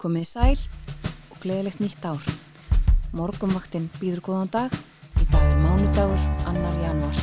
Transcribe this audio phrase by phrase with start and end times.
[0.00, 0.60] Komið sæl
[1.28, 2.28] og gleðilegt nýtt ár.
[3.12, 4.76] Morgumvaktinn býður góðan dag.
[5.20, 7.18] Í dag er mánudagur, annar januar.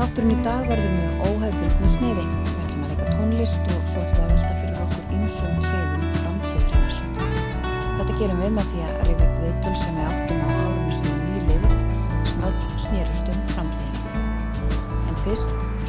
[0.00, 2.24] Þátturinn í dag verður mjög óhefðbundnu sniði.
[2.32, 6.98] Við ætlum að leika tónlist og svo ætlum að velta fyrir okkur ymsum hliðum framtíðurinnar.
[8.00, 11.12] Þetta gerum við með því að reyfi upp viðtöl sem við áttum á árunum sem
[11.12, 11.78] er nýliðið
[12.32, 12.58] sem öll
[12.88, 14.26] snýrust um framtíðina.
[15.06, 15.81] En fyrst.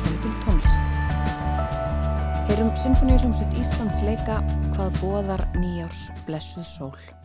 [2.54, 4.36] Heyrum Sinfoníuljómsveit Íslands leika
[4.76, 7.23] hvað bóðar nýjárs blessuð sól.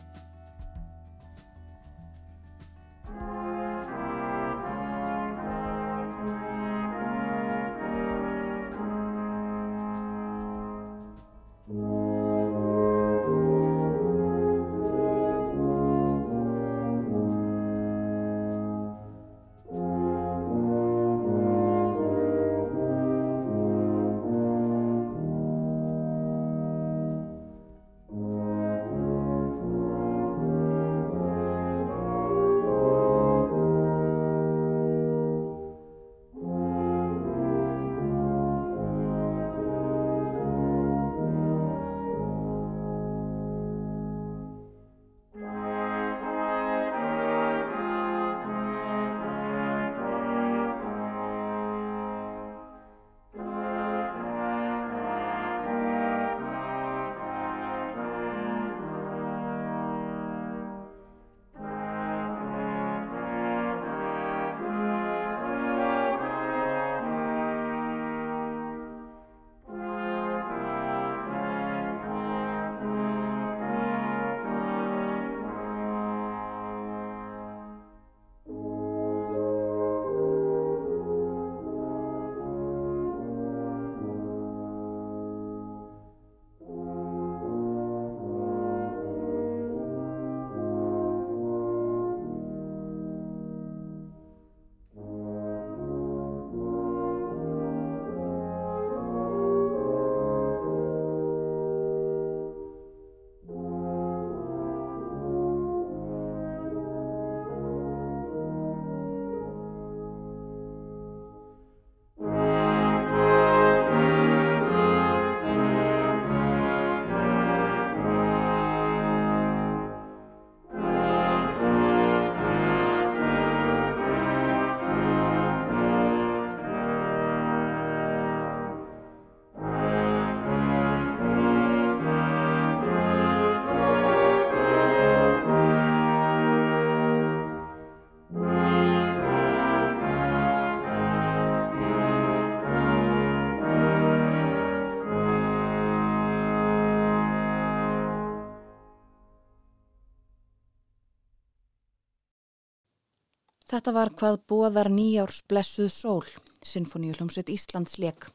[153.69, 156.23] Þetta var hvað bóðar nýjárs blessuð sól,
[156.65, 158.25] Sinfoníu hljómsveit Íslands leik.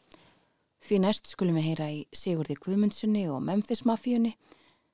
[0.86, 4.36] Því næst skulum við heyra í Sigurði Guðmundssoni og Memphis Mafíunni.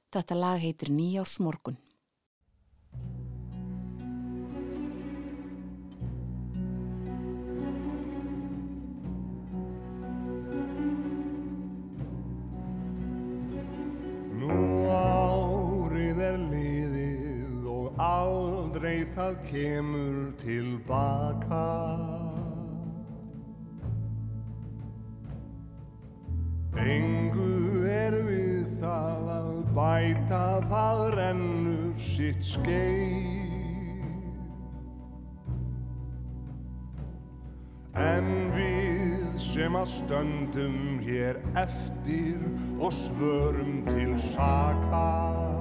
[0.08, 1.76] Þetta lag heitir Nýjárs morgun.
[18.80, 21.64] Aldrei það kemur tilbaka.
[26.80, 33.28] Engu er við það að bæta það rennur sitt skeið.
[38.00, 42.48] En við sem að stöndum hér eftir
[42.80, 45.59] og svörum til saka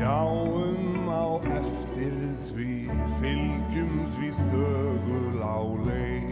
[0.00, 2.14] Sjáum á eftir
[2.46, 2.88] því,
[3.20, 6.30] fylgjum því þögul á leið.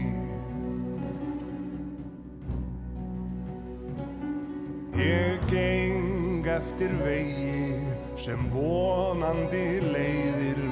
[4.96, 7.76] Ég geng eftir vegi
[8.16, 10.64] sem vonandi leiðir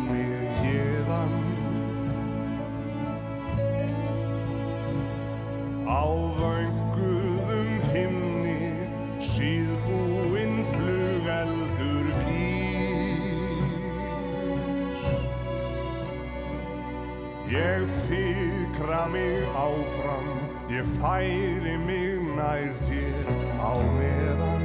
[20.68, 23.28] ég færi mig nær þér
[23.62, 24.55] á meðan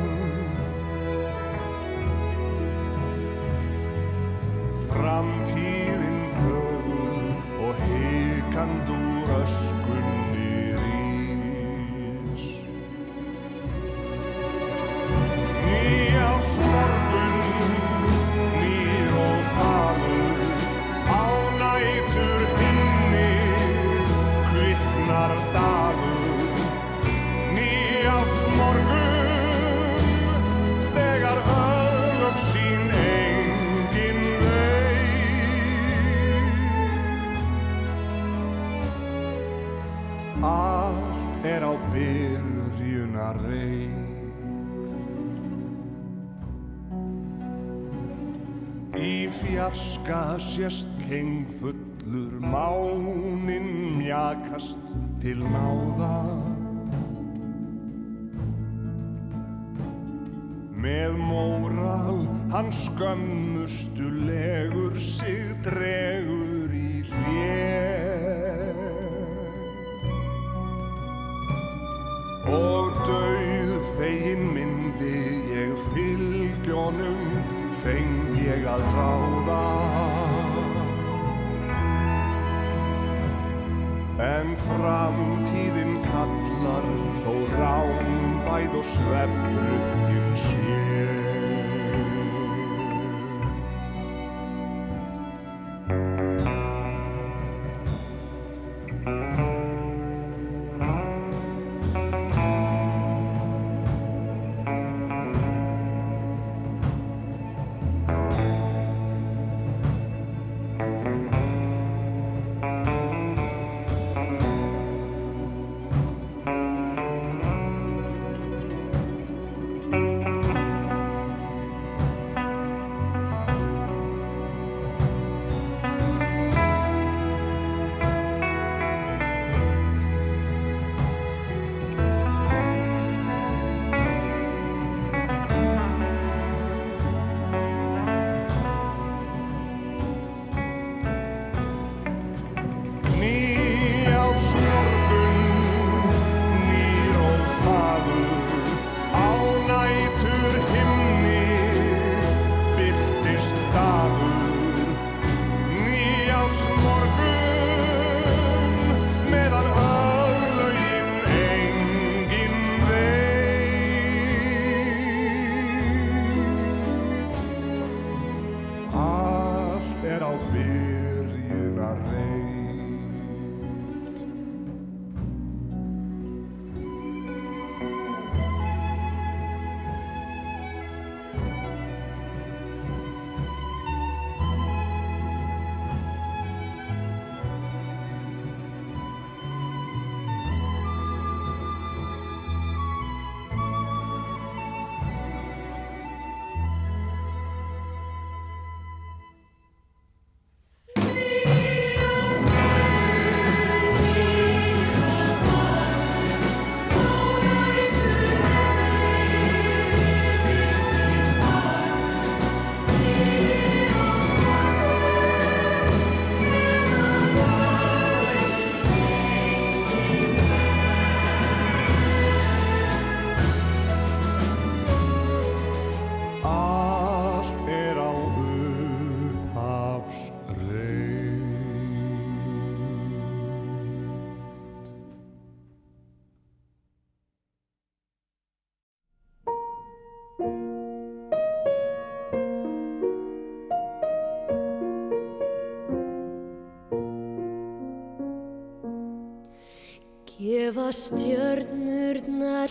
[250.72, 252.70] gefa stjörnurnar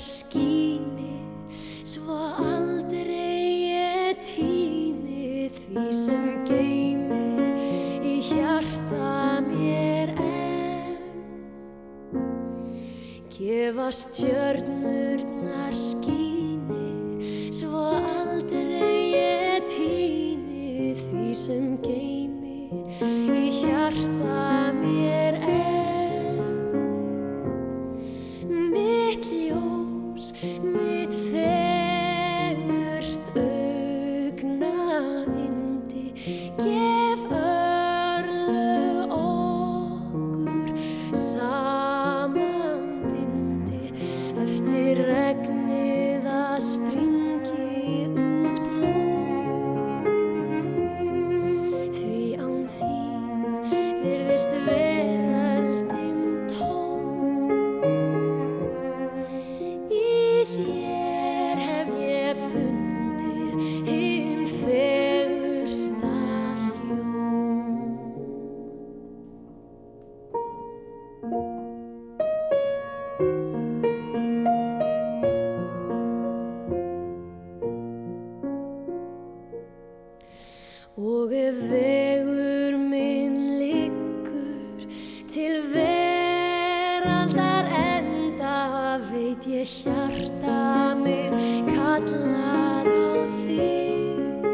[87.01, 91.33] veraldar enda veit ég hjarta mig
[91.73, 93.09] kallar á
[93.41, 94.45] þig.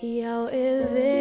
[0.00, 1.13] Já, yfir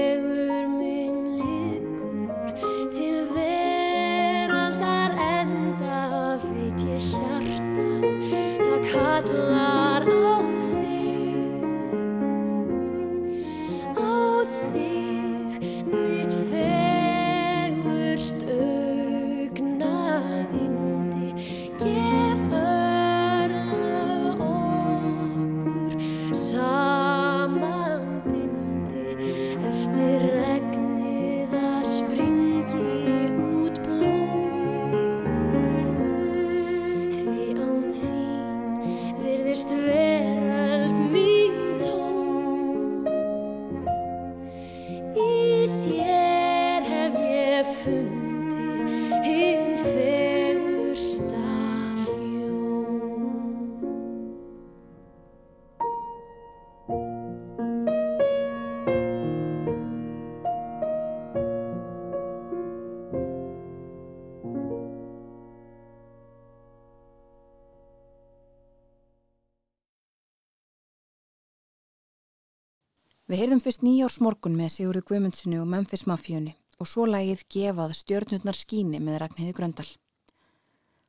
[73.33, 78.59] Við heyrðum fyrst nýjársmorgun með Sigurði Guðmundssoni og Memphis Mafíunni og svo lægið gefað Stjörnurnar
[78.59, 79.87] skíni með Ragnhildi Gröndal.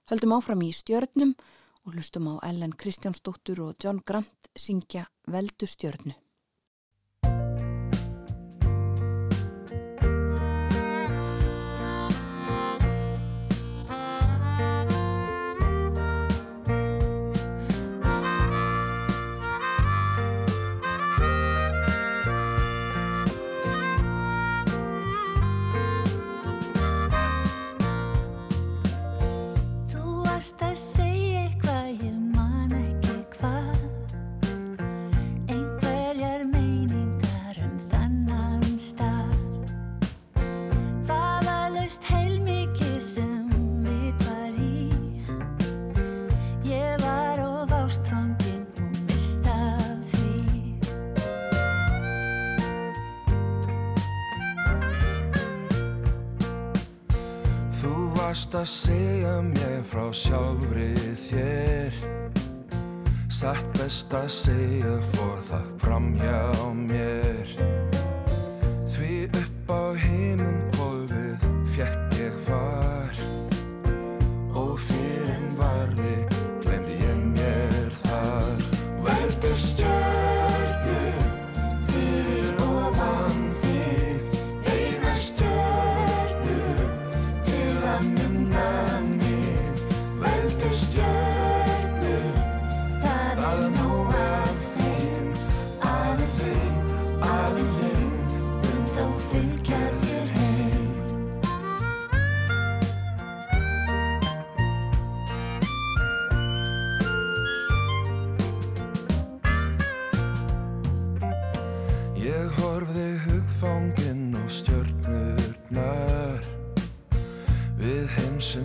[0.09, 1.35] Höldum áfram í Stjörnum
[1.85, 6.17] og hlustum á Ellen Kristjánsdóttur og John Grant syngja Veldu Stjörnu.
[58.65, 60.89] Að segja mér frá sjálfri
[61.27, 61.99] þér.
[63.29, 66.41] Satt best að segja fór það fram hjá
[66.87, 67.74] mér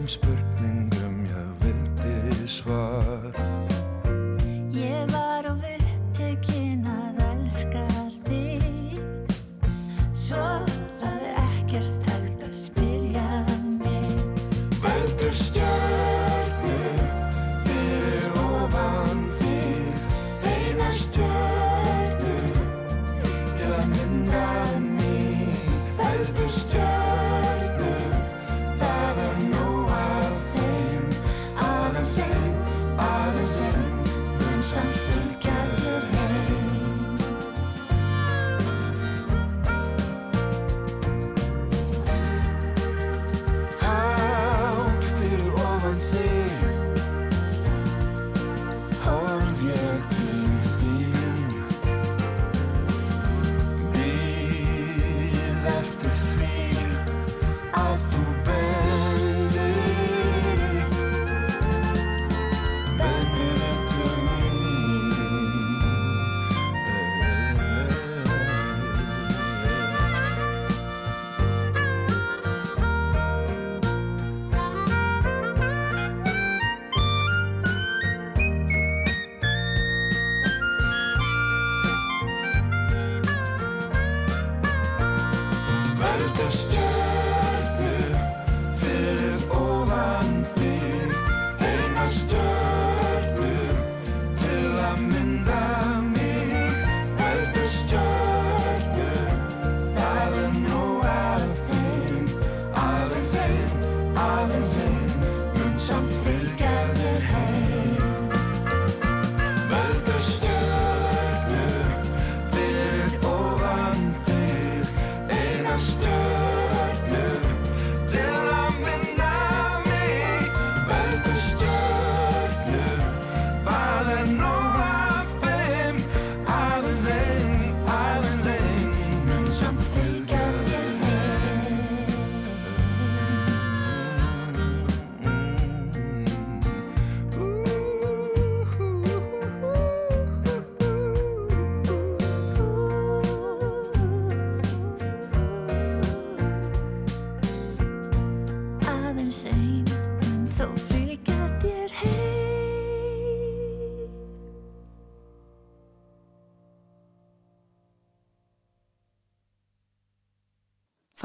[0.09, 0.48] spurt.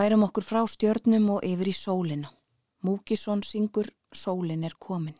[0.05, 2.29] Færum okkur frá stjörnum og yfir í sólina.
[2.85, 5.15] Múkisson syngur Sólin er komin.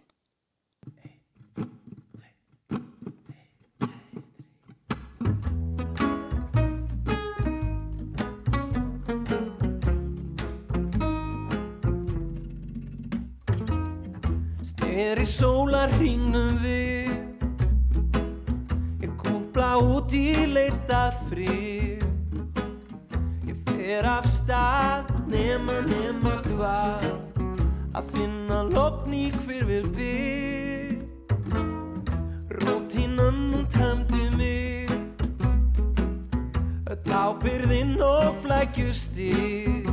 [38.75, 39.87] bylgjustíg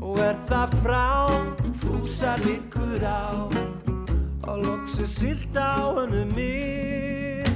[0.00, 1.08] og er það frá
[1.80, 3.48] fúsa líkur á.
[4.44, 7.46] Og loksu silt á hennu mig.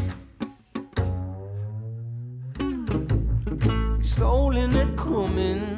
[4.00, 5.76] Sólinn er kominn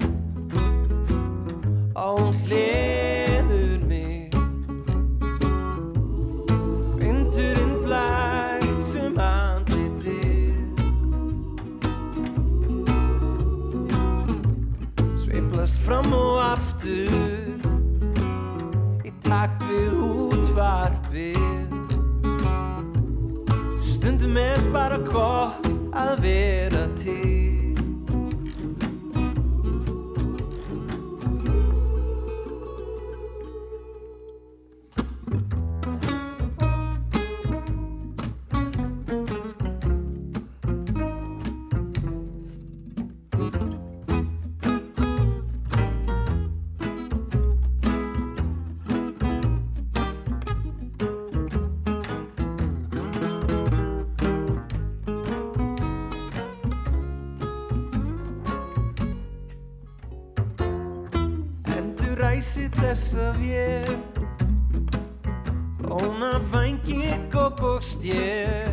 [1.97, 3.06] og hún hlið
[25.12, 25.66] gott
[25.97, 26.87] að vera
[67.77, 68.69] tókst ég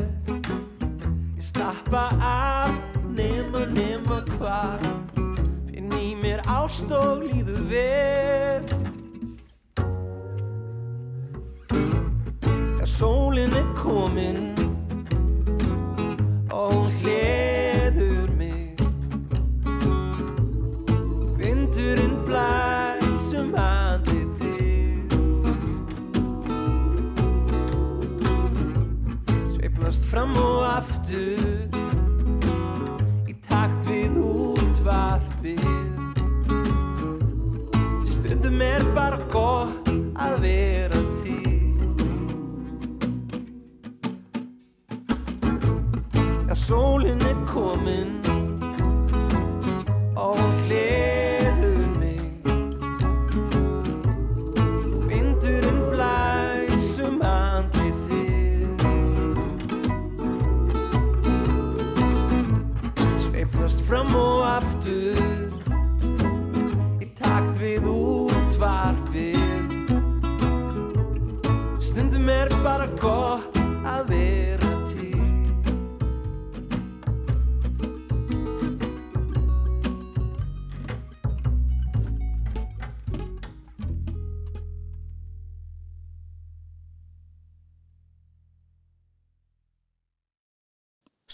[1.36, 2.72] Ég stappa af
[3.16, 4.80] nema nema hvar.
[5.68, 8.42] Finn í mér ást og líðu vel.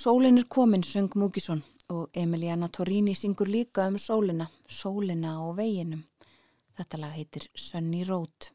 [0.10, 6.02] Sólin er komin, söng Múkisson og Emiliana Torrini syngur líka um sólina, sólina og veginum.
[6.78, 8.50] Þetta lag heitir Sunny Road.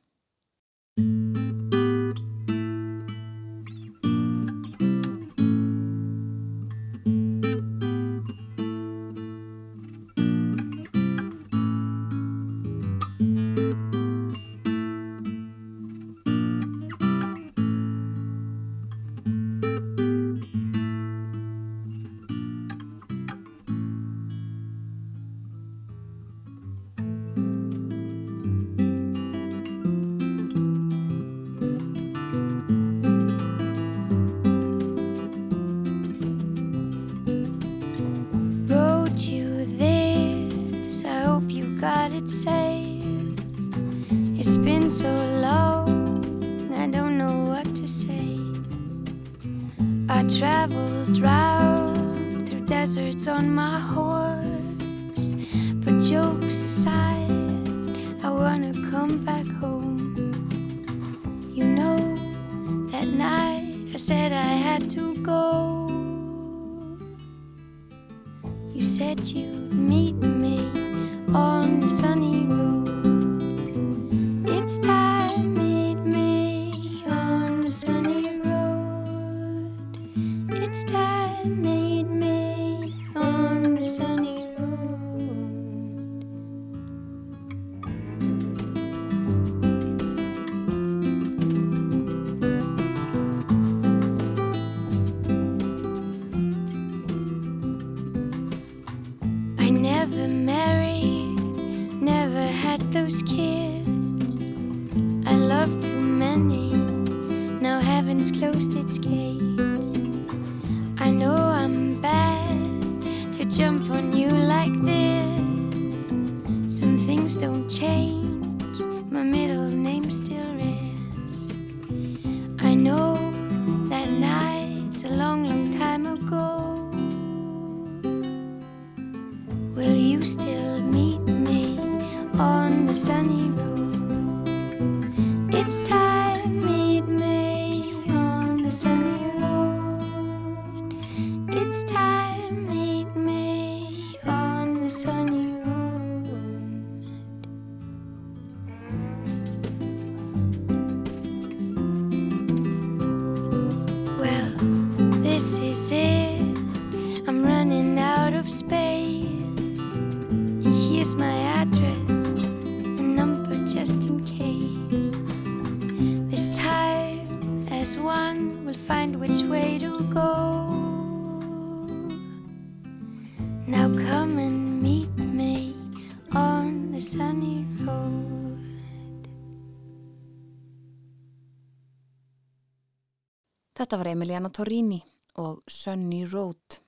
[183.85, 184.97] Þetta var Emiliana Torrini
[185.45, 186.79] og Sunny Road.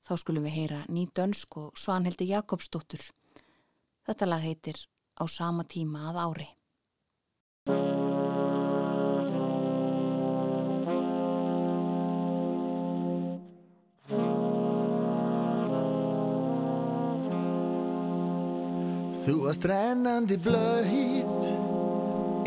[0.00, 3.02] Þá skulum við heyra ný dönsk og Svanhildi Jakobsdóttur.
[4.08, 4.80] Þetta lag heitir
[5.20, 6.48] Á sama tíma að ári.
[19.20, 21.50] Þú varst rennandi blöyt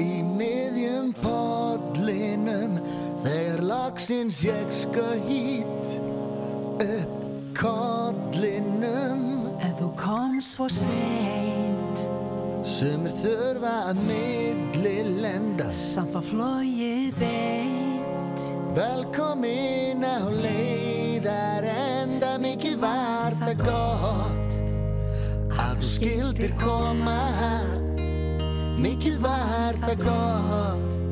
[0.01, 2.81] í miðjum podlinum
[3.23, 5.93] þegar lagsins ég sköyt
[6.83, 7.13] upp
[7.57, 9.21] kollinum.
[9.63, 12.03] En þú kom svo seint.
[12.67, 18.43] Sumir þurfa að millilendast Samt var flóið beint.
[18.73, 24.57] Velkomin á leiðar enda mikið var það gott
[25.53, 27.21] að þú skildir koma.
[28.83, 31.02] mikið var það gott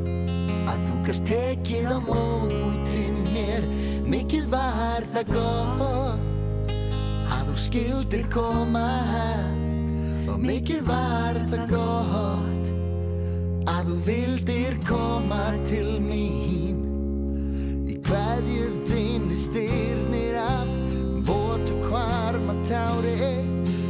[1.12, 3.02] gast tekið á móti
[3.34, 3.66] mér.
[4.08, 6.64] Mikið var það gott
[7.28, 8.86] að þú skildir koma
[10.32, 12.72] og mikið var það gott
[13.74, 16.80] að þú vildir koma til mín.
[17.92, 20.72] Í hverju þinni styrnir af
[21.28, 23.36] Votu kvarma tári.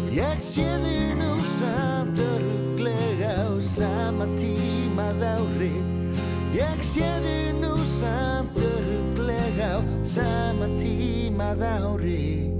[0.09, 1.90] Ég sé þið nú samt
[6.91, 12.51] Ég sé þið nú samt öruglega á sama tímað ári.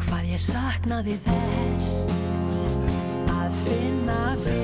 [0.00, 2.08] Hvað ég saknaði þess
[3.28, 4.59] Að finna fyrir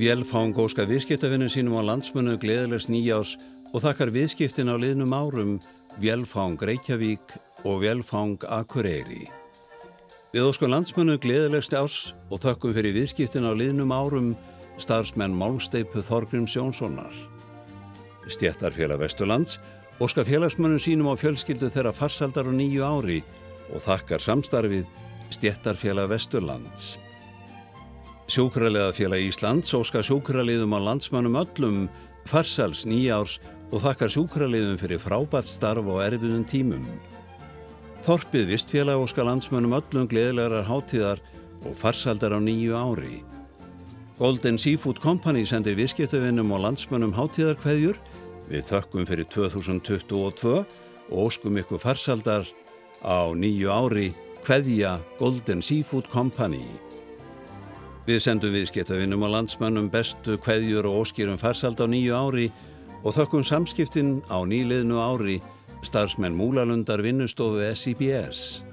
[0.00, 3.34] Vélfang óskar viðskiptavinnum sínum á landsmönu gleðilegs nýjás
[3.74, 5.58] og þakkar viðskiptin á liðnum árum
[6.00, 7.34] Vélfang Reykjavík
[7.68, 9.26] og Vélfang Akureyri.
[10.32, 14.30] Við óskum landsmönu gleðilegst ás og þakkum fyrir viðskiptin á liðnum árum
[14.80, 17.12] starfsmenn Málsteipu Þorgrims Jónssonar.
[18.24, 19.60] Stjættarfélag Vesturlands
[20.00, 23.20] óskar félagsmönnum sínum á fjölskyldu þeirra farsaldar og nýju ári
[23.68, 24.88] og þakkar samstarfið
[25.28, 26.96] Stjættarfélag Vesturlands.
[28.30, 31.78] Sjókralega félag Íslands óskar sjókraliðum á landsmannum öllum
[32.30, 33.40] farsals nýjárs
[33.74, 36.84] og þakkar sjókraliðum fyrir frábært starf á erfiðum tímum.
[38.06, 41.18] Þorpið vistfélag óskar landsmannum öllum gleðilegar hátíðar
[41.66, 43.18] og farsaldar á nýju ári.
[44.20, 47.98] Golden Seafood Company sendir viðskiptavinnum og landsmannum hátíðarkveðjur
[48.46, 52.46] við þökkum fyrir 2022 og óskum ykkur farsaldar
[53.02, 54.12] á nýju ári
[54.46, 56.89] kveðja Golden Seafood Company.
[58.08, 62.46] Við sendum viðskiptavinnum og landsmannum bestu kveðjur og óskýrum farsald á nýju ári
[63.04, 65.36] og þökkum samskiptin á nýliðnu ári
[65.84, 68.64] starfsmenn Múlalundar vinnustofu SIBS.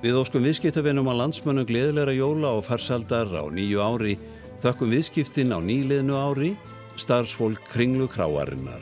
[0.00, 4.16] Við óskum viðskiptavinnum og landsmannum gleðilegra jóla og farsaldar á nýju ári
[4.64, 6.54] þökkum viðskiptin á nýliðnu ári
[6.96, 8.80] starfsfólk kringlu kráarinnar.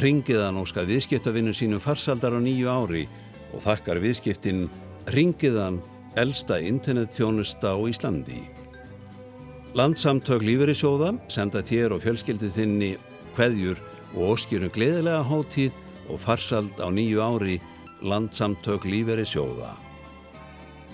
[0.00, 3.04] Ringiðan óskar viðskiptavinnum sínum farsaldar á nýju ári
[3.52, 4.66] og þakkar viðskiptin
[5.12, 5.82] Ringiðan
[6.18, 8.42] elsta internettjónusta á Íslandi.
[9.78, 12.96] Landsamtök lífeyrissjóða senda þér og fjölskyldu þinni
[13.36, 13.78] hveðjur
[14.16, 15.76] og óskýrum gleðilega hátíð
[16.10, 17.58] og farsald á nýju ári
[18.02, 19.74] Landsamtök lífeyrissjóða.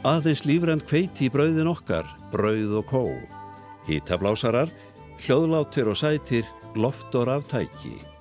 [0.04, 3.04] Aðeins lífrænt kveiti í brauðin okkar, brauð og kó.
[3.88, 4.72] Hýtablásarar,
[5.24, 6.44] hljóðlátir og sætir,
[6.76, 8.13] loft og ráftæki.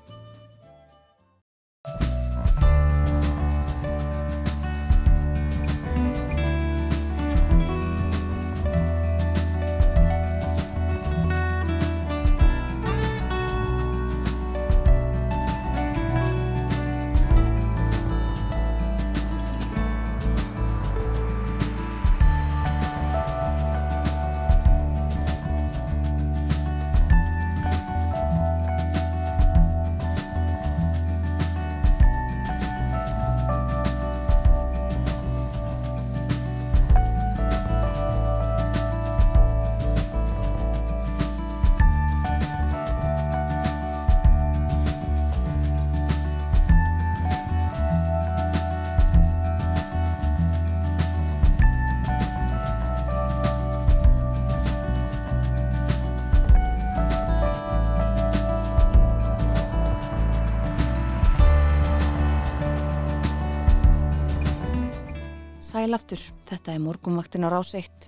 [65.84, 68.06] Sælaftur, þetta er morgunvaktin á rás 1.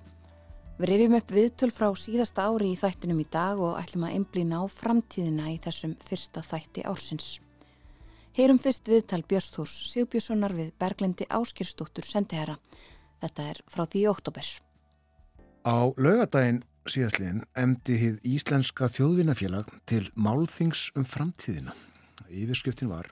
[0.80, 4.62] Við rifjum upp viðtöl frá síðasta ári í þættinum í dag og ætlum að einblýna
[4.64, 7.28] á framtíðina í þessum fyrsta þætti ársins.
[8.38, 12.56] Heyrum fyrst viðtal Björnsþórs Sigbjörnssonar við Berglendi Áskirstóttur sendiherra.
[13.20, 14.48] Þetta er frá því oktober.
[15.68, 21.76] Á laugadaginn síðastliðin emdi hið Íslenska þjóðvinnafélag til málþings um framtíðina.
[22.32, 23.12] Yfirskriftin var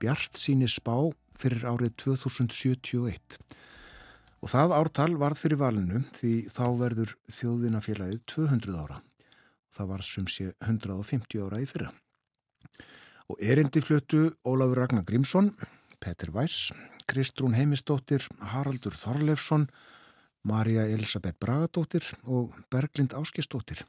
[0.00, 0.96] Bjart síni spá
[1.36, 3.42] fyrir árið 2071.
[4.38, 9.00] Og það ártal varð fyrir valinu því þá verður þjóðvinnafélagið 200 ára.
[9.74, 11.90] Það var sem sé 150 ára í fyrra.
[13.28, 15.50] Og erindi flötu Ólafur Ragnar Grímsson,
[16.00, 16.70] Petur Væs,
[17.08, 19.66] Kristrún Heimistóttir, Haraldur Þorleifsson,
[20.46, 23.82] Marja Elisabeth Bragadóttir og Berglind Áskistóttir.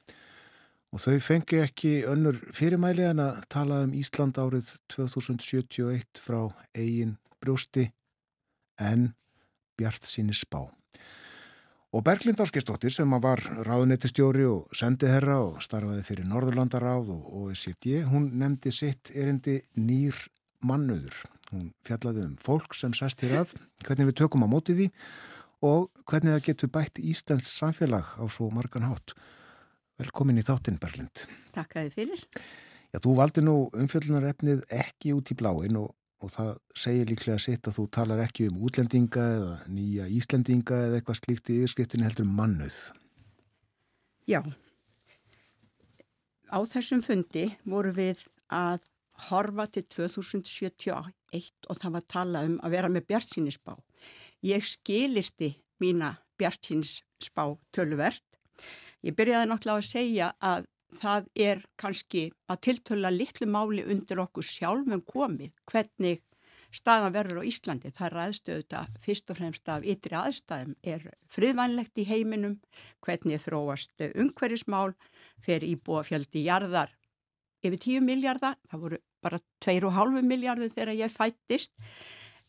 [0.89, 7.19] Og þau fengi ekki önnur fyrirmæli en að tala um Ísland árið 2071 frá eigin
[7.39, 7.91] brjósti
[8.81, 9.11] en
[9.79, 10.65] Bjart síni spá.
[11.89, 18.27] Og Berglind Áskistóttir sem var ráðunettistjóri og sendiherra og starfaði fyrir Norðurlandaráð og OECD, hún
[18.37, 20.13] nefndi sitt erindi nýr
[20.61, 21.15] mannuður.
[21.49, 23.55] Hún fjallaði um fólk sem sæst hér að,
[23.87, 24.87] hvernig við tökum á mótið því
[25.65, 29.15] og hvernig það getur bætt Íslands samfélag á svo margan hátt.
[29.99, 31.25] Velkomin í þáttinn Berglind.
[31.57, 32.27] Takk að þið fyrir.
[32.89, 35.89] Já, þú valdi nú umfjöldunarefnið ekki út í bláin og
[36.19, 40.99] og það segir líklega sitt að þú talar ekki um útlendinga eða nýja Íslendinga eða
[40.99, 42.79] eitthvað slíkt í yfirskriftin heldur um mannuð.
[44.29, 44.41] Já,
[46.49, 48.83] á þessum fundi voru við að
[49.29, 53.75] horfa til 2071 og það var að tala um að vera með bjartsýnisspá.
[54.45, 55.53] Ég skilirti
[55.83, 58.23] mína bjartsýnisspá tölvert.
[59.05, 64.45] Ég byrjaði náttúrulega að segja að það er kannski að tiltöla litlu máli undir okkur
[64.45, 66.23] sjálfum komið hvernig
[66.73, 67.91] staðan verður á Íslandi.
[67.93, 70.75] Það er aðstöðu þetta fyrst og fremst af ytri aðstæðum.
[70.85, 72.59] Er friðvænlegt í heiminum,
[73.05, 74.93] hvernig þróast umhverjismál,
[75.41, 76.93] fer íbúafjöldi jarðar
[77.65, 81.73] yfir 10 miljardar, það voru bara 2,5 miljardur þegar ég fættist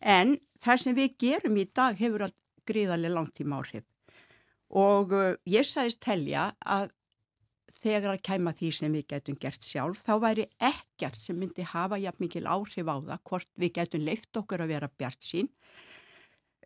[0.00, 2.37] en það sem við gerum í dag hefur all
[2.68, 3.87] gríðarlega langt í márhif
[4.70, 6.93] og uh, ég sagðist telja að
[7.74, 12.00] þegar að kæma því sem við getum gert sjálf þá væri ekkert sem myndi hafa
[12.00, 15.50] jafn mikil áhrif á það hvort við getum leift okkur að vera bjart sín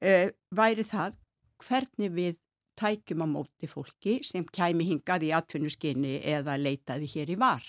[0.02, 1.20] uh, væri það
[1.64, 2.40] hvernig við
[2.78, 7.64] tækjum á móti fólki sem kæmi hingað í atvinnuskinni eða leitaði hér í var.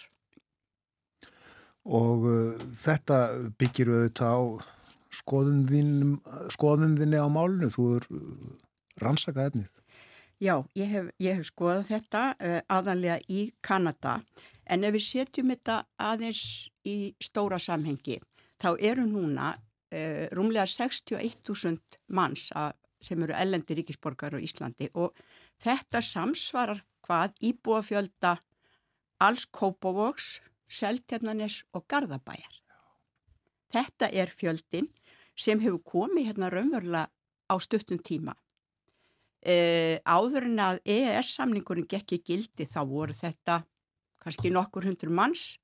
[1.85, 3.19] Og uh, þetta
[3.59, 4.41] byggir auðvitað á
[5.15, 8.53] skoðun þinni á málunum, þú er uh,
[9.03, 9.69] rannsakað efnið.
[10.41, 14.17] Já, ég hef, ég hef skoðað þetta uh, aðanlega í Kanada
[14.67, 16.41] en ef við setjum þetta aðeins
[16.83, 18.17] í stóra samhengi
[18.59, 25.15] þá eru núna uh, rúmlega 61.000 manns að, sem eru ellendi ríkisborgar á Íslandi og
[25.63, 28.35] þetta samsvarar hvað íbúafjölda
[29.23, 32.61] alls Kópavóks, Seltjarnanes og Garðabæjar.
[33.71, 34.89] Þetta er fjöldin
[35.35, 37.07] sem hefur komið hérna raunverulega
[37.47, 38.35] á stuttum tíma.
[39.45, 43.59] E, áður en að EES-samningurinn gekk í gildi þá voru þetta
[44.23, 45.59] kannski nokkur hundur manns.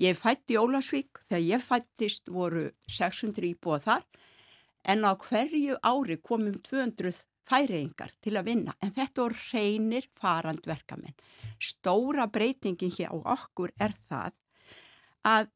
[0.00, 4.06] Ég fætti í Ólasvík, þegar ég fættist voru 600 íbúa þar
[4.88, 7.12] en á hverju ári komum 200
[7.50, 11.16] færiðingar til að vinna en þetta voru reynir farandverkamenn.
[11.60, 14.34] Stóra breytingin hér á okkur er það
[15.28, 15.50] að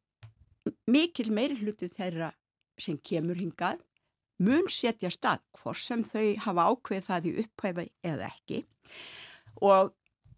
[0.91, 2.31] mikil meiri hluti þeirra
[2.81, 3.83] sem kemur hingað
[4.43, 8.65] mun setja stað hvort sem þau hafa ákveð það í upphæfa eða ekki
[9.63, 9.93] og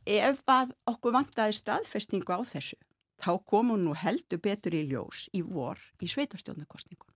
[0.07, 2.79] ef að okkur vantaði staðfestingu á þessu
[3.23, 7.13] þá komum nú heldur betur í ljós í vor í sveitarstjónarkostningum.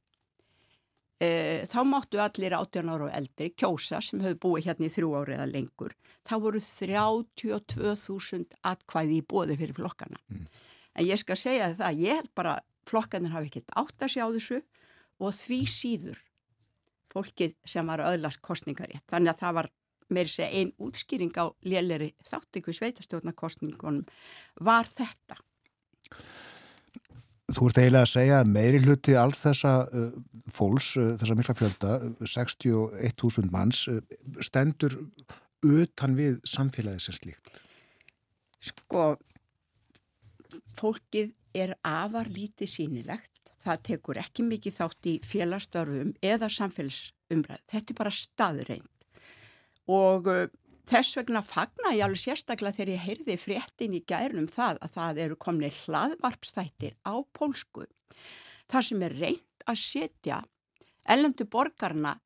[1.21, 5.11] E, þá máttu allir 18 ára og eldri kjósa sem höfðu búið hérna í þrjú
[5.19, 5.93] ári eða lengur.
[6.25, 10.21] Þá voru 32.000 atkvæði í bóði fyrir flokkana.
[10.33, 10.49] Mm.
[10.97, 12.57] En ég skal segja það, ég held bara
[12.89, 14.63] flokkanir hafi ekkert átt að sjá þessu
[15.21, 16.25] og því síður
[17.11, 19.05] fólkið sem var öðlast kostningarétt.
[19.11, 19.71] Þannig að það var
[20.11, 24.05] meiri segja einn útskýring á léleri þáttingu sveitastjórnarkostningunum
[24.67, 25.39] var þetta.
[27.51, 30.13] Þú ert eiginlega að segja að meiri hluti alls þessa uh,
[30.55, 33.99] fólks, uh, þessa mikla fjölda, 61.000 manns, uh,
[34.45, 34.95] stendur
[35.67, 37.61] utan við samfélagið sem slíkt?
[38.63, 39.17] Sko,
[40.79, 43.30] fólkið er afar lítið sínilegt.
[43.61, 47.65] Það tekur ekki mikið þátt í félagstörfum eða samfélagsumræð.
[47.69, 49.05] Þetta er bara staðreint.
[49.91, 50.47] Og uh,
[50.89, 55.21] þess vegna fagna ég alveg sérstaklega þegar ég heyrði fréttin í gærnum það að það
[55.27, 57.87] eru komni hlaðvarpstættir á pólsku.
[58.71, 60.41] Það sem er reynd að setja
[61.11, 62.17] ellendu borgarna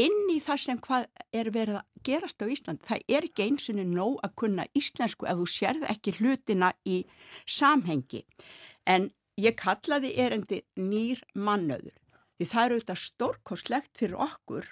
[0.00, 2.84] inn í það sem hvað er verið að gerast á Ísland.
[2.86, 7.02] Það er ekki einsunni nóg að kunna íslensku ef þú sérð ekki hlutina í
[7.46, 8.24] samhengi.
[8.88, 9.10] En
[9.42, 11.98] ég kallaði erendi nýr mannöður.
[12.38, 14.68] Því það eru auðvitað stórkoslegt fyrir okkur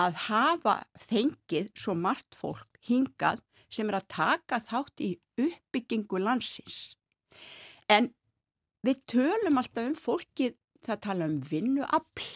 [0.00, 5.10] að hafa fengið svo margt fólk hingað sem er að taka þátt í
[5.40, 6.96] uppbyggingu landsins.
[7.88, 8.12] En
[8.84, 12.30] við tölum alltaf um fólkið, það tala um vinnuafl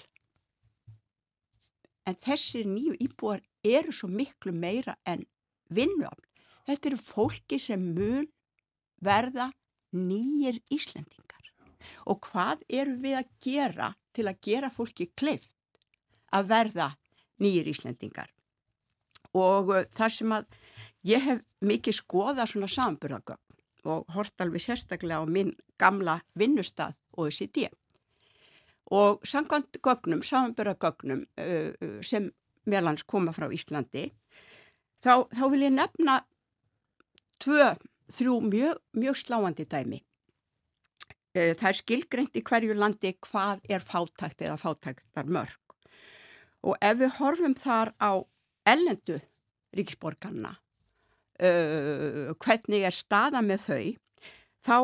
[2.08, 5.26] en þessir nýju íbúar eru svo miklu meira en
[5.68, 6.24] vinnuafl.
[6.68, 8.28] Þetta eru fólki sem mun
[9.04, 9.50] verða
[9.92, 11.27] nýjir Íslendingar.
[12.06, 15.54] Og hvað eru við að gera til að gera fólki kleift
[16.34, 16.88] að verða
[17.42, 18.30] nýjir Íslendingar?
[19.36, 20.48] Og uh, það sem að
[21.06, 23.44] ég hef mikið skoðað svona samburðagögn
[23.88, 27.68] og hort alveg sérstaklega á minn gamla vinnustad OECD
[28.90, 32.30] og sangkvæmt gögnum, samanbyrðagögnum uh, uh, sem
[32.68, 34.08] meðlans koma frá Íslandi
[35.04, 36.20] þá, þá vil ég nefna
[37.42, 37.72] tvö,
[38.12, 40.02] þrjú mjög, mjög sláandi dæmi.
[41.38, 45.76] Uh, það er skilgreint í hverju landi hvað er fátækt eða fátæktar mörg
[46.66, 48.12] og ef við horfum þar á
[48.66, 49.20] ellendu
[49.78, 53.86] ríksborgarna uh, hvernig er staða með þau
[54.66, 54.78] þá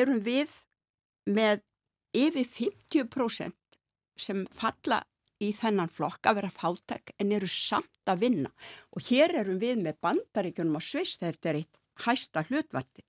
[0.00, 0.54] erum við
[1.28, 1.60] með
[2.14, 3.78] yfir 50%
[4.16, 5.02] sem falla
[5.42, 8.52] í þennan flokk að vera fátæk en eru samt að vinna
[8.94, 13.06] og hér erum við með bandaríkjunum á Sviss þetta er eitt hæsta hlutvartin.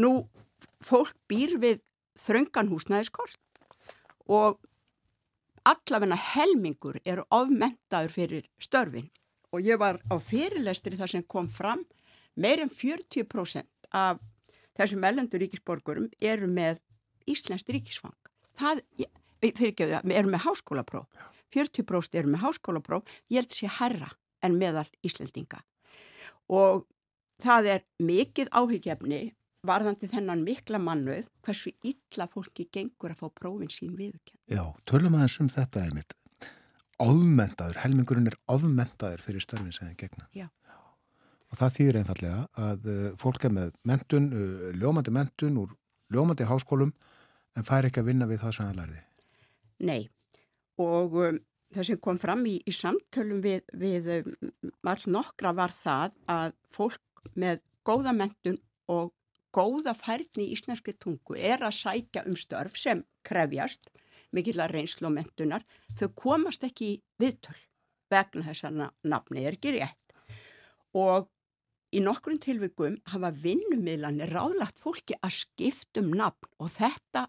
[0.00, 0.28] Nú,
[0.84, 1.80] fólk býr við
[2.20, 3.38] þrönganhúsnæðiskort
[4.30, 4.60] og
[5.68, 9.10] allavegna helmingur eru ofmentaður fyrir störfin
[9.50, 11.84] og ég var á fyrirlestri þar sem kom fram
[12.36, 14.20] meir en 40% af
[14.78, 16.80] þessum ellendur ríkisborgurum eru með
[17.28, 18.16] Íslands ríkisfang.
[18.58, 18.82] Það,
[19.42, 21.08] fyrir ekki að við erum með háskólapróf.
[21.54, 24.10] 40% eru með háskólapróf, ég held sé herra
[24.46, 25.60] en meðal Íslandinga.
[26.48, 26.86] Og
[27.42, 29.20] það er mikið áhyggjefni
[29.66, 34.38] varðandi þennan mikla mannuð hversu illa fólki gengur að fá prófin sín viðkjönd.
[34.48, 36.16] Já, tölum aðeins um þetta einmitt.
[37.00, 40.26] Áðmentaður, helmingurinn er áðmentaður fyrir störfin sem þið gegna.
[40.36, 40.48] Já.
[41.50, 45.76] Og það þýðir einfallega að uh, fólk er með mentun, uh, ljómandi mentun úr
[46.14, 46.92] ljómandi háskólum
[47.56, 49.00] en fær ekki að vinna við það sem það lærði.
[49.88, 50.02] Nei,
[50.82, 51.40] og um,
[51.74, 54.34] það sem kom fram í, í samtölum við, við um,
[54.92, 59.10] all nokkra var það að fólk með góða mentun og
[59.54, 63.90] góða færni í íslenski tungu er að sækja um störf sem krefjast
[64.36, 65.66] mikillar reynslu og mentunar,
[65.98, 67.58] þau komast ekki í viðtöl
[68.10, 68.74] vegna þessar
[69.06, 70.14] nafni er ekki rétt.
[70.98, 71.28] Og
[71.94, 77.26] í nokkrum tilvikum hafa vinnumiðlanir ráðlagt fólki að skiptum nafn og þetta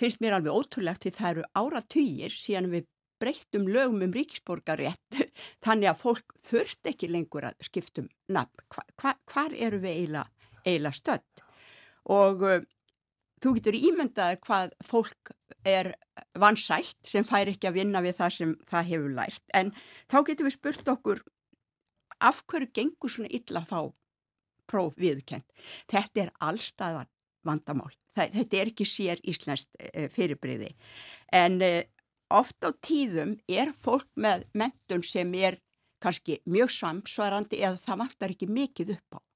[0.00, 2.88] finnst mér alveg ótrúlegt því það eru áratugir síðan við
[3.20, 5.20] breyttum lögum um ríkisborgarétt
[5.64, 8.64] þannig að fólk þurft ekki lengur að skiptum nafn.
[8.72, 10.35] Hva, hva, hvar eru við eiginlega
[10.66, 11.44] eila stödd
[12.12, 12.60] og uh,
[13.42, 15.32] þú getur ímyndaður hvað fólk
[15.66, 15.92] er
[16.38, 19.72] vansælt sem fær ekki að vinna við það sem það hefur lært en
[20.10, 21.22] þá getur við spurt okkur
[22.24, 23.80] af hverju gengur svona illa að fá
[24.66, 25.44] próf viðkend.
[25.90, 27.10] Þetta er allstaðan
[27.46, 27.92] vandamál.
[28.16, 30.72] Þetta er ekki sér íslenskt e, fyrirbriði
[31.36, 31.84] en e,
[32.32, 35.60] oft á tíðum er fólk með mentun sem er
[36.02, 39.26] kannski mjög samsvarandi eða það vantar ekki mikið upp á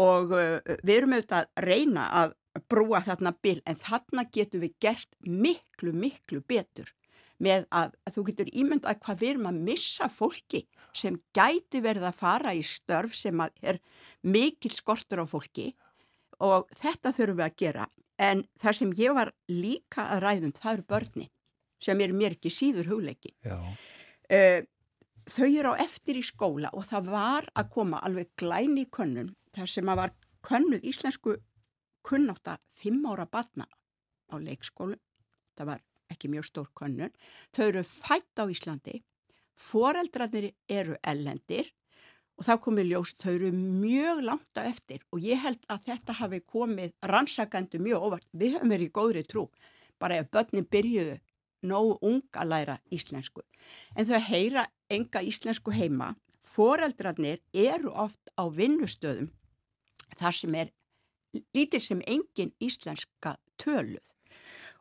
[0.00, 2.34] og uh, við erum auðvitað að reyna að
[2.68, 6.90] brúa þarna bil en þarna getum við gert miklu, miklu betur
[7.42, 10.62] með að, að þú getur ímyndað hvað við erum að missa fólki
[10.96, 13.80] sem gæti verið að fara í störf sem er
[14.22, 15.72] mikil skortur á fólki
[16.42, 17.86] og þetta þurfum við að gera.
[18.22, 21.28] En það sem ég var líka að ræðum það eru börni
[21.82, 23.32] sem er mér ekki síður hugleiki.
[23.42, 24.62] Uh,
[25.26, 29.32] þau eru á eftir í skóla og það var að koma alveg glæni í könnun
[29.56, 31.36] þar sem að var könnuð íslensku
[32.02, 33.66] kunnáta fimm ára batna
[34.32, 34.98] á leikskólu.
[35.56, 35.82] Það var
[36.12, 37.12] ekki mjög stór könnun.
[37.54, 39.02] Þau eru fætt á Íslandi,
[39.56, 41.70] foreldrarnir eru ellendir
[42.38, 46.16] og þá komið ljós, þau eru mjög langt á eftir og ég held að þetta
[46.20, 48.28] hafi komið rannsakandi mjög óvart.
[48.32, 49.46] Við höfum verið í góðri trú,
[50.00, 51.20] bara ef börnin byrjuðu
[51.68, 53.44] nógu ung að læra íslensku.
[53.94, 59.30] En þau heyra enga íslensku heima, foreldrarnir eru oft á vinnustöðum
[60.20, 60.72] þar sem er
[61.56, 64.14] lítil sem engin íslenska töluð.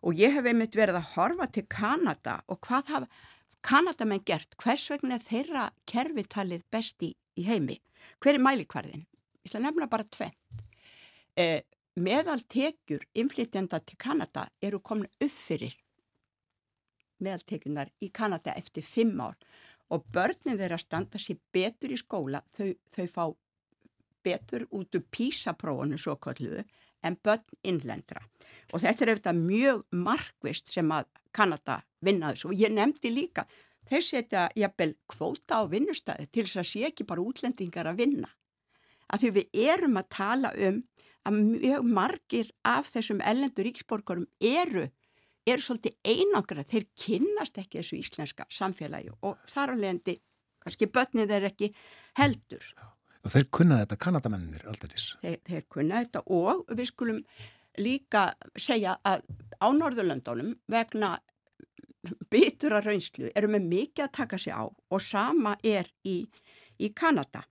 [0.02, 3.08] Og ég hef einmitt verið að horfa til Kanada og hvað hafa
[3.62, 7.76] Kanadamenn gert, hvers vegna þeirra kervitalið besti í heimi?
[8.18, 9.04] Hver er mælikvarðin?
[9.46, 10.34] Ég ætla nefna bara tvenn
[11.38, 11.62] eh,
[11.96, 15.76] meðal tekjur inflytjenda til Kanada eru komin upp fyrir
[17.22, 19.38] meðaltekjunar í Kanada eftir fimm ár
[19.92, 22.42] og börnin þeirra standa sér betur í skóla.
[22.56, 23.24] Þau, þau fá
[24.24, 26.63] betur út úr písaprófunu svo kalluðu
[27.03, 28.22] en börn innlendra.
[28.72, 33.45] Og þetta er eftir mjög markvist sem að Kanada vinnaðis og ég nefndi líka
[33.89, 38.30] þeir setja jafnvel kvóta á vinnustæði til þess að sé ekki bara útlendingar að vinna.
[39.11, 40.82] Að því við erum að tala um
[41.28, 44.88] að mjög margir af þessum ellendur ríksborgarum eru,
[45.45, 50.17] eru svolítið einangra, þeir kynnast ekki þessu íslenska samfélagi og þar á leðandi,
[50.63, 51.72] kannski börnið er ekki
[52.17, 52.63] heldur.
[53.22, 54.95] Og þeir kunna þetta, kanadamennir aldrei.
[55.22, 57.19] Þeir, þeir kunna þetta og við skulum
[57.80, 59.24] líka segja að
[59.61, 61.19] á Norðurlöndunum vegna
[62.34, 66.24] bitura raunslu eru með mikið að taka sig á og sama er í,
[66.82, 67.43] í Kanada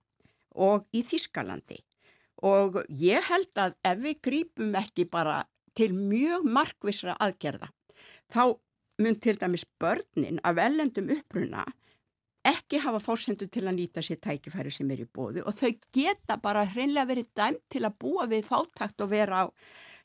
[0.51, 1.79] og í Þískalandi
[2.47, 5.43] og ég held að ef við grípum ekki bara
[5.77, 7.71] til mjög markvisra aðgerða
[8.33, 8.57] þá
[9.01, 11.63] mun til dæmis börnin af ellendum uppruna
[12.47, 16.37] ekki hafa fórsendu til að nýta sér tækifæri sem er í bóðu og þau geta
[16.41, 19.45] bara hreinlega verið dæmt til að búa við fátakt og vera á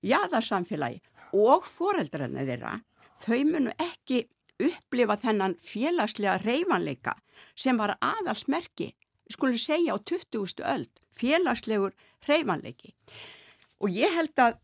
[0.04, 1.00] jæðarsamfélagi
[1.36, 2.74] og foreldrarna þeirra,
[3.22, 4.26] þau munu ekki
[4.62, 7.16] upplifa þennan félagslega reyfanleika
[7.58, 8.92] sem var aðalsmerki,
[9.32, 10.62] skulum segja á 20.
[10.64, 11.96] öld, félagslegur
[12.28, 12.94] reyfanleiki.
[13.82, 14.60] Og ég held að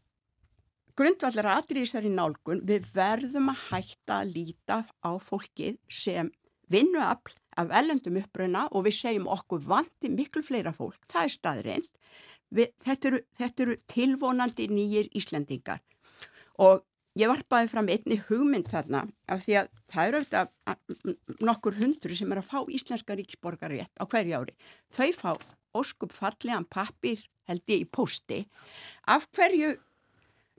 [0.96, 6.30] grundvallar aðrýsar í nálgun við verðum að hætta að líta á fólkið sem
[6.72, 11.92] vinnuafl af ellendum uppröna og við segjum okkur vanti miklu fleira fólk, það er staðreint.
[12.52, 15.80] Þetta eru, þetta eru tilvonandi nýjir Íslandingar
[16.60, 16.82] og
[17.18, 22.32] ég varpaði fram einni hugmynd þarna af því að það eru auðvitað nokkur hundru sem
[22.32, 24.56] er að fá íslenska ríksborgar rétt á hverju ári.
[24.92, 25.30] Þau fá
[25.76, 28.42] óskup fallegan pappir held ég í posti.
[29.08, 29.74] Af hverju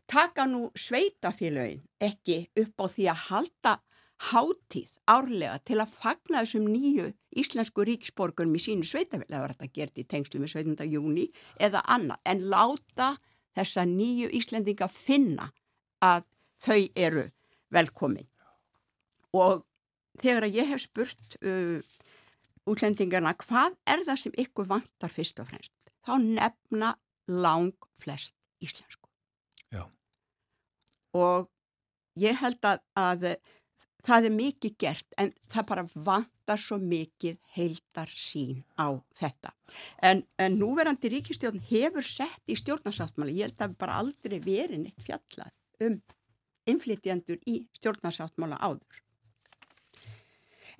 [0.09, 3.73] taka nú sveitafélagin ekki upp á því að halda
[4.31, 7.09] hátíð árlega til að fagna þessum nýju
[7.39, 9.31] íslensku ríksborgurum í sínu sveitafélag.
[9.33, 10.87] Það var þetta gert í tengslu með 17.
[10.87, 11.27] júni
[11.59, 12.21] eða annað.
[12.29, 13.09] En láta
[13.57, 15.49] þessa nýju Íslendinga finna
[16.03, 16.25] að
[16.63, 17.25] þau eru
[17.73, 18.27] velkomin.
[19.33, 19.63] Og
[20.21, 21.79] þegar að ég hef spurt uh,
[22.69, 25.73] útlendingarna hvað er það sem ykkur vantar fyrst og fremst,
[26.05, 26.93] þá nefna
[27.27, 29.09] lang flest íslensku.
[29.73, 29.87] Já.
[31.17, 31.49] Og
[32.19, 33.27] ég held að, að
[34.03, 39.53] það er mikið gert en það bara vantar svo mikið heildar sín á þetta.
[40.03, 45.05] En, en núverandi ríkistjórn hefur sett í stjórnarsáttmáli, ég held að bara aldrei verið neitt
[45.05, 45.53] fjallað
[45.87, 46.01] um
[46.69, 49.01] inflytjandur í stjórnarsáttmála áður.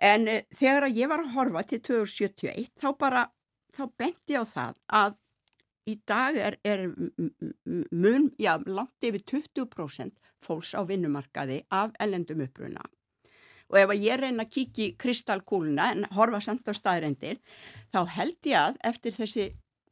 [0.04, 3.28] En uh, þegar að ég var að horfa til 2071 þá bara,
[3.76, 5.20] þá benti ég á það að
[5.90, 6.86] í dag er, er
[7.92, 12.84] mun, já, langt yfir 20% fólks á vinnumarkaði af ellendum uppruna.
[13.74, 17.40] Og ef ég reyna að kíkja í kristalkúluna en horfa samt á staðrendir,
[17.90, 19.48] þá held ég að eftir þessi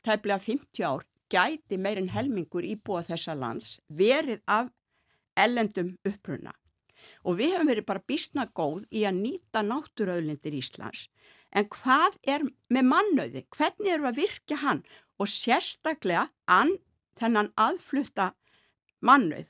[0.06, 4.70] tæplega 50 ár gæti meirinn helmingur íbúa þessa lands verið af
[5.40, 6.54] ellendum uppruna.
[7.26, 11.08] Og við hefum verið bara bísna góð í að nýta náttúröðlindir Íslands.
[11.50, 13.46] En hvað er með mannauði?
[13.50, 14.84] Hvernig eru að virkja hann?
[15.18, 16.76] Og sérstaklega an,
[17.18, 18.32] þennan aðflutta
[19.02, 19.50] mannauð.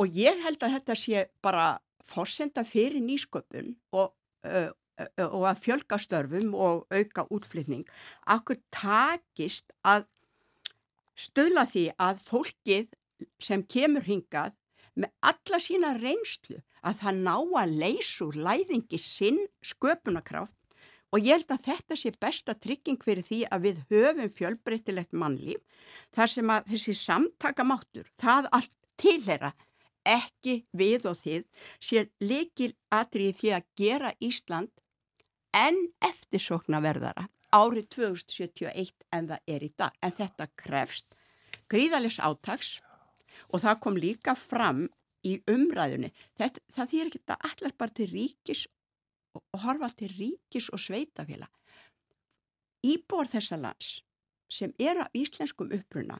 [0.00, 1.78] Og ég held að þetta sé bara
[2.10, 4.12] fórsenda fyrir nýsköpun og,
[4.46, 4.70] uh,
[5.26, 7.86] og að fjölga störfum og auka útflytning.
[8.26, 10.06] Akkur takist að
[11.16, 12.88] stöla því að fólkið
[13.42, 14.56] sem kemur hingað
[15.00, 20.56] með alla sína reynslu að það ná að leysur læðingi sinn sköpunarkraft
[21.10, 25.86] og ég held að þetta sé besta trygging fyrir því að við höfum fjölbreytilegt mannlíf
[26.14, 29.52] þar sem að þessi samtakamáttur, það allt tilhera
[30.10, 34.72] ekki við og þið sé likil atrið því að gera Ísland
[35.56, 39.94] en eftirsoknaverðara árið 2071 en það er í dag.
[40.02, 41.16] En þetta krefst
[41.70, 42.78] gríðalis átags
[43.50, 44.86] og það kom líka fram
[45.26, 46.12] í umræðunni.
[46.38, 48.66] Þetta, það þýr ekki að allar bara til ríkis
[49.36, 51.50] og horfa til ríkis og sveitafélag.
[52.86, 54.00] Íbor þessa lands
[54.50, 56.18] sem eru af íslenskum uppruna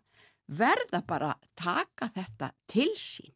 [0.51, 3.35] verða bara að taka þetta til sín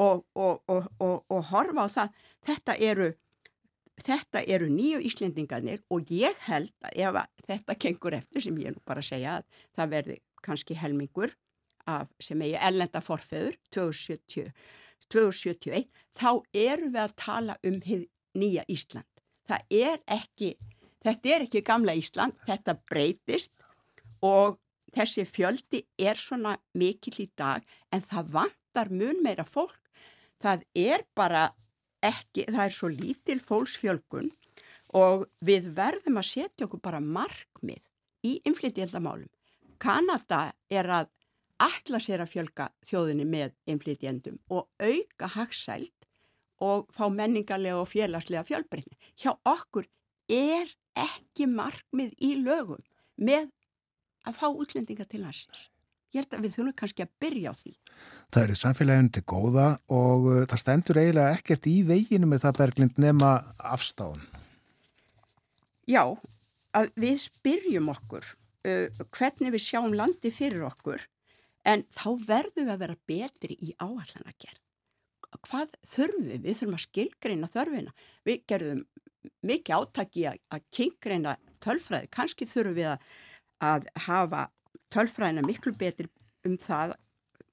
[0.00, 2.18] og, og, og, og horfa á það.
[2.44, 3.08] Þetta eru,
[4.04, 8.74] þetta eru nýju Íslendingarnir og ég held að ef að þetta kengur eftir sem ég
[8.74, 11.34] nú bara segja að það verði kannski helmingur
[11.86, 14.50] af, sem eigi ellenda forfeður 2070,
[15.12, 17.80] 2071 þá eru við að tala um
[18.34, 19.08] nýja Ísland.
[19.44, 20.54] Það er ekki,
[21.04, 23.52] þetta er ekki gamla Ísland, þetta breytist
[24.24, 24.58] og
[24.94, 29.80] þessi fjöldi er svona mikill í dag en það vantar mun meira fólk.
[30.44, 31.46] Það er bara
[32.04, 34.28] ekki, það er svo lítil fólksfjölgun
[34.94, 37.80] og við verðum að setja okkur bara markmið
[38.28, 39.30] í inflytjendamálum.
[39.80, 41.10] Kanada er að
[41.64, 46.08] alla sér að fjölga þjóðinni með inflytjendum og auka hagsælt
[46.64, 48.96] og fá menningarlega og félagslega fjölbreytni.
[49.16, 49.88] Hjá okkur
[50.30, 52.82] er ekki markmið í lögum
[53.16, 53.48] með
[54.24, 55.68] að fá útlendinga til hansins.
[56.14, 57.72] Ég held að við þurfum kannski að byrja á því.
[58.34, 59.64] Það er samfélaginu til góða
[59.94, 63.28] og uh, það stendur eiginlega ekkert í veginu með það berglind nema
[63.62, 64.24] afstáðun.
[65.86, 66.02] Já,
[66.74, 71.04] að við spyrjum okkur uh, hvernig við sjáum landi fyrir okkur
[71.62, 74.58] en þá verðum við að vera betri í áallanagerð.
[75.44, 76.42] Hvað þurfum við?
[76.42, 77.94] Við þurfum að skilgreina þörfina.
[78.26, 78.82] Við gerðum
[79.46, 82.10] mikið átaki að, að kynkreina tölfræði.
[82.18, 83.08] Kanski þurfum við að,
[83.70, 84.44] að hafa
[84.94, 86.10] tölfræðina miklu betri
[86.44, 86.98] um það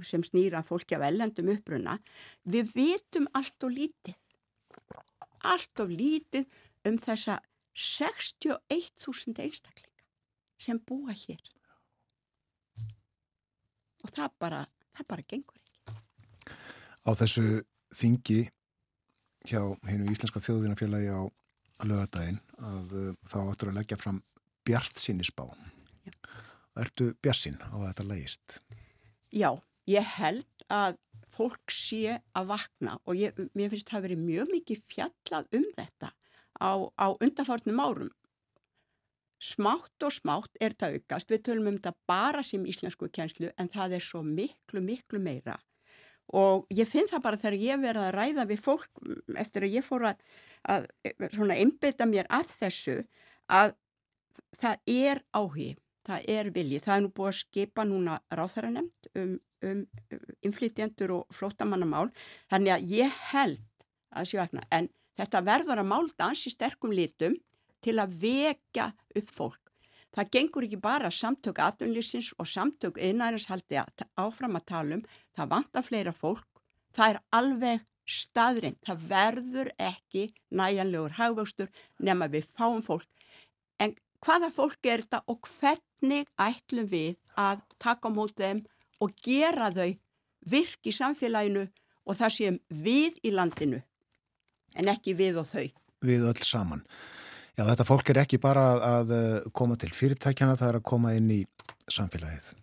[0.07, 1.97] sem snýra fólki af ellendum uppruna.
[2.43, 4.17] Við vitum allt og lítið.
[5.47, 6.45] Allt og lítið
[6.89, 7.39] um þessa
[7.77, 10.05] 61.000 einstaklinga
[10.61, 11.41] sem búa hér
[14.01, 14.61] og það bara,
[14.97, 16.07] það bara gengur ekki.
[17.05, 17.45] Á þessu
[17.95, 18.41] þingi
[19.49, 21.21] hjá hennu Íslenska þjóðvinafélagi á
[21.87, 24.21] lögadaginn að uh, þá áttur að leggja fram
[24.65, 25.47] Bjart sínisbá.
[26.77, 28.59] Ertu Bjart sín á að þetta legist?
[29.33, 29.49] Já,
[29.89, 30.97] ég held að
[31.31, 35.67] fólk sé að vakna og ég, mér finnst það að verið mjög mikið fjallað um
[35.77, 36.11] þetta
[36.61, 38.11] á, á undarfarnum árum.
[39.41, 43.71] Smátt og smátt er þetta aukast, við tölum um þetta bara sem íslensku kjenslu en
[43.73, 45.57] það er svo miklu, miklu meira.
[46.37, 49.01] Og ég finn það bara þegar ég verða að ræða við fólk
[49.41, 50.21] eftir að ég fór að,
[50.69, 50.85] að
[51.33, 52.97] svona einbeta mér að þessu
[53.51, 53.73] að
[54.61, 59.33] það er áhig, það er vilji, það er nú búið að skipa núna ráþæranemt um,
[59.33, 59.83] um, um
[60.45, 62.09] inflytjendur og flótamannamál,
[62.51, 63.61] þannig að ég held
[64.11, 64.89] að sé vegna en
[65.21, 67.35] Þetta verður að málta ansi sterkum litum
[67.85, 68.87] til að vekja
[69.19, 69.59] upp fólk.
[70.11, 73.79] Það gengur ekki bara samtök atvinnlýsins og samtök innærens haldi
[74.19, 75.03] áfram að tala um.
[75.37, 76.47] Það vantar fleira fólk.
[76.95, 78.79] Það er alveg staðrind.
[78.83, 83.07] Það verður ekki næjanlegur hagvöxtur nema við fáum fólk.
[83.79, 83.95] En
[84.25, 88.65] hvaða fólk er þetta og hvernig ætlum við að taka á mótið þeim
[89.01, 89.89] og gera þau
[90.51, 91.65] virk í samfélaginu
[92.05, 93.81] og það séum við í landinu
[94.79, 95.67] en ekki við og þau.
[96.01, 96.85] Við öll saman.
[97.57, 99.11] Já, þetta fólk er ekki bara að
[99.53, 101.41] koma til fyrirtækjana, það er að koma inn í
[101.91, 102.53] samfélagið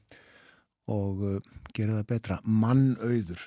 [0.89, 1.41] og uh,
[1.76, 2.39] gera það betra.
[2.49, 3.43] Mannauður,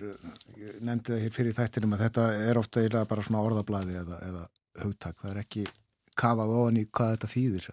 [0.62, 4.20] ég nefndi það hér fyrir þættinum að þetta er ofta eiginlega bara svona orðablaði eða,
[4.28, 4.44] eða
[4.84, 5.18] hugtak.
[5.24, 5.66] Það er ekki
[6.22, 7.68] kafað ofan í hvað þetta þýðir.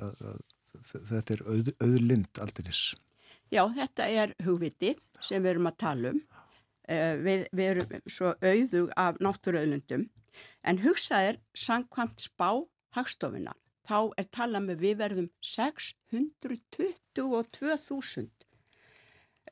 [0.95, 2.83] Þetta er auð, auðlind aldinis.
[3.49, 6.20] Já, þetta er hugvitið sem við erum að tala um.
[6.88, 10.09] Uh, við, við erum svo auðug af náttúruauðlundum
[10.68, 12.51] en hugsaðir sangkvæmt spá
[12.96, 13.57] hagstofunar.
[13.88, 18.28] Þá er talað með við verðum 622.000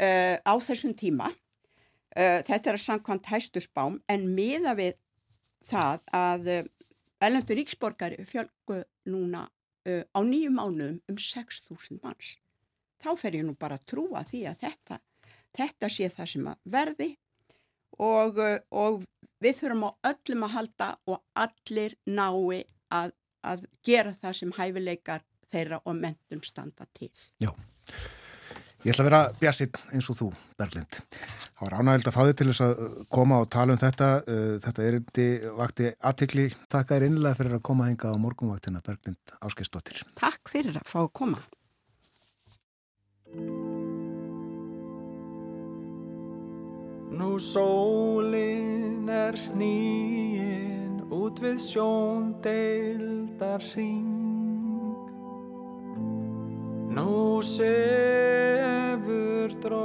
[0.00, 1.26] uh, á þessum tíma.
[2.16, 4.94] Uh, þetta er að sangkvæmt hæstu spám en miða við
[5.64, 6.64] það að uh,
[7.24, 9.48] Erlendur Ríksborgari fjölgu núna
[9.86, 12.36] á nýju mánuðum um 6.000 manns.
[13.02, 14.98] Þá fer ég nú bara að trúa því að þetta,
[15.56, 17.10] þetta sé það sem að verði
[18.02, 18.40] og,
[18.70, 19.04] og
[19.42, 25.24] við þurfum á öllum að halda og allir nái að, að gera það sem hæfileikar
[25.52, 27.10] þeirra og mentum standa til.
[27.42, 27.50] Já,
[28.84, 31.00] ég ætla að vera björsitt eins og þú, Berglind.
[31.56, 32.80] Það var ánægild að fá þig til þess að
[33.16, 34.08] koma og tala um þetta.
[34.26, 36.48] Uh, þetta er endi vakti aðtikli.
[36.68, 40.02] Takk að þér innlega fyrir að koma hinga á morgunvaktina, Berglind Áskistóttir.
[40.20, 41.40] Takk fyrir að fá að koma.
[47.16, 54.16] Nú sólinn er hnýin út við sjóndeildar hring
[56.96, 59.84] Nú sefur drótt.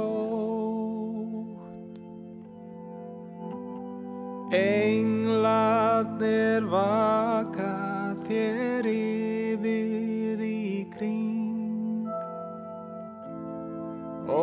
[4.52, 7.72] Englarnir vaka
[8.24, 9.21] þér yfir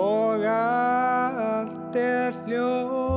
[0.09, 3.08] og allt er hljótt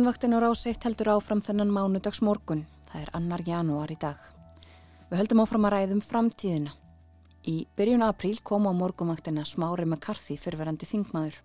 [0.00, 2.62] Morgunvaktin á ráseitt heldur áfram þennan mánudags morgun.
[2.88, 4.16] Það er annar janúar í dag.
[5.10, 6.72] Við höldum áfram að ræðum framtíðina.
[7.44, 11.36] Í byrjun apríl kom á morgunvaktina Smári McCarthy fyrverandi þingmaður.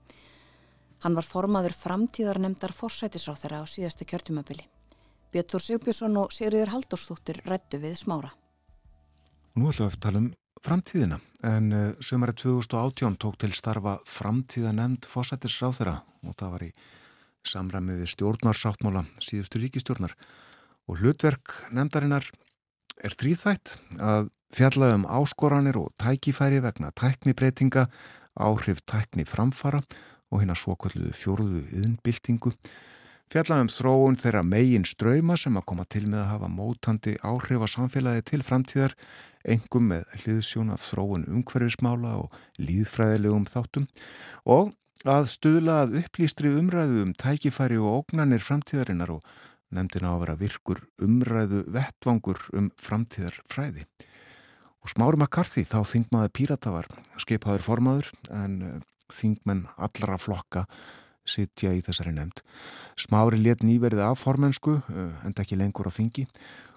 [1.04, 4.70] Hann var formaður framtíðar nefndar forsætisráþara á síðasta kjörtumabili.
[5.36, 8.32] Björn Þór Sigbjörnsson og Sigriður Halldórsdóttir rættu við Smára.
[9.60, 10.34] Nú ætlum við að tala um
[10.64, 16.78] framtíðina en uh, sömari 2018 tók til starfa framtíðanemnd fósættisráþara og það var í
[17.50, 20.16] samræmið við stjórnarsáttmála síðustu ríkistjórnar
[20.90, 22.28] og hlutverk nefndarinnar
[23.04, 27.88] er þrýþætt að fjalla um áskoranir og tækifæri vegna tæknibreitinga,
[28.36, 29.82] áhrif tækni framfara
[30.32, 32.54] og hérna svokvöldu fjórðu yðnbyltingu
[33.32, 37.66] fjalla um þróun þeirra megin ströyma sem að koma til með að hafa mótandi áhrif
[37.66, 38.96] á samfélagi til framtíðar
[39.46, 43.88] engum með hliðsjón af þróun umhverfismála og líðfræðilegum þáttum.
[44.46, 44.74] Og
[45.06, 49.36] að stuðla að upplýstri umræðu um tækifæri og ógnanir framtíðarinnar og
[49.76, 53.86] nefndina á að vera virkur umræðu vettvangur um framtíðar fræði.
[54.86, 56.90] Og Smári McCarthy þá þingmaði Pírata var
[57.22, 58.78] skipaður formaður en uh,
[59.14, 60.66] þingmenn allra flokka
[61.26, 62.44] sitja í þessari nefnd.
[63.02, 66.28] Smári let nýverið af formensku en ekki lengur á þingi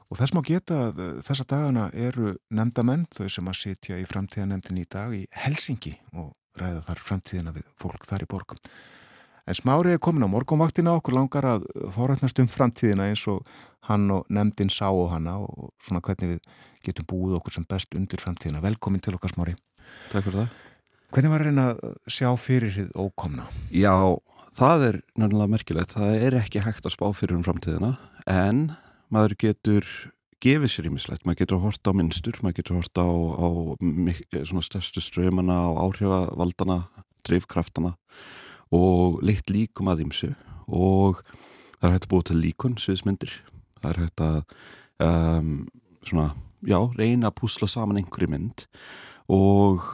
[0.09, 4.09] og þess má geta að uh, þessa dagana eru nefndamenn þau sem að sitja í
[4.09, 8.63] framtíðanemndin í dag í Helsingi og ræða þar framtíðina við fólk þar í borgum.
[9.49, 13.47] En smárið er komin á morgunvaktina okkur langar að fórætnast um framtíðina eins og
[13.89, 16.41] hann og nefndin sá á hana og svona hvernig við
[16.85, 18.61] getum búið okkur sem best undir framtíðina.
[18.65, 19.57] Velkomin til okkar smári.
[20.13, 20.59] Takk fyrir það.
[21.09, 23.47] Hvernig var reyna að sjá fyrir þið ókomna?
[23.73, 23.97] Já,
[24.59, 25.95] það er nefnilega merkilegt.
[25.97, 27.95] Það er ekki hægt að spá fyrir um framtíðina
[28.29, 28.67] en
[29.09, 29.89] maður getur
[30.45, 33.49] gefið sér ímislegt, maður getur að horta á minnstur, maður getur að horta á, á
[34.49, 36.79] svona stærstu ströymana, á áhrifavaldana,
[37.27, 37.95] drifkraftana
[38.75, 40.33] og leitt líkum að ímsu
[40.69, 41.23] og
[41.79, 43.33] það er hægt að búa til líkun, sviðismyndir,
[43.81, 44.39] það er hægt að
[45.09, 45.51] um,
[46.07, 46.29] svona,
[46.67, 48.67] já, reyna að púsla saman einhverju mynd.
[49.33, 49.85] Og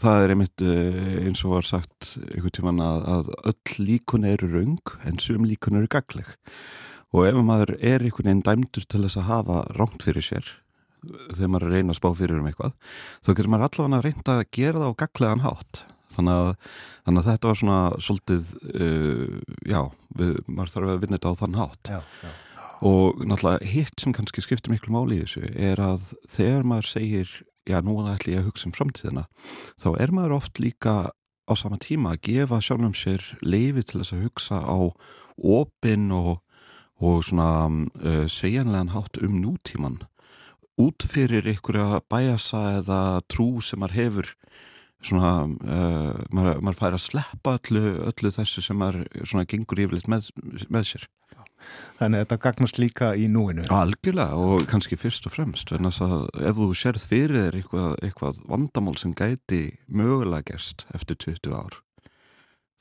[0.00, 4.94] það er einmitt eins og var sagt einhvern tíman að, að öll líkun eru raung
[5.06, 6.32] en sum líkun eru gagleg
[7.12, 10.52] og ef maður er einhvern veginn dæmdur til þess að hafa ránt fyrir sér
[11.02, 12.74] þegar maður er að reyna að spá fyrir um eitthvað
[13.22, 15.82] þá getur maður allavega að reynda að gera það á gaglegan hátt
[16.12, 16.50] þannig að,
[17.06, 19.80] þannig að þetta var svona svolítið uh, já,
[20.18, 22.30] við, maður þarf að vinna þetta á þann hátt Já, já.
[22.92, 27.34] og náttúrulega hitt sem kannski skiptir miklu máli í þessu er að þegar maður segir
[27.68, 29.26] já, nú ætlum ég að hugsa um framtíðina
[29.80, 30.96] þá er maður oft líka
[31.48, 34.78] á sama tíma að gefa sjálfum sér leifi til þess að hugsa á
[35.42, 36.42] opin og
[37.02, 40.00] og svona uh, segjanlegan hátt um nútíman
[40.80, 43.00] út fyrir einhverja bæjasa eða
[43.30, 44.30] trú sem maður hefur
[45.02, 47.82] svona, uh, maður, maður fær að sleppa öllu,
[48.12, 50.30] öllu þessu sem maður svona gengur yfirleitt með,
[50.70, 51.10] með sér
[52.00, 53.62] Þannig að þetta gagnast líka í núinu.
[53.70, 58.40] Algjörlega og kannski fyrst og fremst þess að ef þú sérð fyrir þér eitthvað, eitthvað
[58.50, 61.78] vandamál sem gæti mögulega gerst eftir 20 ár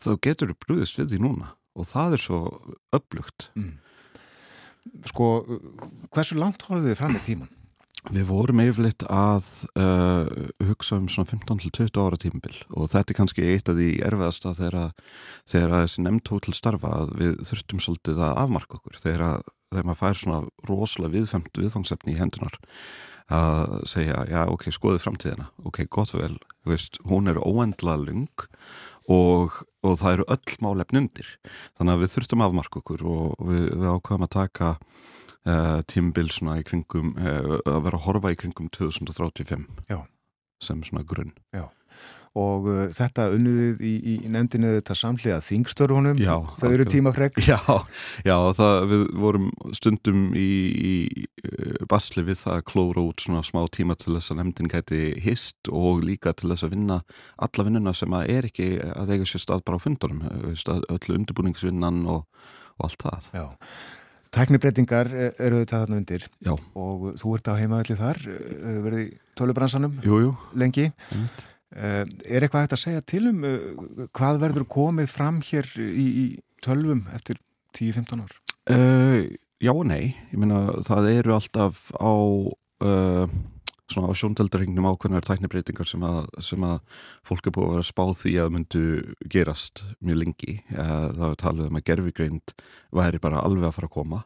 [0.02, 2.42] þá getur þú brúðist við því núna og það er svo
[2.96, 3.78] upplugt Mm.
[5.12, 5.32] Sko,
[6.14, 7.52] hversu langt hóruðu þið fram með tíman?
[8.10, 9.46] Við vorum yfirleitt að
[9.78, 10.26] uh,
[10.66, 14.96] hugsa um svona 15-20 ára tímabil og þetta er kannski eitt af því erfiðasta þegar,
[15.46, 19.88] þessi nefnd tók til starfa að við þurftum svolítið að afmarka okkur þegar, að, þegar
[19.92, 22.58] maður fær svona rosalega viðfemt viðfangsefni í hendunar
[23.32, 26.34] að segja, já ok, skoðið framtíðina ok, gott vel,
[26.68, 28.48] veist, hún er óendla lung
[29.12, 31.34] og, og það eru öll málefn undir
[31.78, 36.30] þannig að við þurftum að afmarka okkur og við, við ákvæðum að taka uh, tímbil
[36.34, 40.02] svona í kringum uh, að vera að horfa í kringum 2035 Já.
[40.64, 41.68] sem svona grunn Já.
[42.40, 47.36] Og uh, þetta unniðið í, í nefndinu þetta samhliða þingstörfunum, Já, þau eru tímafreg.
[47.44, 47.60] Já,
[48.24, 50.96] já það, við vorum stundum í, í
[51.44, 55.02] uh, basli við það að klóra út svona smá tíma til þess að nefndin gæti
[55.26, 57.02] hist og líka til þess að vinna
[57.36, 61.18] alla vinnuna sem að er ekki að eiga sér stað bara á fundunum, eh, öllu
[61.20, 62.24] undirbúningsvinnan og,
[62.80, 63.32] og allt það.
[63.36, 63.48] Já.
[64.32, 66.54] Tæknibreitingar eh, eru þetta þarna undir Já.
[66.56, 70.36] og þú ert á heimavelli þar, eh, verið tölubransanum Jú, jú.
[70.56, 70.92] lengi.
[71.12, 71.48] Einmitt.
[71.72, 76.08] Uh, er eitthvað hægt að segja til um uh, hvað verður komið fram hér í,
[76.24, 76.26] í
[76.60, 77.40] tölvum eftir
[77.78, 78.34] 10-15 ár?
[78.68, 79.24] Uh,
[79.64, 83.24] já og nei, ég meina það eru alltaf á uh,
[83.92, 86.78] á sjóndeldarhengnum ákveðnar tæknibreitingar sem að, sem að
[87.28, 88.84] fólk er búið að vera að spá því að myndu
[89.32, 90.54] gerast mjög lengi.
[90.72, 92.54] Það er talið um að gerfigreind
[92.96, 94.22] væri bara alveg að fara að koma.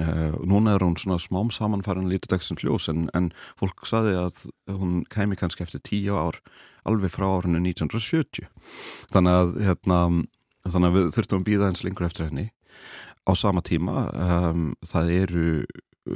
[0.00, 3.26] Uh, núna er hún svona smám saman farin lítið dagsins ljós en, en
[3.58, 4.38] fólk saði að
[4.70, 6.38] hún kæmi kannski eftir tíu ár
[6.88, 8.48] alveg frá árinu 1970
[9.12, 10.00] þannig að hérna
[10.68, 12.48] þannig að við þurftum að býða eins lengur eftir henni.
[13.28, 15.46] Á sama tíma um, það eru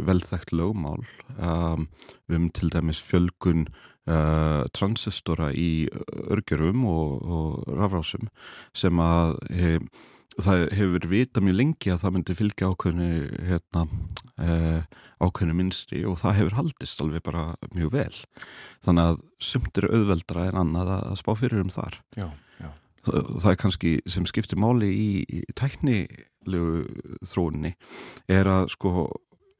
[0.09, 1.05] velþekkt lögmál
[1.37, 1.87] um,
[2.33, 3.67] um til dæmis fjölgun
[4.09, 5.87] uh, transistora í
[6.33, 8.31] örgjörum og, og rafrásum
[8.77, 10.05] sem að hef,
[10.41, 13.11] það hefur vita mjög lengi að það myndi fylgja ákveðinu
[13.51, 13.87] hérna,
[14.35, 18.14] ákveðinu minnstri og það hefur haldist alveg bara mjög vel.
[18.85, 19.20] Þannig að
[19.51, 22.01] sumt er auðveldra en annað að spá fyrir um þar.
[22.18, 22.26] Já,
[22.61, 22.70] já.
[23.07, 26.82] það, það er kannski sem skiptir máli í, í tæknilegu
[27.22, 27.74] þróunni
[28.32, 29.07] er að sko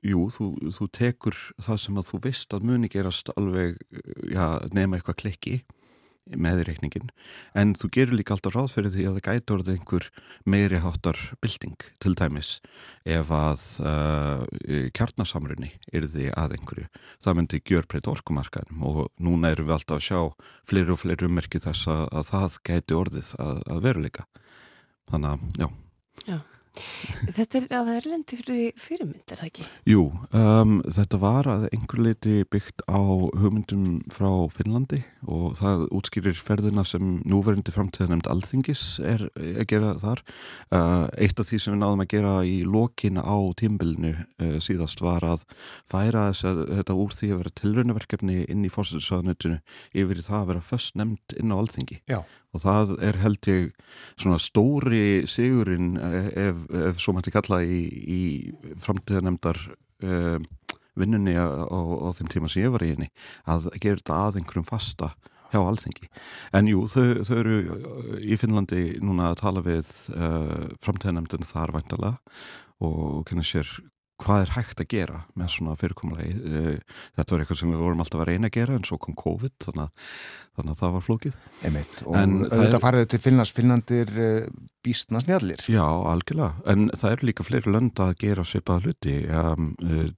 [0.05, 3.79] jú, þú, þú tekur það sem að þú veist að muni gerast alveg
[4.29, 5.57] já, nema eitthvað klikki
[6.33, 7.11] með í reikningin
[7.59, 10.07] en þú gerur líka alltaf ráð fyrir því að það gæti orðið einhver
[10.49, 12.53] meiri háttar bilding til dæmis
[13.05, 14.45] ef að uh,
[14.97, 16.89] kjarnasamrunni er því að einhverju.
[17.21, 21.61] Það myndi gjörbreyta orkumarkaðum og núna erum við alltaf að sjá fleiri og fleiri ummerki
[21.61, 24.27] þess að, að það gæti orðið að, að veruleika.
[25.13, 25.71] Þannig að, já.
[26.25, 26.39] Já.
[26.75, 29.67] Þetta er að erlendi fyrir fyrirmynd, er það ekki?
[29.89, 30.03] Jú,
[30.35, 35.01] um, þetta var að einhver leiti byggt á hugmyndum frá Finnlandi
[35.31, 40.25] og það útskýrir ferðina sem núverindi framtíðanemnd alþingis er að gera þar.
[40.75, 45.05] Uh, eitt af því sem við náðum að gera í lokin á tímbilinu uh, síðast
[45.05, 45.47] var að
[45.91, 49.61] færa þess að þetta úr því að vera tilraunaverkefni inn í fórsæðisöðanutinu
[49.95, 52.03] yfir það að vera först nefnd inn á alþingi.
[52.11, 52.25] Já.
[52.55, 53.71] Og það er held ég
[54.15, 58.23] svona stóri sigurinn ef, ef svo mætti kalla í, í
[58.83, 59.59] framtíðanemdar
[60.07, 60.39] uh,
[60.95, 63.11] vinnunni á, á, á þeim tíma sem ég var í henni
[63.51, 65.11] að gera þetta að einhverjum fasta
[65.55, 66.09] hjá alþengi.
[66.55, 67.57] En jú, þau, þau eru
[68.23, 72.17] í Finnlandi núna að tala við uh, framtíðanemdin þar væntalega
[72.85, 73.71] og kynna sér
[74.25, 76.35] hvað er hægt að gera með svona fyrirkomulegi
[77.15, 79.57] þetta var eitthvað sem við vorum alltaf að reyna að gera en svo kom COVID
[79.69, 80.13] þannig að,
[80.59, 81.41] þannig að það var flókið.
[81.65, 82.05] Einmitt.
[82.07, 82.85] og en þetta er...
[82.87, 84.15] farið til Finnlands Finnlandir
[84.85, 85.63] býstna snjallir.
[85.71, 89.15] Já, algjörlega, en það eru líka fleiri lönd að gera svipaða hluti.
[89.33, 89.71] Um,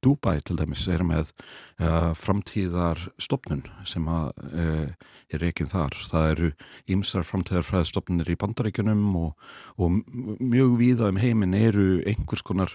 [0.02, 1.30] Dubai til dæmis er með
[1.78, 6.50] uh, framtíðar stopnun sem að uh, er ekki þar, það eru
[6.96, 10.00] ímsar framtíðar fræðstopnunir í bandaríkjunum og, og
[10.42, 12.74] mjög víða um heiminn eru einhvers konar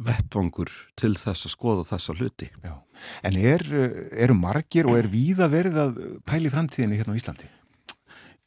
[0.00, 2.50] vettvangur til þess að skoða þessa hluti.
[2.64, 2.74] Já.
[3.26, 3.64] En er,
[4.12, 7.48] eru margir og er víða verið að pæli framtíðinni hérna á Íslandi?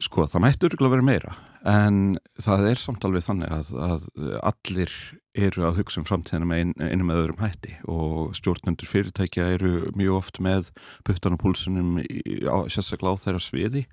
[0.03, 1.33] Sko, það mættu örgulega verið meira,
[1.69, 1.97] en
[2.41, 4.07] það er samt alveg þannig að, að
[4.49, 4.95] allir
[5.33, 9.71] eru að hugsa um framtíðina með ein, einu með öðrum hætti og stjórnendur fyrirtækja eru
[9.97, 10.69] mjög oft með
[11.07, 13.85] puttan og púlsunum sérstaklega á þeirra sviði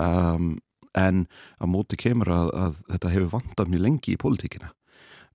[0.00, 0.54] um,
[0.94, 1.24] en
[1.60, 4.72] að móti kemur að, að þetta hefur vandað mjög lengi í pólitíkina.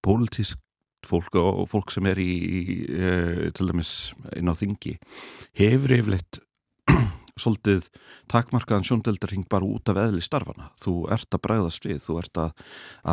[0.06, 0.62] Pólitísk
[1.08, 2.62] fólk og fólk sem er í, í
[3.56, 4.98] til dæmis inn á þingi
[5.60, 6.42] hefur yfirleitt
[7.40, 7.88] svolítið
[8.32, 10.70] takmarkaðan sjóndeldarhing bara út af eðli starfana.
[10.80, 12.66] Þú ert að bræðast við, þú ert að,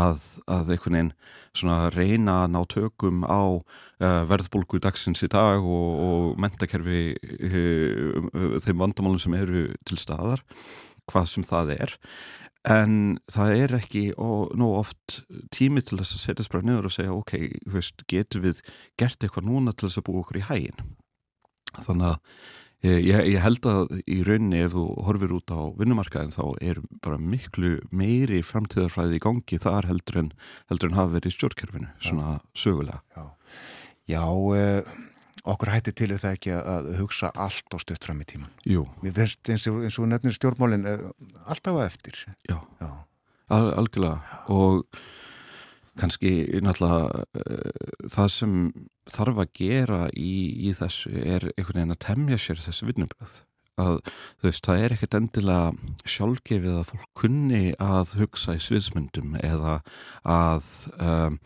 [0.02, 0.24] að,
[0.56, 1.12] að einhvern veginn
[1.56, 8.58] svona reyna að ná tökum á uh, verðbólgu dagsins í dag og, og mentakerfi uh,
[8.64, 10.42] þeim vandamálum sem eru til staðar,
[11.06, 11.96] hvað sem það er
[12.66, 15.20] en það er ekki nú oft
[15.54, 17.34] tími til þess að setjast bara niður og segja ok,
[17.70, 18.62] veist, getur við
[18.98, 20.86] gert eitthvað núna til þess að búa okkur í hægin
[21.76, 26.44] þannig að ég, ég held að í rauninni ef þú horfir út á vinnumarkaðin þá
[26.60, 30.30] er bara miklu meiri framtíðarfræði í gangi þar heldur en,
[30.70, 33.02] heldur en hafa verið í stjórnkerfinu, svona sögulega.
[33.16, 33.26] Já,
[34.06, 34.96] Já uh
[35.52, 38.52] okkur hætti til er það ekki að hugsa allt á stutt fram í tíman.
[38.66, 38.86] Jú.
[39.04, 42.22] Mér verðst eins og, eins og nefnir stjórnmálinn alltaf að eftir.
[42.48, 42.90] Já, Já.
[43.54, 44.82] Al algjörlega og
[45.96, 48.54] kannski náttúrulega uh, það sem
[49.08, 50.32] þarf að gera í,
[50.66, 53.36] í þessu er einhvern veginn að temja sér þessu vinnubröð
[53.80, 53.98] að
[54.44, 59.78] veist, það er ekkert endilega sjálfgefið að fólk kunni að hugsa í sviðsmyndum eða
[60.24, 61.38] að um,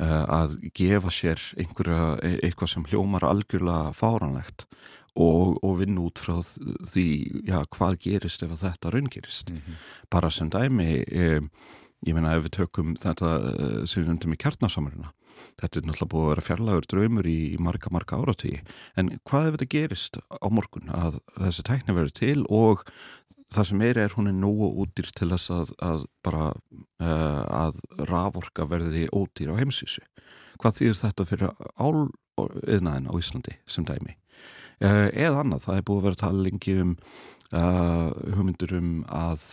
[0.00, 4.66] að gefa sér einhverja, eitthvað sem hljómar algjörlega fáranlegt
[5.14, 7.06] og, og vinna út frá því
[7.46, 9.82] já, hvað gerist ef þetta raungerist mm -hmm.
[10.10, 11.40] bara sem dæmi eh,
[12.06, 15.12] ég meina ef við tökum þetta sem við undum í kjarnasamurina
[15.60, 18.60] þetta er náttúrulega búið að vera fjarlagur draumur í marga, marga áratígi
[18.96, 22.84] en hvað ef þetta gerist á morgun að þessi tækni verður til og
[23.52, 26.48] það sem er er hún er nógu útýr til þess að, að bara
[27.02, 27.80] uh, að
[28.10, 30.04] raforka verði ódýr á heimsísu.
[30.62, 34.16] Hvað þýr þetta fyrir áliðnaðin á Íslandi sem dæmi?
[34.82, 36.92] Uh, eða annað, það er búið að vera tala lengi um
[37.54, 39.44] uh, hugmyndur um að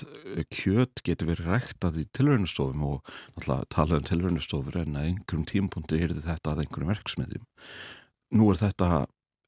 [0.53, 3.01] kjöt getur verið ræktað í tilvörnustofum og
[3.35, 7.49] náttúrulega tala um tilvörnustofur en að einhverjum tímpunkti er þetta að einhverjum verksmiðjum.
[8.39, 9.05] Nú er þetta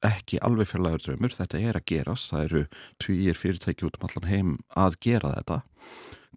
[0.08, 2.64] ekki alveg fjarlægur draumur, þetta er að gerast, það eru
[3.02, 5.60] týjir fyrirtæki út um allan heim að gera þetta.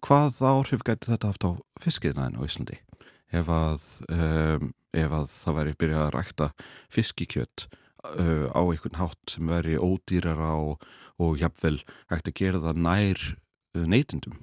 [0.04, 1.50] Hvað áhrif gæti þetta haft á
[1.82, 2.78] fiskiðnaðin á Íslandi?
[3.34, 6.48] ef að, um, ef að það væri byrjað að rækta
[6.94, 10.84] fiskikjött uh, á einhvern hátt sem veri ódýrara og,
[11.20, 11.78] og jafnvel
[12.12, 13.24] hægt að gera það nær
[13.76, 14.38] uh, neytindum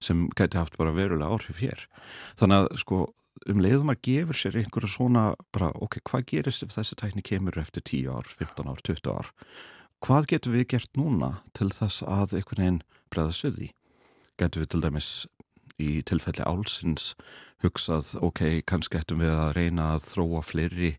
[0.00, 1.82] sem gæti haft bara verulega áhrif hér.
[2.40, 3.00] Þannig að sko
[3.48, 5.24] um leiðum að gefur sér einhverju svona
[5.54, 9.30] bara ok, hvað gerist ef þessi tækni kemur eftir 10 ár, 15 ár, 20 ár?
[10.00, 12.82] Hvað getum við gert núna til þess að einhvern veginn
[13.12, 13.70] bregða söði?
[14.40, 15.10] Getum við til dæmis
[15.80, 17.14] í tilfelli álsins
[17.64, 20.94] hugsað, ok, kannski ættum við að reyna að þróa fleiri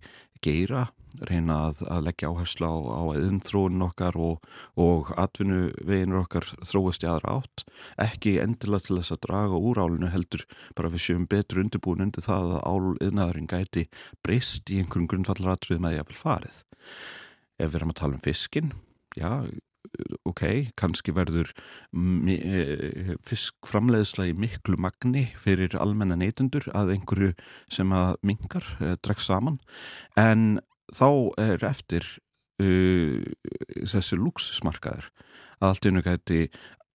[0.46, 0.88] geira,
[1.30, 7.10] reyna að, að leggja áherslu á, á eðinþróun okkar og, og atvinnuveginur okkar þróast í
[7.12, 7.66] aðra átt,
[8.02, 10.46] ekki endilega til þess að draga úr álinu heldur
[10.78, 13.88] bara við sjöum betur undirbúin undir það að áliðnaðurinn gæti
[14.26, 16.62] breyst í einhverjum grundvallaratriðum að ég vil farið.
[17.62, 18.72] Ef við erum að tala um fiskin,
[19.18, 19.30] já,
[20.28, 20.44] ok,
[20.80, 21.52] kannski verður
[21.92, 27.32] e, fiskframleiðsla í miklu magni fyrir almenna neytundur að einhverju
[27.72, 29.60] sem að mingar eh, dregst saman
[30.20, 30.62] en
[30.96, 31.08] þá
[31.42, 32.08] er eftir
[32.62, 33.24] uh,
[33.82, 35.10] þessi luxusmarkaður
[35.62, 36.46] að allt einu gæti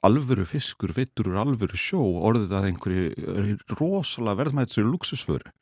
[0.07, 5.53] alvöru fiskur, vittur úr alvöru sjó orðið að einhverju rosalega verðmættur luxusföru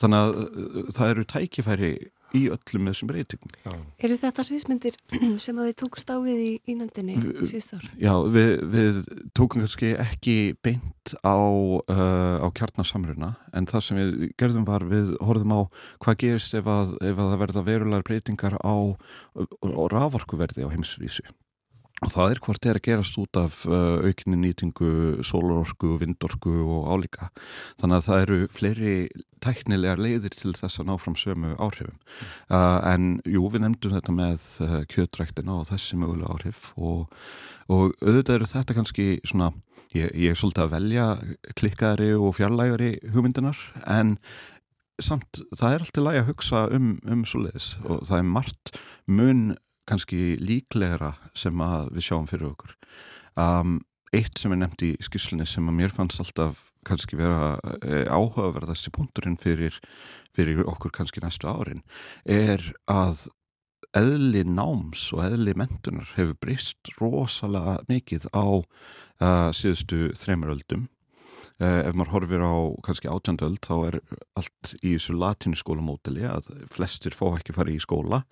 [0.00, 1.92] þannig að uh, það eru tækifæri
[2.34, 3.52] í öllum þessum breytingum.
[3.98, 4.96] Eru þetta sviðsmyndir
[5.44, 7.16] sem að þið tókust á við í, í nefndinni
[7.46, 7.86] síðust ár?
[8.00, 9.00] Já, við, við
[9.36, 15.14] tókum kannski ekki beint á, uh, á kjarnasamruna en það sem við gerðum var við
[15.24, 15.60] horfum á
[16.04, 21.26] hvað gerist ef að, ef að það verða verulegar breytingar á, á raforkuverði á heimsvísu.
[22.02, 26.88] Og það er hvort er að gerast út af uh, aukinni nýtingu, sólorku, vindorku og
[26.90, 27.28] álíka.
[27.78, 28.94] Þannig að það eru fleiri
[29.44, 32.00] tæknilegar leiðir til þess að ná fram sömu áhrifum.
[32.50, 37.06] Uh, en jú, við nefndum þetta með uh, kjötræktina og þessi mögulega áhrif og,
[37.70, 39.52] og auðvitað eru þetta kannski svona,
[39.94, 41.08] ég, ég er svolítið að velja
[41.60, 44.16] klikkaðari og fjarlægari hugmyndinar en
[45.02, 48.74] samt það er alltaf læg að hugsa um, um svo leiðis og það er margt
[49.10, 49.46] mun
[49.88, 52.76] kannski líklegra sem við sjáum fyrir okkur.
[53.40, 53.80] Um,
[54.14, 58.74] eitt sem er nefnt í skyslinni sem að mér fannst alltaf kannski vera e, áhugaverða
[58.74, 59.78] þessi punkturinn fyrir,
[60.34, 61.82] fyrir okkur kannski næstu árin
[62.28, 63.26] er að
[63.94, 70.88] eðli náms og eðli mentunar hefur breyst rosalega mikið á uh, síðustu þreymuröldum
[71.62, 73.96] ef maður horfir á kannski átjöndöld þá er
[74.34, 78.24] allt í þessu latínuskólamódeli að flestir fá ekki fara í skóla.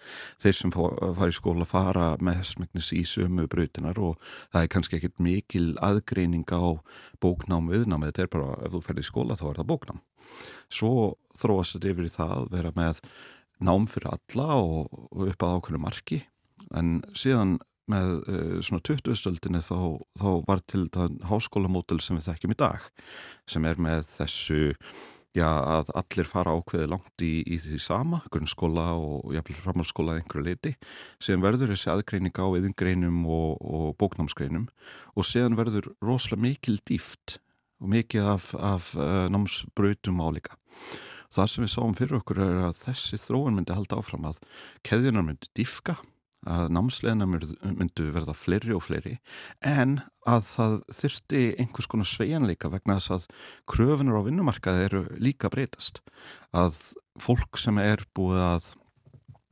[0.42, 0.82] Þeir sem fá,
[1.14, 4.18] fara í skóla fara með þessmæknis í sömu brutinar og
[4.52, 6.82] það er kannski ekkit mikil aðgreining á
[7.22, 10.02] bóknám viðnámi, þetta er bara ef þú ferði í skóla þá er það bóknám.
[10.72, 10.92] Svo
[11.38, 13.02] þróast þetta yfir í það að vera með
[13.62, 16.24] nám fyrir alla og, og upp að ákveðinu marki.
[16.74, 17.60] En síðan
[17.92, 19.78] með uh, svona 20-stöldinni þá,
[20.20, 22.86] þá var til það háskólamódel sem við þekkjum í dag
[23.50, 24.62] sem er með þessu
[25.36, 30.44] já, að allir fara ákveði langt í, í því sama, grunnskóla og jafnvel framhalskóla einhverju
[30.48, 30.74] leiti
[31.22, 34.68] síðan verður þessi aðgreining á yðingreinum og, og bóknámsgreinum
[35.16, 37.38] og síðan verður rosalega mikil dýft
[37.82, 40.54] og mikið af, af uh, námsbrautum álíka.
[41.32, 44.42] Það sem við sáum fyrir okkur er að þessi þróun myndi halda áfram að
[44.86, 45.96] keðjunar myndi dýfka
[46.48, 49.16] að námsleina myndu verða fleiri og fleiri
[49.66, 53.26] en að það þyrti einhvers konar sveianleika vegna þess að
[53.70, 56.02] kröfunur á vinnumarkaði eru líka breytast.
[56.50, 56.78] Að
[57.20, 58.70] fólk sem er búið að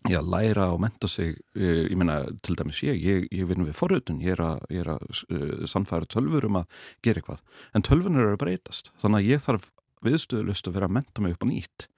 [0.09, 4.23] já, læra og menta sig ég meina til dæmis ég ég, ég vinn við forröðun,
[4.25, 7.43] ég er að, að uh, sannfæra tölfur um að gera eitthvað.
[7.75, 9.71] En tölfunur eru breytast þannig að ég þarf
[10.07, 11.91] viðstöðulust að vera að menta mig upp á nýtt.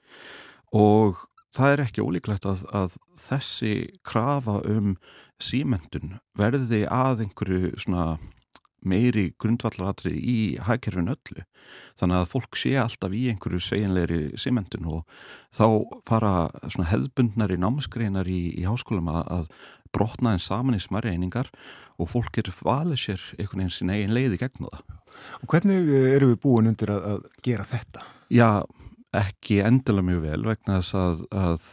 [0.72, 3.74] Og það er ekki ólíklegt að, að þessi
[4.06, 4.94] krafa um
[5.42, 8.16] símendun verði að einhverju svona
[8.82, 11.44] meiri grundvallaratri í hækkerfin öllu.
[12.00, 15.20] Þannig að fólk sé alltaf í einhverju seginleiri símendun og
[15.54, 15.66] þá
[16.08, 16.32] fara
[16.66, 19.46] svona hefðbundnari námsgreinar í, í háskólum að, að
[19.94, 21.52] brotna einn saman í smæri einingar
[22.00, 24.82] og fólk getur valið sér einhvern veginn sín eigin leiði gegn það.
[25.44, 28.06] Og hvernig eru við búin undir að, að gera þetta?
[28.32, 28.64] Já,
[29.16, 31.66] ekki endilega mjög vel vegna þess að, að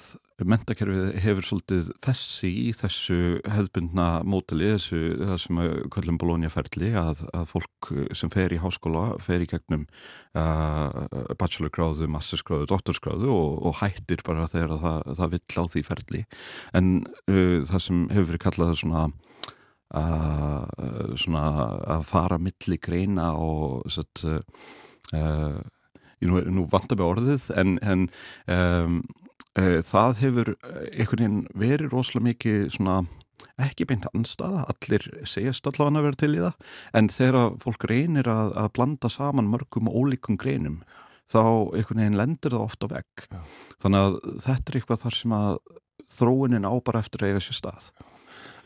[0.50, 7.24] mentakerfið hefur svolítið fessi í þessu hefðbundna mótali, þessu það sem við kallum Bologna-ferli að,
[7.36, 9.86] að fólk sem fer í háskóla fer í gegnum
[10.40, 11.08] uh,
[11.40, 16.24] bachelorgráðu, mastersgráðu, doktorsgráðu og, og hættir bara þegar það, það vill á því ferli.
[16.80, 19.08] En uh, það sem hefur verið kallað svona
[19.96, 21.44] uh, svona
[21.98, 25.60] að fara milli greina og satt uh,
[26.28, 28.06] nú, nú vantar mig orðið en, en
[28.52, 29.00] um,
[29.60, 30.54] uh, það hefur
[30.92, 33.02] einhvern veginn verið rosalega mikið svona
[33.60, 38.30] ekki beint anstaða, allir segjast allavega að vera til í það, en þegar fólk reynir
[38.32, 40.82] að, að blanda saman mörgum og ólíkum greinum
[41.30, 41.42] þá
[41.78, 43.28] einhvern veginn lendir það ofta vekk
[43.82, 45.52] þannig að þetta er eitthvað þar sem að
[46.10, 47.92] þróunin á bara eftir að eiga sér stað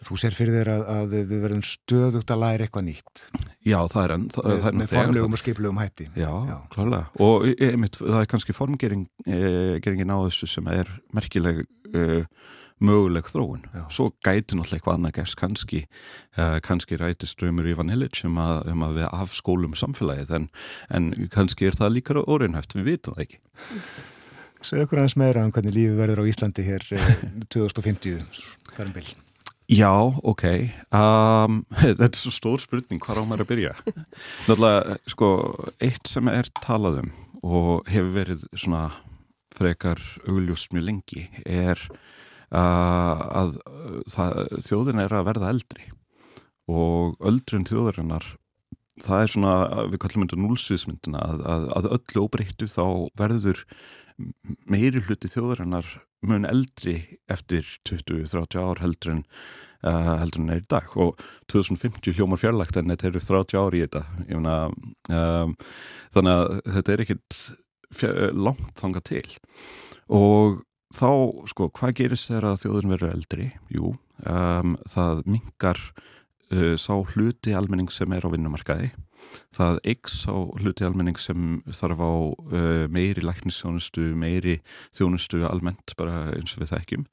[0.04, 3.22] Þú sér fyrir þér að, að við verðum stöðugt að læra eitthvað nýtt.
[3.64, 6.10] Já, það er enn það, með, það er með formlegum og skiplegum hætti.
[6.20, 6.34] Já,
[6.74, 9.40] klálega og e- einmitt, það er kannski formgering e,
[9.80, 12.04] á þessu sem er merkileg e,
[12.84, 13.64] möguleg þróun.
[13.72, 13.84] Já.
[13.94, 15.40] svo gæti náttúrulega eitthvað annað gerst.
[15.40, 15.84] Kannski,
[16.36, 20.50] e, kannski ræti ströymur í Vanillich um að, um að við afskólum samfélagið en,
[20.92, 23.44] en kannski er það líka órinnhæft, við vitum það ekki.
[24.64, 27.14] Segðu okkur aðeins meira um hvernig lífið verður á Íslandi hér eh,
[27.52, 28.24] 2050
[28.74, 29.08] þar um bil
[29.72, 30.44] Já, ok.
[30.92, 33.74] Um, Þetta er svo stór spurning hvað á maður að byrja?
[34.48, 35.30] Náttúrulega, sko,
[35.84, 37.14] eitt sem er talað um
[37.44, 38.86] og hefur verið svona
[39.54, 40.00] frekar
[40.30, 41.80] augljóst mjög lengi er
[42.56, 45.90] uh, að uh, það, þjóðin er að verða eldri
[46.72, 48.30] og öldrun þjóðarinnar
[49.04, 49.54] það er svona,
[49.92, 52.86] við kallum þetta núlsviðsmyndina að, að, að öllu óbreyttu þá
[53.20, 53.64] verður
[54.70, 55.88] meiri hluti þjóðarinnar
[56.28, 59.24] mun eldri eftir 20-30 ár heldur en,
[59.84, 60.88] uh, heldur en er í dag.
[60.96, 61.20] Og
[61.52, 64.04] 2050 hljómar fjarlægt en þetta eru 30 ár í þetta.
[64.30, 64.58] Mena,
[65.10, 65.56] um,
[66.16, 67.42] þannig að þetta er ekkit
[68.34, 69.28] langt þanga til.
[70.10, 70.64] Og
[70.94, 71.10] þá
[71.50, 73.50] sko hvað gerist þegar þjóðin verður eldri?
[73.74, 73.96] Jú,
[74.26, 75.82] um, það mingar
[76.54, 78.94] uh, sá hluti almenning sem er á vinnumarkaði
[79.54, 84.60] það eigs á hluti almenning sem þarf á uh, meiri læknisþjónustu, meiri
[84.96, 87.10] þjónustu almennt bara eins og við þekkjum.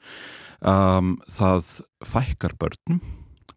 [0.60, 1.74] Um, það
[2.04, 3.02] fækkar börnum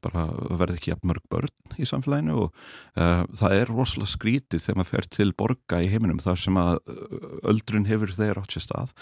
[0.03, 0.25] bara
[0.59, 2.49] verði ekki jafn mörg börn í samfélaginu og
[2.99, 6.81] uh, það er rosalega skrítið þegar maður fer til borga í heiminum þar sem að
[6.81, 8.93] uh, öldrun hefur þegar átt sér stað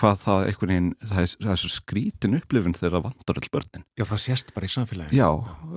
[0.00, 3.50] hvað það einhvern veginn, það er, það er svo skrítin upplifin þegar það vantar all
[3.56, 3.84] börnin.
[3.98, 5.18] Já, það sést bara í samfélaginu.
[5.18, 5.28] Já,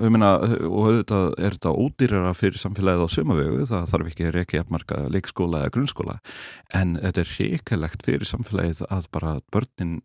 [0.03, 0.31] ég meina,
[0.69, 5.01] og auðvitað er þetta ódýrara fyrir samfélagið á sumavegu, það þarf ekki að reyka jafnmarka
[5.13, 6.17] leikskóla eða grunnskóla,
[6.79, 9.95] en þetta er hrikalegt fyrir samfélagið að bara börnin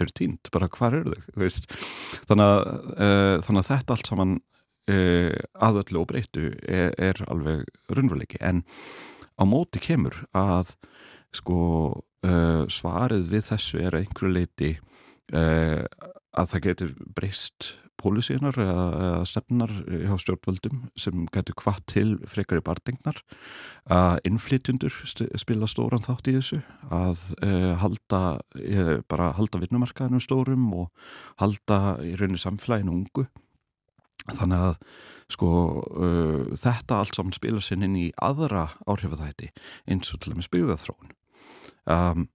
[0.00, 1.78] eru týnd, bara hvar eru þau,
[2.28, 2.66] þannig að,
[2.96, 4.34] uh, þannig að þetta allt saman
[4.92, 5.32] uh,
[5.68, 8.64] aðöllu og breytu er, er alveg raunveruleiki, en
[9.36, 10.76] á móti kemur að
[11.36, 11.56] sko
[12.26, 14.74] uh, svarið við þessu er einhverju leiti
[15.32, 15.82] uh,
[16.36, 23.22] að það getur breyst pólisíunar eða, stefnar hjá stjórnvöldum sem getur hvað til frekari barndegnar
[23.92, 24.94] að innflytjundur
[25.40, 26.60] spila stóran þátt í þessu
[26.92, 33.26] að uh, halda uh, bara halda vinnumarkaðinu stórum og halda í rauninni samfélaginu ungu.
[34.26, 34.78] Þannig að
[35.32, 35.50] sko
[35.86, 39.52] uh, þetta allt saman spila sinn inn í aðra áhrifathætti
[39.88, 41.14] eins og til að með spygðaþróun
[41.90, 42.26] um,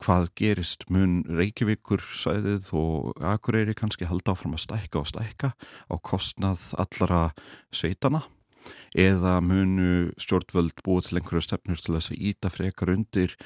[0.00, 0.86] hvað gerist?
[0.92, 7.30] Mun Reykjavíkur sæðið og Akureyri kannski halda áfram að stækka og stækka á kostnað allara
[7.74, 8.24] sveitana
[8.96, 13.36] eða munu stjórnvöld búið til einhverju stefnur til þess að íta frekar undir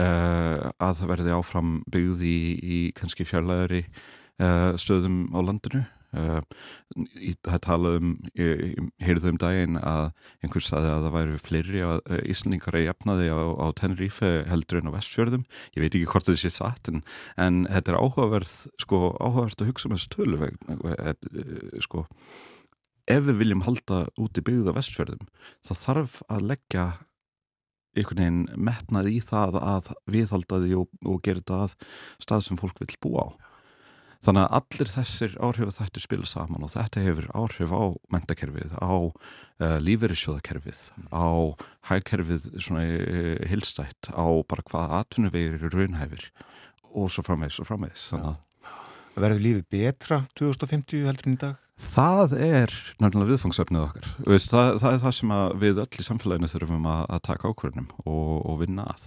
[0.00, 5.84] uh, að það verði áfram byggði í, í kannski fjarlæðari uh, stöðum á landinu
[6.14, 10.10] það tala um ég heyrðu um daginn að
[10.44, 12.00] einhver saði að það væri fleiri uh,
[12.30, 15.46] íslendingar að jafnaði á, á Tenerife heldur en á vestfjörðum.
[15.74, 17.04] Ég veit ekki hvort þetta sé satt en,
[17.40, 22.06] en þetta er áhugaverð sko, áhugaverð að hugsa um þessu tölu uh, sko
[23.10, 25.26] ef við viljum halda út í byggða vestfjörðum
[25.64, 26.86] þá þarf að leggja
[27.94, 31.74] einhvern veginn metnað í það að viðhalda því og, og gera þetta að
[32.24, 33.28] stað sem fólk vil búa á
[34.24, 37.82] Þannig að allir þessir áhrif að þetta spila saman og þetta hefur áhrif á
[38.14, 40.80] mentakerfið, á uh, lífeyrissjóðakerfið,
[41.12, 41.28] á
[41.90, 46.30] hægkerfið svona uh, hilstætt, á bara hvað atvinnuvegir eru raunhæfir
[46.94, 48.08] og svo framvegs og framvegs.
[48.14, 48.42] Þannig að
[49.14, 51.58] Verður lífið betra 2050 heldur en í dag?
[51.84, 52.72] Það er
[53.02, 54.08] náttúrulega viðfangsefnið okkar.
[54.26, 57.88] Veist, það, það er það sem við öll í samfélaginu þurfum að, að taka ákvörnum
[58.02, 59.06] og, og vinna að.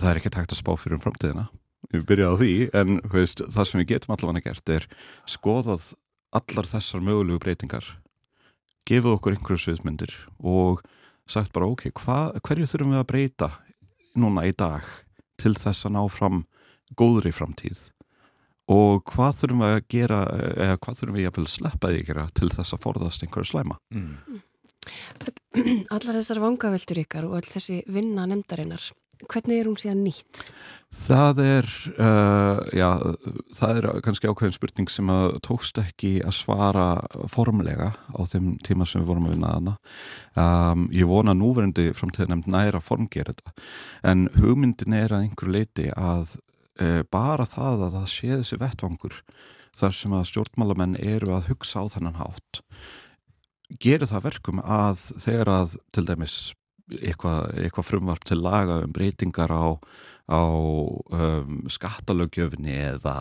[0.00, 1.46] Það er ekki takt að spá fyrir um framtíðina
[1.90, 4.88] við byrjaði á því, en veist, það sem við getum allavega gert er
[5.28, 5.92] skoðað
[6.32, 7.88] allar þessar mögulegu breytingar
[8.88, 10.82] gefið okkur einhverju sviðmyndir og
[11.30, 13.50] sagt bara ok, hva, hverju þurfum við að breyta
[14.18, 14.86] núna í dag
[15.40, 16.44] til þess að ná fram
[16.98, 17.88] góðri framtíð
[18.72, 22.26] og hvað þurfum við að gera eða hvað þurfum við að sleppa því að gera
[22.38, 24.40] til þess að forðast einhverju slæma mm.
[25.94, 28.88] Allar þessar vangaveltur ykkar og all þessi vinna nefndarinnar
[29.30, 30.42] hvernig er hún síðan nýtt?
[30.92, 32.88] Það er, uh, já,
[33.56, 36.86] það er kannski ákveðin spurning sem að tókst ekki að svara
[37.32, 39.74] formlega á þeim tíma sem við vorum að vinna aðna.
[40.36, 43.54] Um, ég vona núverendi framtíðanemnd næra formgera þetta,
[44.12, 46.36] en hugmyndin er að einhver leiti að
[46.82, 49.22] uh, bara það að það sé þessi vettvangur
[49.72, 52.60] þar sem að stjórnmálamenn eru að hugsa á þennan hátt
[53.80, 56.36] gerir það verkum að þegar að til dæmis
[57.00, 59.78] eitthvað eitthva frumvarp til laga um breytingar á,
[60.28, 63.16] á um, skattalögjöfni eða,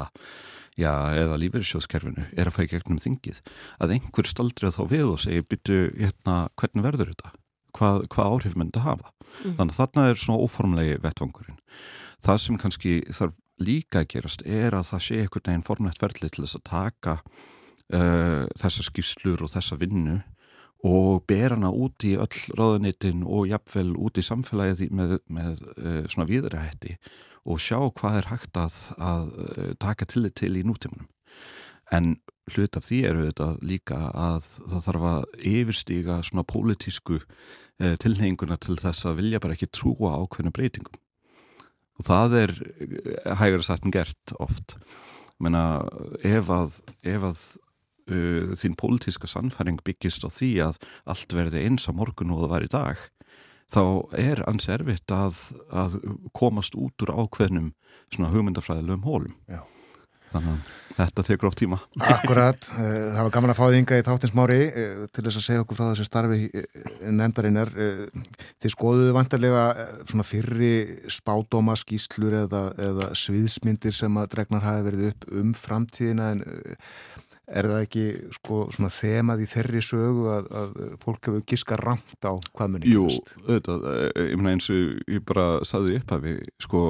[0.77, 3.41] eða lífeyrissjóðskerfinu er að fæ gegnum þingið.
[3.79, 7.35] Að einhver staldrið þá við og segir byttu hérna hvernig verður þetta?
[7.71, 9.13] Hvað, hvað áhrif myndi hafa?
[9.41, 9.55] Mm.
[9.57, 11.61] þannig að þarna er svona óformlegi vettvangurinn.
[12.21, 16.29] Það sem kannski þarf líka að gerast er að það sé einhvern veginn formlegt ferli
[16.29, 20.19] til þess að taka uh, þessar skýslur og þessa vinnu
[20.87, 26.01] og ber hana út í öll ráðunitin og jafnvel út í samfélagið með, með uh,
[26.09, 26.95] svona viðrætti
[27.45, 31.09] og sjá hvað er hægt að, að uh, taka tillit til í nútímanum.
[31.91, 32.15] En
[32.53, 38.57] hlut af því eru þetta líka að það þarf að yfirstíga svona pólitísku uh, tilhenguna
[38.61, 41.01] til þess að vilja bara ekki trúa ákveðinu breytingum.
[41.99, 42.55] Og það er
[43.37, 44.79] hægur að sættin gert oft.
[45.41, 45.83] Menna
[46.25, 47.41] ef að, ef að
[48.11, 52.53] uh, þín pólitíska sannfæring byggist á því að allt verði eins á morgun og það
[52.55, 53.09] var í dag
[53.71, 53.83] þá
[54.19, 55.37] er ansi erfitt að,
[55.71, 55.99] að
[56.35, 57.71] komast út úr ákveðnum
[58.11, 59.61] svona hugmyndafræðilegum hólum Já.
[60.33, 61.77] þannig að þetta tekur oft tíma.
[62.03, 62.81] Akkurat, uh,
[63.15, 65.79] það var gaman að fá þið ynga í þáttinsmári uh, til þess að segja okkur
[65.79, 66.65] frá þessu starfi
[67.07, 67.71] nefndarinnar.
[68.61, 69.63] Þið skoðuðu vantarlega
[70.03, 70.73] svona fyrri
[71.11, 76.45] spádóma skýslur eða, eða sviðsmyndir sem að dregnar hafi verið upp um framtíðina en
[77.51, 78.05] er það ekki
[78.37, 82.93] sko svona þemað í þerri sögu að, að fólk hefur giska ramt á hvað munir
[82.93, 83.07] Jú,
[83.47, 86.83] auðvitað, eh, ég meina eins og ég bara saði upp að við sko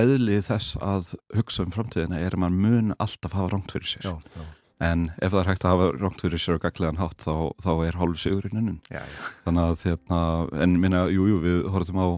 [0.00, 4.08] eðlið þess að hugsa um framtíðina er að mann mun alltaf hafa ramt fyrir sér.
[4.08, 4.46] Já, já.
[4.88, 7.72] en ef það er hægt að hafa ramt fyrir sér og gaglegan hátt þá, þá
[7.86, 10.24] er hálf sigurinn innun þannig að þérna,
[10.66, 12.08] en minna, jújú, jú, við horfum á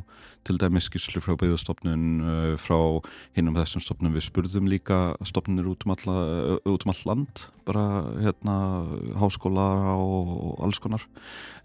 [0.46, 2.78] til dæmis skýrslu frá byggðastofnun uh, frá
[3.36, 6.16] hinnum þessum stofnun við spurðum líka stofnunir út um, alla,
[6.62, 7.86] uh, um all land bara
[8.22, 8.56] hérna
[9.18, 11.06] háskóla og alls konar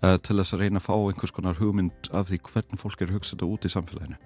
[0.02, 3.14] uh, til þess að reyna að fá einhvers konar hugmynd af því hvernig fólk er
[3.18, 4.18] hugsað út í samfélaginu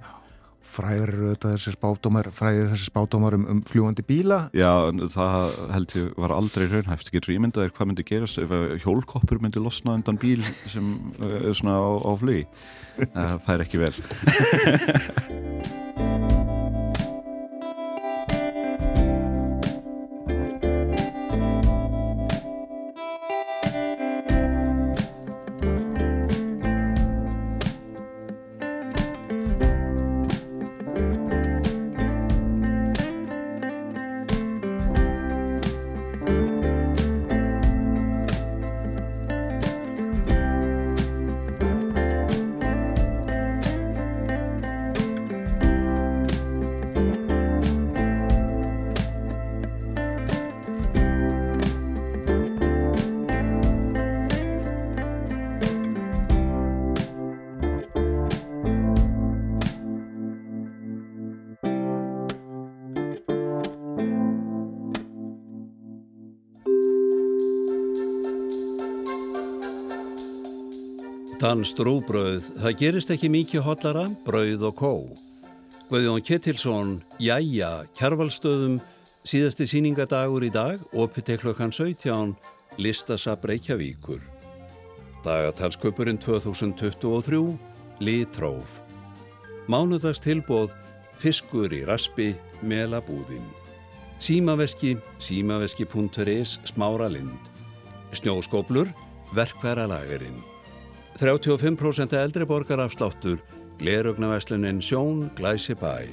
[0.65, 4.39] fræður þetta þessi spátumar fræður þessi spátumar um, um fljúandi bíla.
[4.55, 4.71] Já,
[5.13, 9.97] það held ég var aldrei raunhæft, getur ímyndaðir hvað myndi gerast ef hjólkoppur myndi losna
[9.99, 12.45] undan bíl sem er uh, svona á, á flugi?
[13.15, 13.95] Það fær ekki vel
[71.45, 74.93] Danst rúbröð, það gerist ekki mikið hotlara, brauð og kó.
[75.91, 78.79] Guðjón Kettilsson, Jæja, Kjærvalstöðum,
[79.21, 82.33] síðasti síningadagur í dag, opið til klokkan 17,
[82.81, 84.23] listasab Reykjavíkur.
[85.21, 87.43] Dagatalsköpurinn 2023,
[88.01, 88.81] Litróf.
[89.69, 90.73] Mánudags tilbóð,
[91.21, 92.31] fiskur í raspi,
[92.65, 93.45] melabúðinn.
[94.17, 97.53] Símaveski, símaveski.is, smáralind.
[98.17, 98.89] Snjóskoblur,
[99.37, 100.41] verkværalagurinn.
[101.19, 103.39] 35% eldri borgarafsláttur,
[103.79, 106.03] glerugnavæslunin Sjón Glæsi bæ.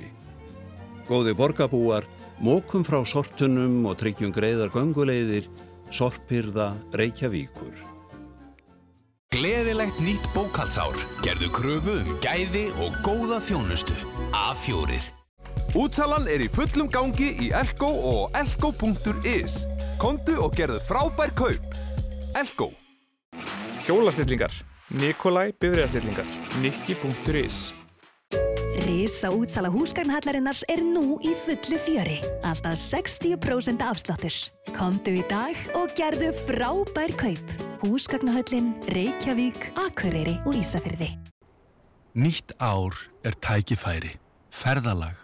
[1.09, 2.07] Góði borgarbúar,
[2.39, 5.49] mókum frá sortunum og tryggjum greiðar gönguleiðir,
[5.91, 7.75] sorpirða Reykjavíkur.
[9.35, 10.95] Gleðilegt nýtt bókaldsár.
[11.25, 13.97] Gerðu kröfu um gæði og góða þjónustu.
[14.31, 15.01] A4.
[15.75, 19.65] Útsalan er í fullum gangi í Elko og elko.is.
[19.99, 21.81] Kondu og gerðu frábær kaup.
[22.39, 22.71] Elko.
[23.89, 24.53] Hjólastillingar.
[24.93, 26.27] Nikolai Bifriðastillingar,
[26.61, 27.71] nikki.is
[28.85, 32.19] Risa útsala húsgagnhallarinnars er nú í fullu fjöri.
[32.45, 34.37] Alltaf 60% afsláttur.
[34.77, 37.55] Komdu í dag og gerðu frábær kaup.
[37.81, 41.09] Húsgagnahöllin, Reykjavík, Akureyri og Ísafyrði.
[42.13, 44.19] Nýtt ár er tækifæri,
[44.53, 45.17] ferðalag,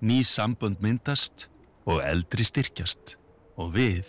[0.00, 1.50] ný sambönd myndast
[1.84, 3.18] og eldri styrkjast.
[3.60, 4.08] Og við,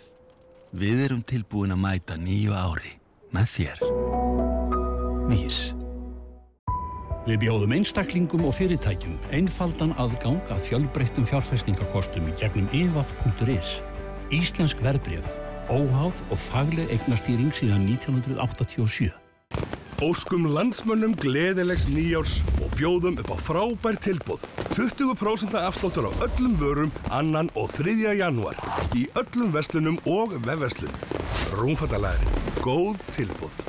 [0.71, 2.95] við erum tilbúin að mæta nýju ári
[3.35, 3.85] með þér.
[5.31, 5.71] Vís.
[7.21, 13.75] Við bjóðum einstaklingum og fyrirtækjum einfaldan aðgang að fjölbreyttum fjárfæstingakostum í gegnum evaf.is.
[14.33, 15.29] Íslensk verbreyð,
[15.69, 19.11] óháð og fagleg eignastýring síðan 1987.
[20.01, 24.47] Óskum landsmönnum gleðilegs nýjárs og bjóðum upp á frábær tilbúð.
[24.73, 27.93] 20% afsláttur á öllum vörum annan og 3.
[28.17, 28.57] janúar
[28.97, 30.97] í öllum verslunum og vefverslun.
[31.53, 32.33] Rúmfattalæri.
[32.65, 33.61] Góð tilbúð.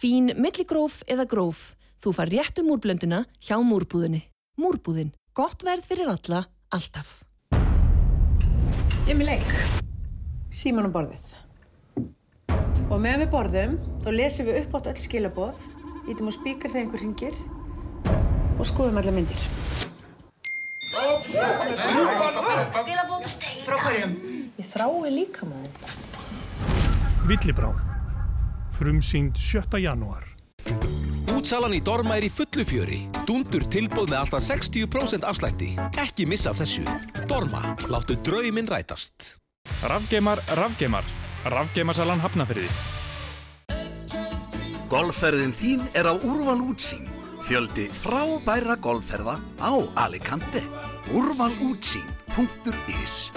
[0.00, 1.74] Fín milligróf eða gróf.
[2.00, 4.22] Þú far réttu múrblönduna hjá múrbúðinni.
[4.56, 5.10] Múrbúðin.
[5.36, 7.18] Gott verð fyrir alla, alltaf.
[9.04, 9.52] Ég er með leik.
[10.48, 11.26] Síman á borðið.
[12.88, 15.68] Og meðan við borðum, þá lesum við upp átt öll skilaboð,
[16.08, 17.36] ítum á spíkar þegar einhver ringir
[18.56, 19.46] og skoðum alla myndir.
[23.68, 24.18] Frá hverjum?
[24.56, 25.96] Ég þrái líka maður.
[27.28, 27.99] Villibráð.
[28.80, 29.76] Frumsýnd 7.
[29.76, 30.24] janúar.
[31.36, 33.02] Útsalan í Dorma er í fullu fjöri.
[33.28, 35.74] Dundur tilbúð með alltaf 60% afslætti.
[36.00, 36.80] Ekki missa þessu.
[37.28, 39.36] Dorma, láttu drauminn rætast.
[39.84, 41.04] Rafgeimar, rafgeimar.
[41.52, 42.70] Rafgeimarsalan Hafnafyrði.
[44.88, 47.04] Golfferðin þín er á úrval útsýn.
[47.44, 49.76] Fjöldi frábæra golfferða á
[50.06, 50.64] Alicante.
[51.12, 53.28] Úrvalútsýn.is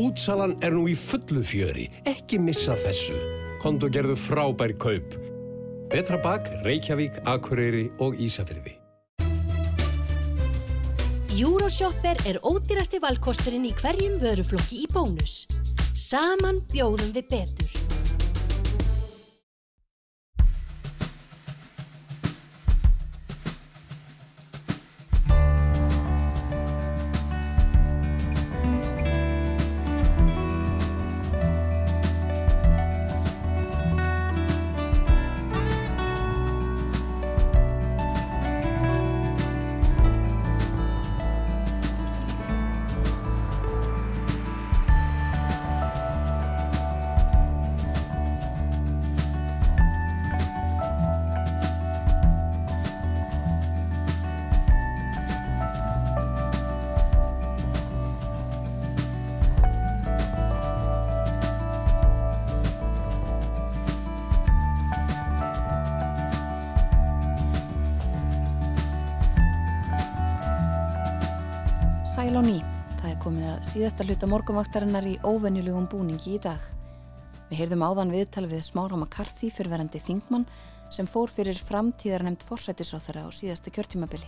[0.00, 3.39] Útsalan er nú í fullu fjöri, ekki missa þessu.
[3.60, 5.16] Konto gerðu frábær kaup.
[5.92, 8.78] Betra bak, Reykjavík, Akureyri og Ísafyrði.
[11.40, 15.44] Euroshopper er ódýrasti valkosturinn í hverjum vöruflokki í bónus.
[15.92, 17.79] Saman bjóðum við betur.
[73.70, 76.58] Síðasta hluta morgunvaktarinnar í óvenjulegum búningi í dag.
[77.50, 80.46] Við heyrðum áðan viðtal við Smára McCarthy fyrverandi Þingmann
[80.90, 84.26] sem fór fyrir framtíðarnemnd forsætisráþara á síðasta kjörtímabili.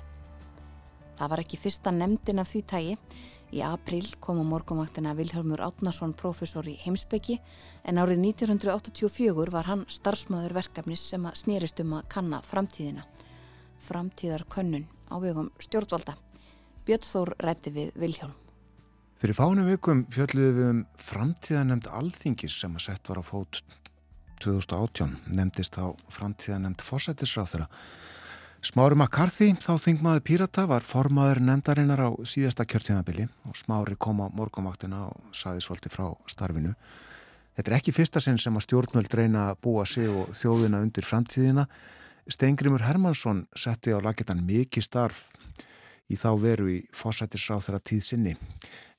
[1.19, 2.93] Það var ekki fyrsta nemndin af því tægi.
[3.51, 7.41] Í april kom á morgunvaktina Vilhelmur Átnason profesor í heimsbyggi
[7.83, 13.09] en árið 1984 var hann starfsmöður verkefnis sem að snýrist um að kanna framtíðina.
[13.83, 16.15] Framtíðarkönnun á vegum stjórnvalda.
[16.87, 18.42] Björn Þór rætti við Vilhjálm.
[19.23, 23.61] Fyrir fánu vikum fjölluðum við um framtíðanemnd alþingis sem að sett var á fót
[24.43, 27.69] 2018, nefndist á framtíðanemnd fósættisráþura.
[28.67, 34.35] Smári McCarthy, þá þingmaður Pírata, var formaður nefndarinnar á síðasta kjörtíðanabili og Smári kom á
[34.35, 36.75] morgunvaktina og saði svolítið frá starfinu.
[37.55, 41.07] Þetta er ekki fyrsta sinn sem að stjórnvöld reyna að búa sig og þjóðina undir
[41.07, 41.71] framtíðina.
[42.27, 45.29] Steingrimur Hermansson setti á lagetan mikið starf
[46.11, 48.41] í þá veru í fósættisráð þeirra tíð sinni.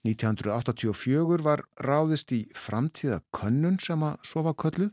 [0.04, 4.92] 1984 var ráðist í framtíða könnun sem að svo var kölluð.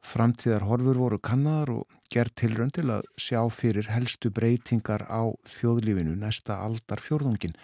[0.00, 6.16] Framtíðar horfur voru kannaðar og gerð tilrönd til að sjá fyrir helstu breytingar á þjóðlífinu
[6.16, 7.58] næsta aldar fjórðungin.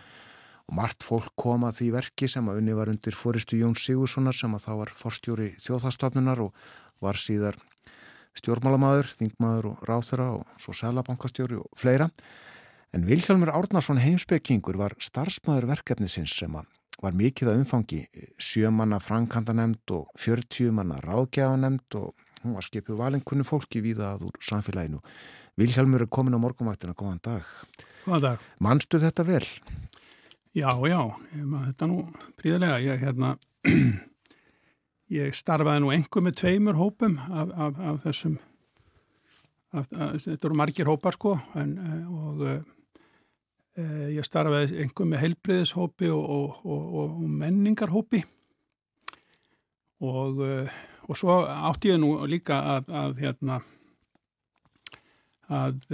[0.69, 4.37] Og margt fólk kom að því verki sem að unni var undir fóristu Jón Sigurssonar
[4.37, 6.53] sem að þá var forstjóri þjóðhastofnunar og
[7.01, 7.57] var síðar
[8.37, 12.11] stjórnmálamadur, þingmaður og ráþara og svo selabankastjóri og fleira.
[12.95, 16.53] En Vilhelmur Árnarsson heimspekingur var starfsmæður verkefnisins sem
[17.05, 18.01] var mikið að umfangi
[18.41, 22.13] sjömanna frankandanemnd og fjörtjumanna ráðgjáðanemnd og
[22.45, 25.01] hún var skipið valenkunni fólki víðað úr samfélaginu.
[25.61, 27.51] Vilhelmur er komin á morgunvaktina, góðan dag.
[28.05, 28.47] Góðan dag.
[28.65, 29.45] Manstu þetta vel?
[30.55, 31.01] Já, já,
[31.35, 32.01] þetta nú
[32.41, 32.81] príðilega.
[32.85, 33.35] Ég, hérna,
[35.21, 38.39] ég starfaði nú einhver með tveimur hópum af, af, af þessum,
[39.75, 41.77] af, þetta eru margir hópar sko en,
[42.09, 42.47] og
[43.75, 48.21] Ég starfaði einhver með heilbreyðishópi og, og, og, og menningarhópi
[50.05, 50.45] og,
[51.09, 53.59] og svo átti ég nú líka að, að hérna
[55.53, 55.87] að,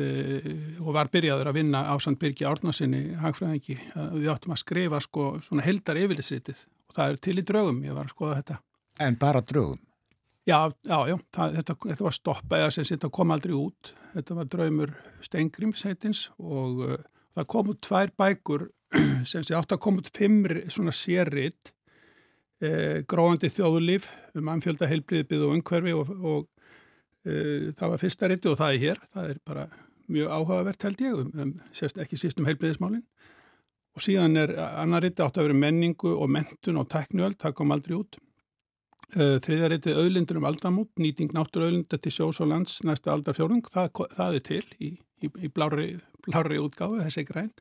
[0.82, 5.01] og var byrjaður að vinna á Sand Birgi Árnarsinni hagfræðingi, að við áttum að skrifa
[5.02, 8.59] sko svona heldar yfirlitsritið og það er til í draugum, ég var að skoða þetta.
[9.07, 9.81] En bara draugum?
[10.48, 14.94] Já, já, já, það, þetta, þetta var stoppað, þetta kom aldrei út, þetta var draumur
[15.23, 16.85] Steingrims heitins og
[17.36, 18.69] Það kom út tvær bækur
[19.31, 20.43] sem sé átt að koma út fimm
[20.73, 21.74] svona sérrit
[22.62, 24.09] eh, gróðandi þjóðulíf
[24.39, 26.48] um anfjölda heilbriðið og umhverfi og, og
[27.20, 29.02] Uh, það var fyrsta riti og það er hér.
[29.12, 29.66] Það er bara
[30.11, 33.05] mjög áhugavert held ég, um, um, sérst ekki síst um heilbriðismálinn.
[33.98, 37.74] Og síðan er annar riti átt að vera menningu og mentun og tæknuöld, það kom
[37.74, 38.20] aldrei út.
[39.11, 43.66] Uh, þriðja riti auðlindur um aldamút, nýting náttur auðlinda til sjós og lands næsta aldarfjórung,
[43.69, 44.93] það, það er til í,
[45.26, 45.92] í, í blári,
[46.26, 47.52] blári útgáfi, þessi græn.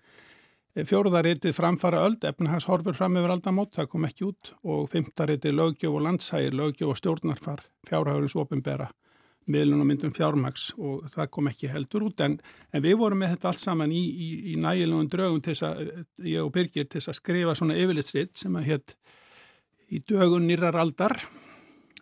[0.77, 4.51] Fjóruðaritið framfara öld, efnahans horfur fram yfir aldamót, það kom ekki út.
[4.63, 8.87] Og fymtaritið lögjöf og landshægir, lögjöf og stjórnarfar, fjárhagurins ofinbera,
[9.49, 12.21] miðlun og myndum fjármags og það kom ekki heldur út.
[12.21, 12.37] En,
[12.71, 15.93] en við vorum með þetta allt saman í, í, í nægilegum draugum til þess að,
[16.29, 18.95] ég og Birgir, til þess að skrifa svona yfirlitsrit sem að hétt
[19.89, 21.17] í dögun nýrar aldar,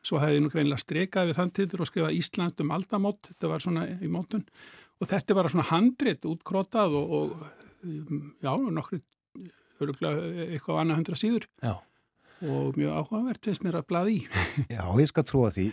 [0.04, 3.64] svo hefði nú greinlega streikað við þann tíður og skrifað Ísland um aldamót, þetta var
[3.64, 4.44] svona í mótun.
[4.44, 7.30] og þetta var svona handrit útkrótað og, og
[8.42, 9.02] já, nokkru
[9.78, 11.48] eitthvað annað hundra síður.
[11.62, 11.76] Já.
[12.46, 14.20] og mjög áhugavert veist mér að blaði í.
[14.76, 15.66] Já, ég skal trúa því.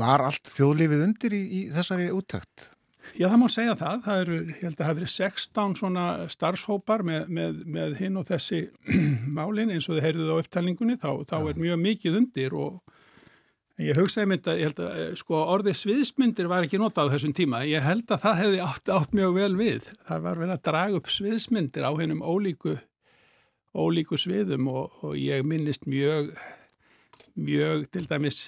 [0.00, 2.66] Var allt þjóðlífið undir í, í þessari úttækt?
[3.16, 6.04] Já, það má segja það, það eru, ég held að það hefur verið 16 svona
[6.30, 8.60] starfshópar með, með, með hinn og þessi
[9.38, 9.72] málin.
[9.72, 12.98] Eins og þið heyrðuð á upptalningunni, þá, þá er mjög mikið undir og
[13.80, 17.62] Ég hugsaði mynda, ég held að sko, orðið sviðsmyndir var ekki notað á þessum tíma.
[17.68, 19.88] Ég held að það hefði átt, átt mjög vel við.
[20.08, 22.74] Það var verið að draga upp sviðsmyndir á hennum ólíku,
[23.72, 26.34] ólíku sviðum og, og ég minnist mjög,
[27.40, 28.42] mjög til dæmis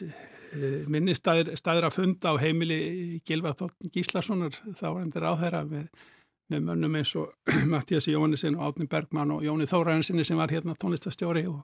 [0.93, 2.79] minnist staðir, staðir að funda á heimili
[3.25, 5.87] Gilva Þóttin Gíslasonar þá var hendur á þeirra með,
[6.53, 7.33] með mönnum eins og
[7.73, 11.63] Mattias Jónisson og Átni Bergman og Jóni Þóraðinsinni sem var hérna tónlistastjóri og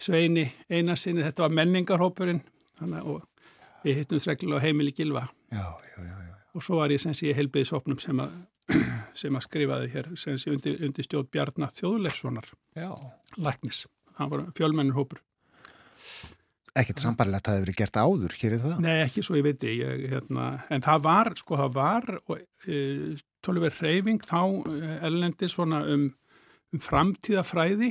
[0.00, 2.42] Sveini Einarsinni, þetta var menningarhópurinn
[2.80, 6.20] Þannig, og við hittum þreglulega heimili gilva já, já, já,
[6.54, 8.36] og svo var ég sem sé helbiði sopnum sem að,
[9.22, 12.52] sem að skrifaði hér sem sé undir, undir stjórn Bjarnar Þjóðleifssonar
[13.40, 13.84] Læknis,
[14.18, 15.20] hann var fjölmennur hópur.
[16.78, 18.74] Ekkert sambarlegt að það hefur verið gert áður, hér er það?
[18.84, 22.06] Nei, ekki svo ég veit ég, hérna, en það var, sko það var
[22.70, 22.76] e,
[23.42, 24.42] tölver reyfing þá
[25.08, 26.06] ellendi svona um,
[26.70, 27.90] um framtíðafræði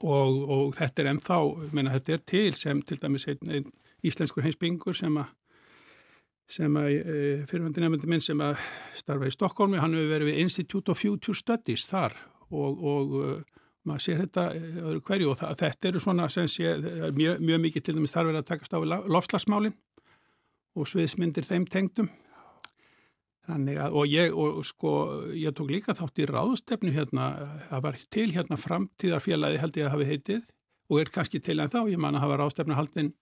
[0.00, 1.38] Og, og þetta er ennþá,
[1.76, 3.66] menna, þetta er til sem til dæmis einn, einn
[4.06, 5.34] íslenskur heimsbyngur sem að,
[6.48, 7.16] sem að e,
[7.50, 8.56] fyrirvendir nefndi minn sem að
[8.96, 12.16] starfa í Stokkólmi, hann hefur verið við Institute of Future Studies þar
[12.48, 13.12] og, og
[13.84, 16.72] maður sér þetta öðru hverju og það, þetta eru svona sé
[17.16, 19.76] mjög, mjög mikið til dæmis þar verið að takast á lofslagsmálinn
[20.76, 22.10] og sviðsmyndir þeim tengdum
[23.50, 24.92] að, og ég, og sko,
[25.36, 27.30] ég tók líka þátt í ráðstefnu hérna,
[27.70, 30.44] það var til hérna framtíðarfélagi held ég að hafi heitið
[30.90, 33.12] og er kannski til en þá, ég man að hafa ráðstefnu haldinn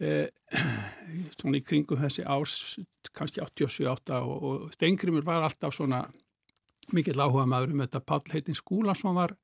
[0.00, 0.28] eh,
[1.38, 2.76] svona í kringum þessi árs,
[3.16, 6.04] kannski 87-8 og, og Steingrimur var alltaf svona
[6.94, 9.34] mikill áhuga maður um þetta, Páll heitin Skúlason var,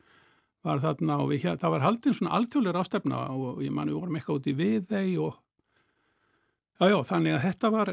[0.63, 4.19] var þarna og við, það var haldinn svona alþjóðlega ráðstefna og ég man við vorum
[4.19, 5.41] eitthvað út í við þeir og
[6.81, 7.91] Já, já, þannig að þetta var,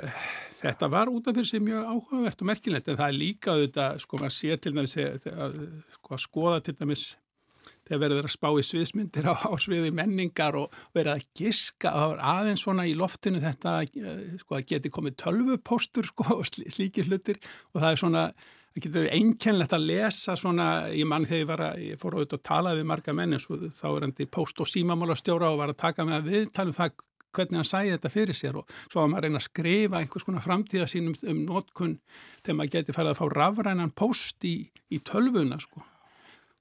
[0.59, 3.97] þetta var út af fyrir sig mjög áhugavert og merkilegt en það er líka auðvitað,
[4.05, 7.03] sko, maður sé til dæmis sko, að skoða til dæmis
[7.89, 11.91] þegar verður að spá í sviðsmyndir á, á sviði menningar og verður að giska,
[12.31, 13.75] aðeins svona í loftinu þetta,
[14.41, 17.41] sko, að geti komið tölvupóstur, sko, og slíkir hlutir
[17.73, 18.23] og það er svona,
[18.71, 22.17] það getur verið einkennlegt að lesa svona, ég mann þegar ég var að, ég fór
[22.17, 25.17] auðvitað að tala við marga menn eins og þá er hann til post og símamála
[25.19, 28.37] stjóra og var að taka með að viðtala um það hvernig hann sæði þetta fyrir
[28.37, 31.95] sér og svo var maður að reyna að skrifa einhvers konar framtíða sínum um notkun
[32.41, 34.57] þegar maður geti farið að fá rafrænan post í,
[34.89, 35.85] í tölvuna sko.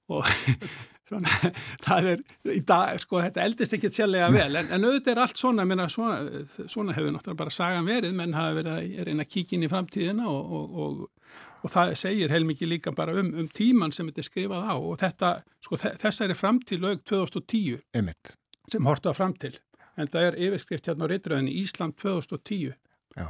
[0.09, 0.24] Og
[1.09, 1.53] svona,
[1.85, 2.24] það er
[2.55, 5.89] í dag, sko, þetta eldist ekki sérlega vel en, en auðvitað er allt svona, minna,
[5.93, 9.66] svona, svona hefur náttúrulega bara sagan verið menn hafa verið að reyna að kíkja inn
[9.66, 14.11] í framtíðina og, og, og, og það segir heilmikið líka bara um, um tíman sem
[14.11, 15.32] þetta er skrifað á og þetta,
[15.65, 18.36] sko, þessari framtíð lög 2010 Einmitt.
[18.73, 19.62] sem hortu að framtíð
[19.99, 22.73] en það er yfirskrift hérna á reytröðinni Ísland 2010
[23.19, 23.29] já.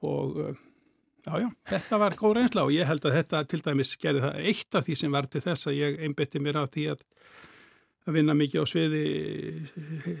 [0.00, 0.38] og
[1.26, 4.40] já, já, þetta var góð reynsla og ég held að þetta til dæmis gerði það
[4.52, 7.06] eitt af því sem var til þess að ég einbetti mér af því að
[8.14, 9.04] vinna mikið á sviði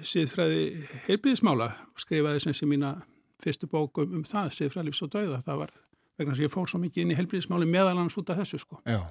[0.06, 0.62] siðfræði
[1.06, 2.96] heilbíðismála og skrifaði sem sem mína
[3.42, 5.42] fyrstu bókum um það, siðfræðlífs og dauða.
[5.44, 5.74] Það var
[6.18, 8.80] vegna sem ég fór svo mikið inn í heilbíðismáli meðalans út af þessu sko.
[8.88, 9.02] Já,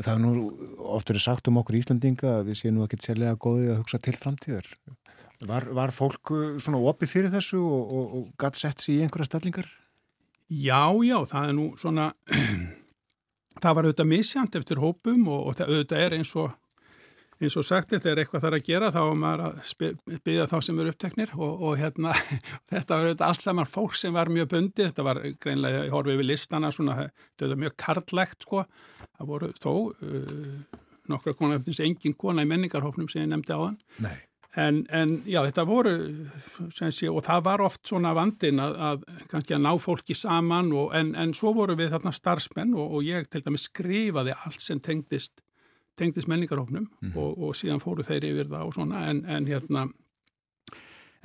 [0.00, 0.32] það er nú
[0.96, 4.02] oft verið sagt um okkur Íslandinga að við séum nú ekkert sérlega góðið að hugsa
[4.02, 4.70] til framtíðar
[5.48, 6.30] Var, var fólk
[6.62, 9.68] svona opið fyrir þessu og, og, og gatt sett sér í einhverja stellingar?
[10.52, 12.10] Já, já, það er nú svona,
[13.62, 16.54] það var auðvitað misjant eftir hópum og, og það auðvitað er eins og,
[17.42, 20.56] eins og sagt, þetta er eitthvað þar að gera, þá er maður að byggja þá
[20.66, 22.16] sem eru uppteknir og hérna,
[22.70, 26.20] þetta var auðvitað allt saman fólk sem var mjög bundi, þetta var greinlega, ég horfið
[26.20, 26.98] við listana, svona,
[27.32, 28.66] þetta var mjög karlægt, sko,
[29.16, 33.60] það voru þó uh, nokkra konar, eftir engin kona í menningarhópnum sem ég nefndi á
[33.64, 33.80] hann.
[34.04, 34.20] Nei
[34.52, 35.92] En, en já, þetta voru,
[36.76, 40.90] sé, og það var oft svona vandin að, að kannski að ná fólki saman og,
[40.96, 44.82] en, en svo voru við þarna starfsmenn og, og ég til dæmis skrifaði allt sem
[44.84, 45.40] tengdist,
[45.96, 47.16] tengdist menningarhófnum mm -hmm.
[47.16, 49.86] og, og síðan fóru þeir yfir það og svona en, en hérna,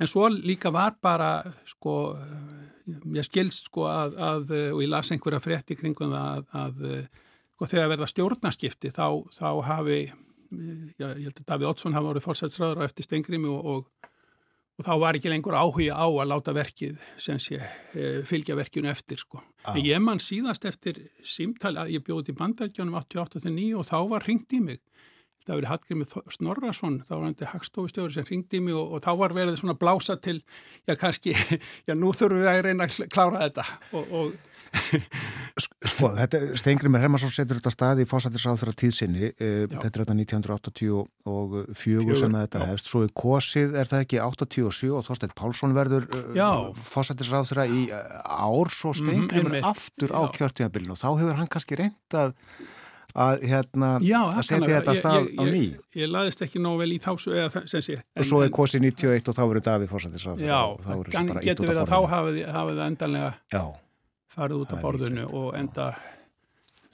[0.00, 2.16] en svo líka var bara, sko,
[3.12, 7.04] ég skilst sko að, að og ég las einhverja frétti kringum það að, að
[7.52, 10.12] sko þegar verða stjórnaskipti þá, þá hafi
[10.98, 14.10] já, ég held að Davíð Oddsson hafa voruð fórsætsræður á eftir stengrimi og, og,
[14.78, 18.90] og þá var ekki lengur áhuga á að láta verkið sem sé e, fylgja verkinu
[18.92, 19.42] eftir sko.
[19.64, 19.78] Ah.
[19.78, 24.62] Ég mann síðast eftir símtali, ég bjóði í bandargjónum 88-89 og þá var ringt í
[24.64, 24.82] mig
[25.48, 29.04] það verið Hallgrimur Snorrason þá var hann til Hagstofustjóður sem ringdi í mig og, og
[29.04, 30.38] þá var verið svona blása til
[30.88, 31.34] já kannski,
[31.88, 33.64] já nú þurfum við að reyna að klára þetta
[33.96, 34.57] og, og
[35.58, 40.16] Sko, þetta, Stengrimur Hermansson setur þetta stað í fósættisáð þeirra tíðsynni, uh, þetta er þetta
[40.18, 46.04] 1984 sem þetta hefst, svo í kosið er það ekki 87 og Þorstein Pálsson verður
[46.88, 51.38] fósættisáð þeirra í uh, ár, svo Stengrimur mm -hmm, aftur á kjörtíðanbílinu og þá hefur
[51.40, 52.30] hann kannski reyndað
[53.18, 55.64] að, hérna, Já, að setja þetta stað ég, á ný.
[55.64, 57.94] Ég, ég laðist ekki nóg vel í þásu eða sem sé.
[57.98, 60.36] En, og svo er kosið 91 og þá verður Davíð fósættisáð.
[60.44, 60.94] Já, það
[61.42, 63.32] getur verið að þá hafið það endanlega.
[63.50, 63.62] Já
[64.38, 65.92] farið út á borðinu og enda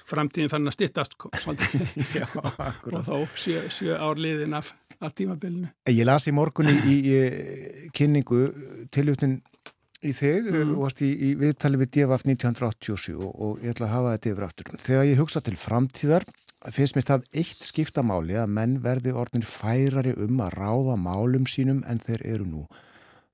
[0.04, 1.16] framtíðin fann að stittast
[2.18, 2.26] Já,
[2.92, 5.70] og þá sjö, sjö ár liðin af, af tímabilinu.
[5.90, 8.46] Ég las í morgunni í, í kynningu
[8.94, 9.40] tiljöfnin
[10.04, 10.72] í þig mm.
[10.74, 14.32] og varst í, í viðtali við DFF 1987 og, og ég ætla að hafa þetta
[14.32, 14.72] yfir aftur.
[14.84, 16.26] Þegar ég hugsa til framtíðar
[16.72, 21.82] finnst mér það eitt skiptamáli að menn verði orðin færari um að ráða málum sínum
[21.88, 22.64] en þeir eru nú.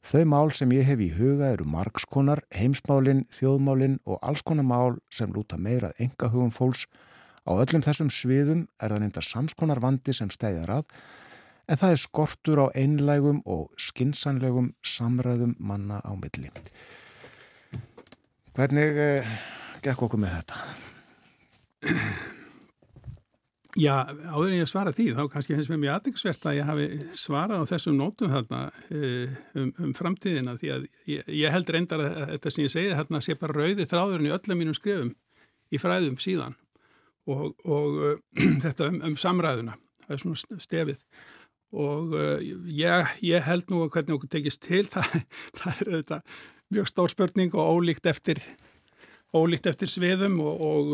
[0.00, 4.96] Þau mál sem ég hef í huga eru margskonar, heimsmálinn, þjóðmálinn og alls konar mál
[5.12, 6.86] sem lúta meirað enga hugum fólks.
[7.44, 10.96] Á öllum þessum sviðum er það nefnda samskonar vandi sem stæðar að,
[11.68, 16.50] en það er skortur á einlægum og skinsanlegum samræðum manna á milli.
[18.56, 19.32] Hvernig eh,
[19.84, 22.38] gekk okkur með þetta?
[23.78, 26.86] Já, áður en ég svara því, þá kannski finnst mér mjög aðeinsvert að ég hafi
[27.14, 32.16] svarað á þessum nótum þarna um, um framtíðina því að ég, ég held reyndar að
[32.32, 35.12] þetta sem ég segi þarna sé bara rauði þráðurinn í öllum mínum skrifum
[35.70, 36.56] í fræðum síðan
[37.30, 38.16] og, og uh,
[38.64, 39.76] þetta um, um samræðuna,
[40.06, 41.04] það er svona stefið.
[41.70, 42.42] Og uh,
[42.74, 45.14] ég, ég held nú að hvernig okkur tekist til, það,
[45.60, 46.34] það er auðvitað
[46.74, 48.42] mjög stór spurning og ólíkt eftir,
[49.30, 50.92] ólíkt eftir sviðum og, og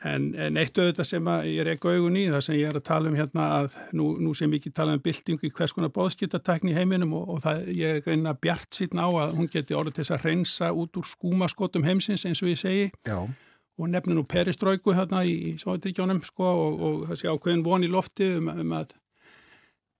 [0.00, 2.86] En, en eitt auðvitað sem ég er ekki augun í, það sem ég er að
[2.88, 5.92] tala um hérna að nú, nú sem ég ekki tala um byltingu í hvers konar
[5.92, 9.76] bóðskiptartækni í heiminum og, og það, ég er greina bjart síðan á að hún geti
[9.76, 13.18] orðið til þess að reynsa út úr skúmaskotum heimsins eins og ég segi Já.
[13.20, 17.84] og nefnir nú periströyku hérna í, í Sovjetríkjónum sko og, og það sé ákveðin von
[17.84, 18.96] í lofti um, um að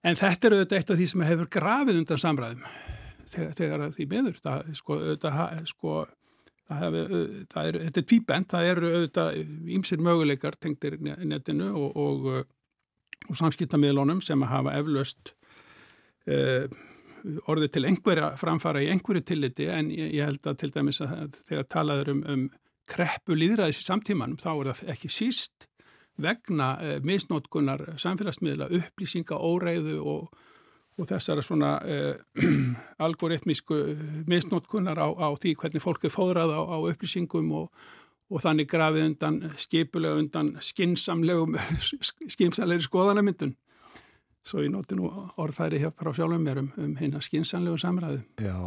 [0.01, 2.65] en þetta er auðvitað eitt af því sem hefur grafið undan samræðum
[3.35, 5.99] þegar, þegar því meður það sko, auðvitað, sko
[6.71, 9.41] Það er, þetta er tvíbent, það eru auðvitað
[9.77, 12.29] ímsir möguleikar tengdir netinu og, og,
[13.27, 15.33] og samskiptamiðlunum sem að hafa eflaust
[16.29, 16.69] eh,
[17.51, 19.67] orðið til einhverja framfara í einhverju tilliti.
[19.71, 22.47] En ég, ég held að til dæmis að þegar talaður um, um
[22.91, 25.67] kreppu líðræðis í samtímanum þá er það ekki síst
[26.21, 30.41] vegna eh, misnótkunar samfélagsmiðla, upplýsinga, óreiðu og
[31.01, 32.45] og þessara svona uh,
[33.05, 33.79] algoritmísku
[34.29, 37.71] misnótkunnar á, á því hvernig fólk er fóðrað á, á upplýsingum og,
[38.29, 41.57] og þannig grafið undan skipulega undan skinsamlegum
[42.35, 43.55] skinsamlegri skoðanamyndun.
[44.45, 45.09] Svo ég nóti nú
[45.41, 48.23] orðfæri hér frá sjálfum mér um, um hérna skinsamlegu samræðu.
[48.41, 48.57] Já.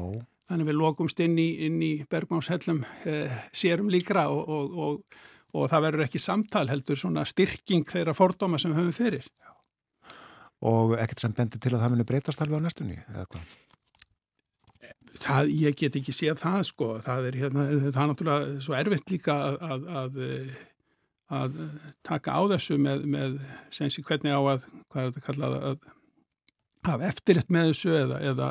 [0.50, 5.22] þannig við lokumst inn í, í Bergmánshellum eh, sérum líkra og, og,
[5.56, 9.26] og það verður ekki samtal heldur svona styrking þeirra fordóma sem höfum fyrir.
[9.40, 9.53] Já
[10.64, 13.56] og ekkert sem bendir til að það muni breytast alveg á næstunni, eða hvað?
[15.14, 19.12] Það, ég get ekki séð það sko, það er, hérna, það er náttúrulega svo erfitt
[19.12, 20.16] líka að, að,
[21.38, 21.58] að,
[22.06, 23.36] taka á þessu með, með
[23.72, 25.92] sensi hvernig á að, hvað er þetta kallað, að
[26.88, 28.48] hafa eftirriðt með þessu eða, eða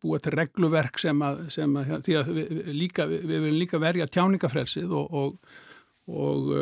[0.00, 4.06] búa til regluverk sem að, sem að því að við, líka, við viljum líka verja
[4.14, 5.58] tjáningafrelsið og, og,
[6.06, 6.54] og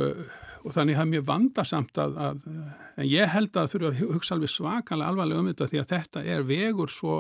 [0.64, 2.44] og þannig það er mjög vandasamt að, að
[2.96, 6.22] en ég held að þurfa að hugsa alveg svakalega alvarlega um þetta því að þetta
[6.34, 7.18] er vegur svo,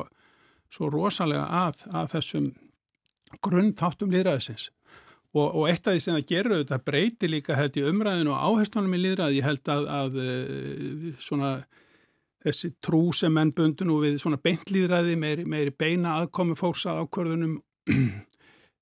[0.72, 2.48] svo rosalega að, að þessum
[3.44, 4.70] grunn þáttum líðræðisins
[5.34, 8.44] og, og eitt af því sem það gerur þetta breyti líka held í umræðinu og
[8.48, 11.56] áherslanum í líðræði ég held að, að eh, svona
[12.44, 17.04] þessi trú sem menn bundu nú við svona beintlýðræði meiri, meiri beina aðkomi fólks að
[17.04, 17.58] ákvörðunum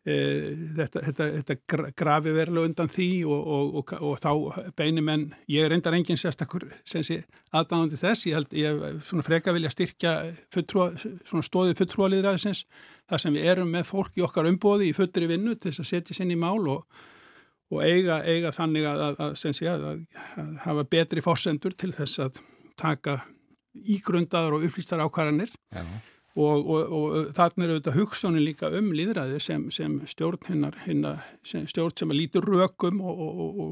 [0.03, 5.63] þetta, þetta, þetta grafi verulega undan því og, og, og, og þá beinir menn, ég
[5.63, 7.21] er reyndar engin sérstakur sem sé
[7.55, 10.17] aðdáðandi þess, ég held ég svona freka vilja styrkja
[10.55, 12.65] fulltrúa, svona stóðið fulltrúaliðræðisins
[13.07, 15.91] þar sem við erum með fólk í okkar umbóði í fullri vinnu til þess að
[15.93, 21.23] setja sinni í mál og eiga, eiga þannig að, að, að, sé, að hafa betri
[21.23, 22.43] fórsendur til þess að
[22.81, 23.21] taka
[23.73, 25.55] ígrundaður og upplýstar ákvarðanir.
[25.71, 25.87] Já
[26.37, 31.21] og, og, og þarna eru þetta hugsánin líka um líðræði sem, sem stjórn hinnar, hinnar
[31.47, 33.23] sem stjórn sem lítur rökum og,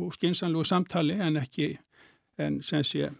[0.05, 1.73] og skinsanlegu samtali en ekki
[2.41, 3.11] en sem sé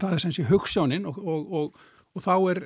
[0.00, 2.64] það er sem sé hugsánin og þá er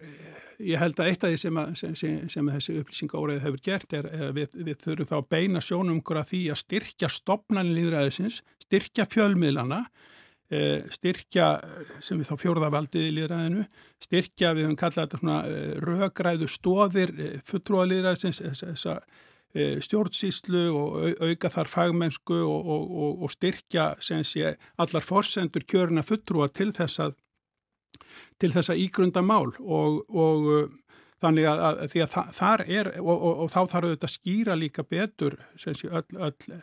[0.62, 1.94] ég held að eitt af því sem, að, sem,
[2.30, 5.98] sem að þessi upplýsingaóriði hefur gert er að við, við þurfum þá að beina sjónum
[5.98, 10.12] ykkur að því að styrkja stopnarni líðræðisins, styrkja fjölmiðlana Eh,
[10.92, 11.48] styrkja,
[12.04, 13.66] sem við þá fjórðavaldið í liðræðinu,
[14.02, 18.98] styrkja við höfum kallað þetta svona eh, rögræðu stóðir eh, fulltrúaliðræðsins þessa
[19.54, 26.48] stjórnsýslu og auka þar fagmennsku og, og, og, og styrkja sé, allar forsendur kjörina fulltrúa
[26.50, 27.14] til þess að
[28.42, 30.72] til þess að ígrunda mál og
[31.22, 35.38] þannig að, að því að þar er og þá þarf auðvitað að skýra líka betur
[35.54, 36.58] sé, öll, öll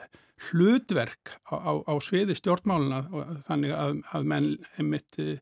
[0.50, 3.02] hlutverk á, á, á sviði stjórnmáluna
[3.48, 5.36] þannig að, að menn einmitt e,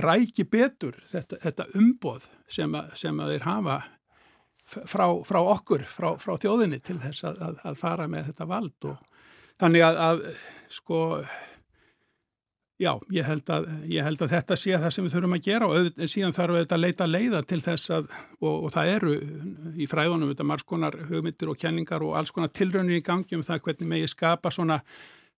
[0.00, 3.78] ræki betur þetta, þetta umboð sem, a, sem að þeir hafa
[4.64, 9.26] frá, frá okkur, frá, frá þjóðinni til þess að, að fara með þetta vald og
[9.62, 10.24] þannig að
[10.72, 11.00] sko
[12.82, 15.66] Já, ég held, að, ég held að þetta sé það sem við þurfum að gera
[15.70, 18.08] og síðan þarf við að leita leiða til þess að,
[18.40, 19.12] og, og það eru
[19.78, 23.44] í fræðunum þetta margs konar hugmyndir og kenningar og alls konar tilraunir í gangi um
[23.46, 24.80] það hvernig megi skapa svona,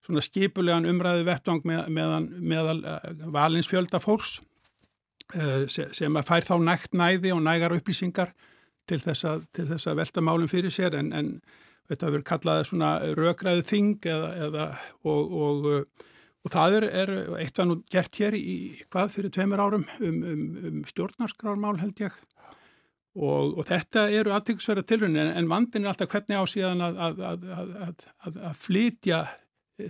[0.01, 3.05] svona skipulegan umræðu vettvang með, meðan, meðal uh,
[3.37, 4.39] valins fjölda fólks
[5.37, 8.33] uh, sem að fær þá nægt næði og nægar upplýsingar
[8.89, 11.33] til þess að, til þess að velta málum fyrir sér en, en
[11.85, 14.69] þetta verður kallaði svona rökræðu þing eða, eða
[15.05, 15.73] og, og
[16.47, 17.09] Og það er, er
[17.41, 18.57] eitt að nú gert hér í
[18.87, 22.15] hvað fyrir tveimur árum um, um, um stjórnarskrármál held ég
[23.17, 27.01] og, og þetta eru aðtækksverða tilrunni en, en vandin er alltaf hvernig á síðan að,
[27.09, 29.23] að, að, að flytja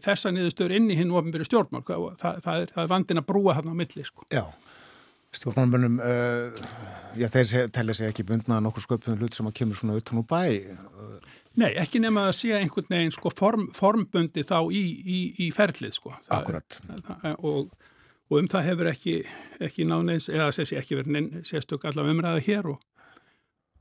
[0.04, 1.84] þessa niðurstöður inn í hinn ofinbyrju stjórnmál.
[1.86, 4.26] Það, það, er, það er vandin að brúa hann á milli sko.
[4.34, 4.44] Já,
[5.38, 6.68] stjórnmálmennum, uh,
[7.20, 10.28] já þeir telja sig ekki bundna nokkur sköpum hlut sem að kemur svona utan úr
[10.28, 11.27] bæ og
[11.58, 15.96] Nei, ekki nema að sé einhvern veginn sko form, formbundi þá í, í, í ferlið
[15.96, 16.14] sko.
[16.34, 16.78] Akkurat.
[17.40, 17.72] Og,
[18.30, 19.16] og um það hefur ekki,
[19.66, 22.84] ekki náneins, eða þessi ekki verið sérstök allavega umræða hér og,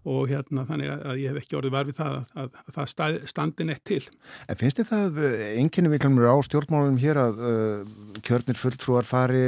[0.09, 3.19] og hérna þannig að ég hef ekki orðið varfið það að, að, að það stað,
[3.35, 4.01] standi neitt til.
[4.47, 5.21] En finnst þið það
[5.51, 9.45] einnkynni viklumur á stjórnmálunum hér að uh, kjörnir fulltrúar fari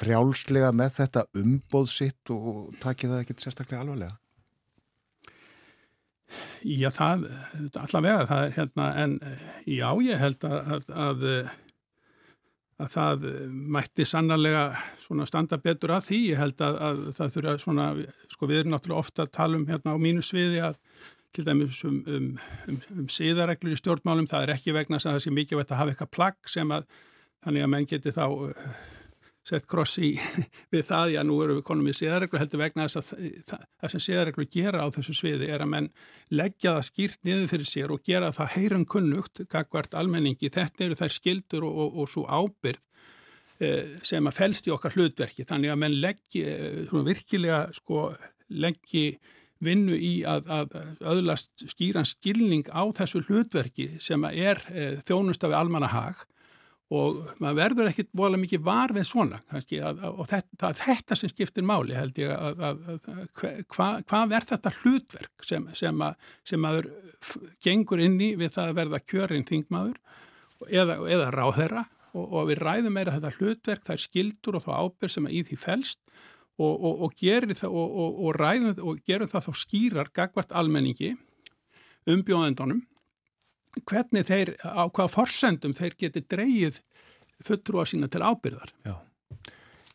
[0.00, 4.16] frjálslega með þetta umbóð sitt og takið það ekkit sérstaklega alvarlega?
[6.66, 7.26] Já, það,
[7.80, 9.18] allavega, það er hérna, en
[9.64, 11.22] já, ég held að, að, að,
[12.84, 13.24] að það
[13.76, 14.64] mætti sannarlega
[15.00, 17.88] svona standa betur að því, ég held að það þurfa svona,
[18.34, 20.76] sko við erum náttúrulega ofta að tala um hérna á mínu sviði að
[21.32, 22.30] til dæmis um, um,
[22.68, 25.80] um, um síðareglur í stjórnmálum, það er ekki vegna að það sé mikið veit að
[25.80, 26.88] hafa eitthvað plagg sem að
[27.44, 28.24] þannig að menn geti þá
[29.50, 30.12] sett krossi
[30.72, 33.94] við það, já nú erum við konum í séðareglu heldur vegna þess að það, það
[33.94, 35.88] sem séðareglu gera á þessu sviði er að menn
[36.30, 41.00] leggja það skýrt niður fyrir sér og gera það heyran kunnugt, gagvart almenningi, þetta eru
[41.00, 42.80] þær skildur og, og, og svo ábyrð
[43.60, 48.10] eh, sem að fælst í okkar hlutverki, þannig að menn leggji, eh, virkilega sko,
[48.48, 49.18] leggji
[49.60, 50.76] vinnu í að, að
[51.12, 56.24] öðlast skýran skilning á þessu hlutverki sem er eh, þjónust af almannahag
[56.90, 61.30] og maður verður ekkit volið mikið var við svona kannski, að, og þetta, þetta sem
[61.30, 62.80] skiptir máli held ég að, að
[63.70, 66.90] hvað hva er þetta hlutverk sem, sem, að, sem maður
[67.62, 69.96] gengur inn í við það að verða kjörinn þingmaður
[70.66, 71.86] eða, eða ráðherra?
[72.10, 75.34] Og, og við ræðum meira þetta hlutverk, það er skildur og þá ábyrg sem að
[75.38, 76.00] í því fælst
[76.58, 81.14] og, og, og gerum það þá skýrar gagvart almenningi
[82.10, 82.82] umbjóðendunum
[83.86, 86.80] hvernig þeir, á hvaða forsendum þeir geti dreyið
[87.46, 88.72] fulltrúa sína til ábyrðar.
[88.84, 88.96] Já,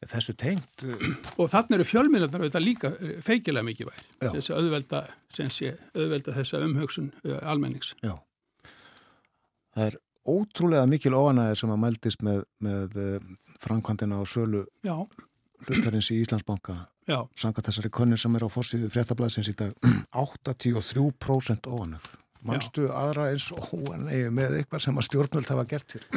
[0.06, 0.86] þessu tengt.
[0.86, 1.12] Uh,
[1.42, 4.08] Og þannig eru fjölmiðlarnar auðvitað líka uh, feikilega mikið væri.
[4.26, 5.04] Þessi auðvelda,
[5.52, 7.94] sé, auðvelda þessa umhugsun uh, almennings.
[8.06, 8.16] Já,
[9.76, 13.00] það er ótrúlega mikil óanæðir sem að mældist með, með
[13.62, 14.96] framkvæmdina og sölu Já.
[15.68, 16.80] hlutarins í Íslandsbanka.
[17.38, 19.76] Sanga þessari konir sem er á fórsíðu fréttablaðsins í dag
[20.18, 22.08] 83% óanæð.
[22.46, 26.08] Manstu aðra eins óanægi með eitthvað sem að stjórnvöld hafa gert hér?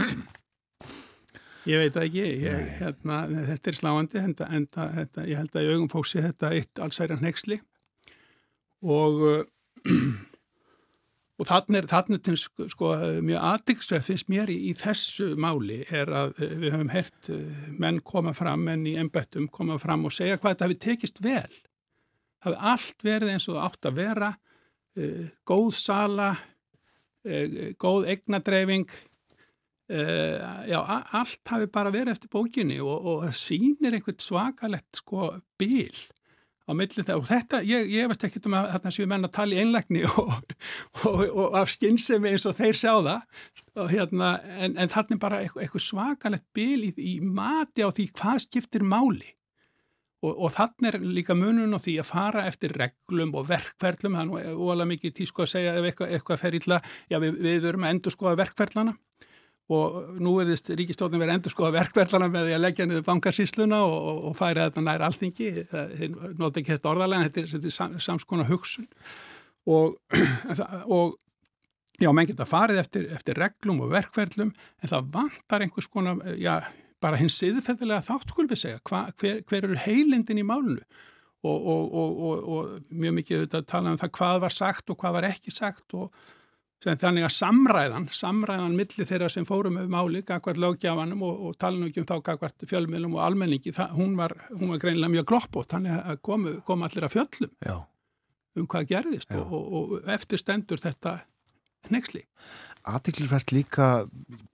[1.69, 5.91] Ég veit ekki, ég, hérna, þetta er sláandi, en, þetta, ég held að í augum
[5.93, 7.59] fóksi þetta eitt allsæra nexli
[8.81, 9.21] og,
[11.39, 12.89] Og þannig er, sko,
[13.23, 17.61] mjög aðdyggsveð finnst mér í, í þessu máli er að eh, við höfum hert eh,
[17.79, 21.61] menn koma fram, menn í embettum koma fram og segja hvað þetta hefur tekist vel.
[22.43, 24.33] Það hefur allt verið eins og það átt að vera,
[25.49, 26.33] góð sala,
[27.29, 28.91] uh, góð egnadreifing,
[29.93, 30.79] uh, já,
[31.13, 36.07] allt hafi bara verið eftir bókinni og, það sýnir einhvern svakalett sko bíl
[36.69, 39.35] á milli það og þetta, ég, ég veist ekki um að þarna séu menn að
[39.39, 40.35] tala í einlægni og,
[41.09, 43.25] og, og af skinnsemi eins og þeir sjá það.
[43.89, 48.09] Hérna, en, en þarna er bara eitthvað, eitthvað svakalett bil í, í mati á því
[48.19, 49.38] hvað skiptir máli
[50.25, 54.39] og, og þarna er líka munun á því að fara eftir reglum og verkferðlum, það
[54.41, 56.81] er óalega mikið tísko að segja ef eitthvað, eitthvað fer illa,
[57.11, 58.97] já við, við erum að endur skoða verkferðlana
[59.69, 63.81] og nú er þess ríkistóðin verið endur skoða verkverðlana með því að leggja niður bankarsýsluna
[63.85, 65.49] og, og, og færa þetta nær alþingi.
[65.69, 68.89] Það nota ekki þetta orðalega þetta er, þetta er sam, samskona hugsun.
[69.69, 69.99] Og,
[72.01, 76.63] já, menn geta farið eftir, eftir reglum og verkverðlum en það vantar einhvers konar, já,
[77.03, 80.83] bara hins siðferðilega þátt skulum við segja, Hva, hver, hver eru heilindin í málunu
[81.49, 85.95] og mjög mikið þetta tala um það hvað var sagt og hvað var ekki sagt
[85.95, 86.11] og
[86.79, 91.75] Þannig að samræðan, samræðan millir þeirra sem fórum með máli, gagvart lögjafanum og, og tala
[91.75, 95.27] nú ekki um þá gagvart fjölmiðlum og almenningi, það, hún, var, hún var greinilega mjög
[95.33, 97.75] gloppótt, þannig að komu, komu allir að fjöllum Já.
[98.55, 101.17] um hvað gerðist og, og, og eftir stendur þetta
[101.91, 102.23] nexli.
[102.89, 103.87] Aðtiklifrært líka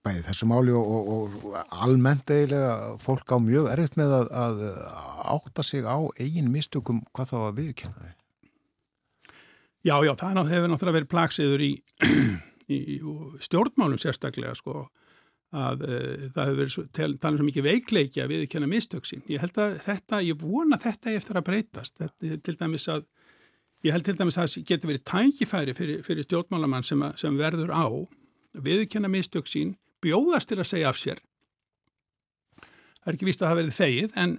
[0.03, 4.63] bæði þessu máli og almennt eiginlega fólk á mjög erfitt með að, að
[5.35, 8.13] átta sig á eigin mistökum hvað þá að viðkynna þau.
[9.85, 11.71] Já, já, það hefur náttúrulega verið plaksiður í,
[12.75, 12.99] í, í
[13.45, 14.87] stjórnmálum sérstaklega sko
[15.55, 15.97] að e,
[16.33, 19.23] það hefur verið talað svo mikið veikleikja við að kenna mistöksin.
[19.31, 22.01] Ég held að þetta, ég vona þetta eftir að breytast.
[22.01, 23.05] Þetta, til dæmis að,
[23.85, 27.71] ég held til dæmis að það getur verið tækifæri fyrir, fyrir stjórnmálamann sem, sem verður
[27.71, 27.85] á
[28.63, 31.21] við að kenna mistöksin, bjóðast til að segja af sér.
[33.05, 34.31] Það er ekki víst að það verið þegið en,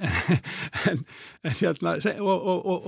[0.90, 1.02] en,
[1.46, 2.86] en hérna og, og,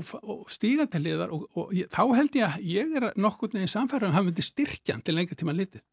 [0.00, 4.14] og, og stíga til liðar og þá held ég að ég er nokkur með samfærðum
[4.14, 5.84] að hann myndi styrkjan til lengur tíma litið.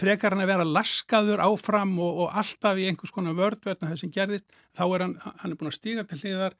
[0.00, 4.48] Frekar hann að vera laskaður áfram og alltaf í einhvers konar vördverðna þess sem gerðist,
[4.72, 6.56] þá er hann hann er búin að stíga til liðar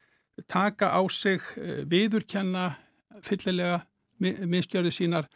[0.53, 2.75] taka á sig, eh, viðurkenna
[3.23, 3.83] fyllilega
[4.21, 5.29] miskjörði sínar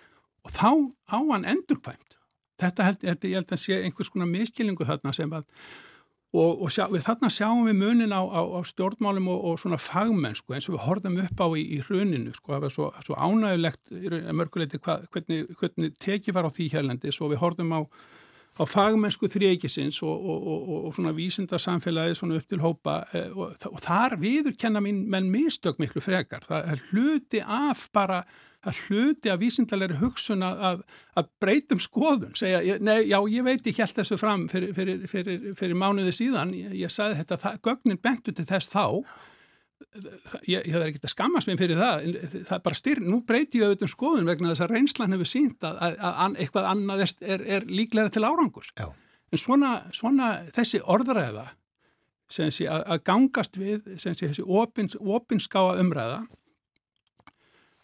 [0.46, 0.70] og þá
[1.10, 2.16] á hann endurkvæmt.
[2.56, 5.44] Þetta held ég held að sé einhvers konar miskilningu þarna sem að
[6.36, 9.78] og, og sjá, við, þarna sjáum við munin á, á, á stjórnmálum og, og svona
[9.80, 13.16] fagmennsku eins og við horfum upp á í, í hruninu sko, það var svo, svo
[13.16, 13.94] ánægulegt
[14.36, 17.80] mörguleiti hvernig, hvernig tekið var á því hérlendi svo við horfum á,
[18.58, 20.26] á fagmennsku þriegisins og,
[20.88, 25.80] og svona vísindarsamfélagi svona upp til hópa e, og þar viður kenna mín menn mistök
[25.82, 28.24] miklu frekar, það er hluti af bara
[28.70, 30.82] að hluti að vísindalegri hugsun að,
[31.16, 35.46] að breytum skoðun, segja, nei, já, ég veit ég held þessu fram fyrir, fyrir, fyrir,
[35.58, 38.84] fyrir mánuði síðan, ég, ég sagði þetta, það, gögnin bentu til þess þá,
[40.46, 42.06] ég, ég er ekki að skammast mér fyrir það,
[42.36, 45.30] það er bara styrn, nú breyti ég auðvitað um skoðun vegna þess að reynslan hefur
[45.30, 48.72] sínt að, að, að eitthvað annað er, er, er líklega til árangurs.
[48.78, 48.88] Já.
[49.32, 51.46] En svona, svona þessi orðræða,
[52.32, 56.24] sem sé að gangast við, sem sé þessi opins, opinskáa umræða,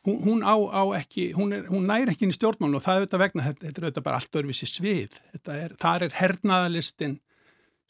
[0.06, 2.94] hún, hún á, á ekki, hún, er, hún næri ekki inn í stjórnmálun og það
[2.94, 5.16] er auðvitað vegna, þetta, þetta er auðvitað bara allt öðruvísi svið,
[5.54, 7.16] er, þar er hernaðalistin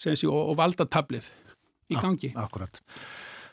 [0.00, 1.28] sé, og, og valdatablið
[1.92, 2.32] í gangi.
[2.36, 2.80] A, akkurat.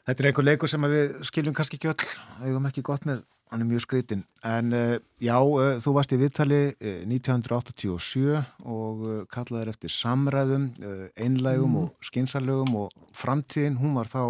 [0.07, 2.07] Þetta er einhver leikur sem við skiljum kannski ekki öll,
[2.47, 4.23] eigum ekki gott með, hann er mjög skrítin.
[4.45, 10.71] En uh, já, uh, þú varst í viðtali uh, 1987 og kallaður eftir samræðum,
[11.15, 11.79] einlægum mm.
[11.83, 14.21] og skinsalögum og framtíðin, hún var þá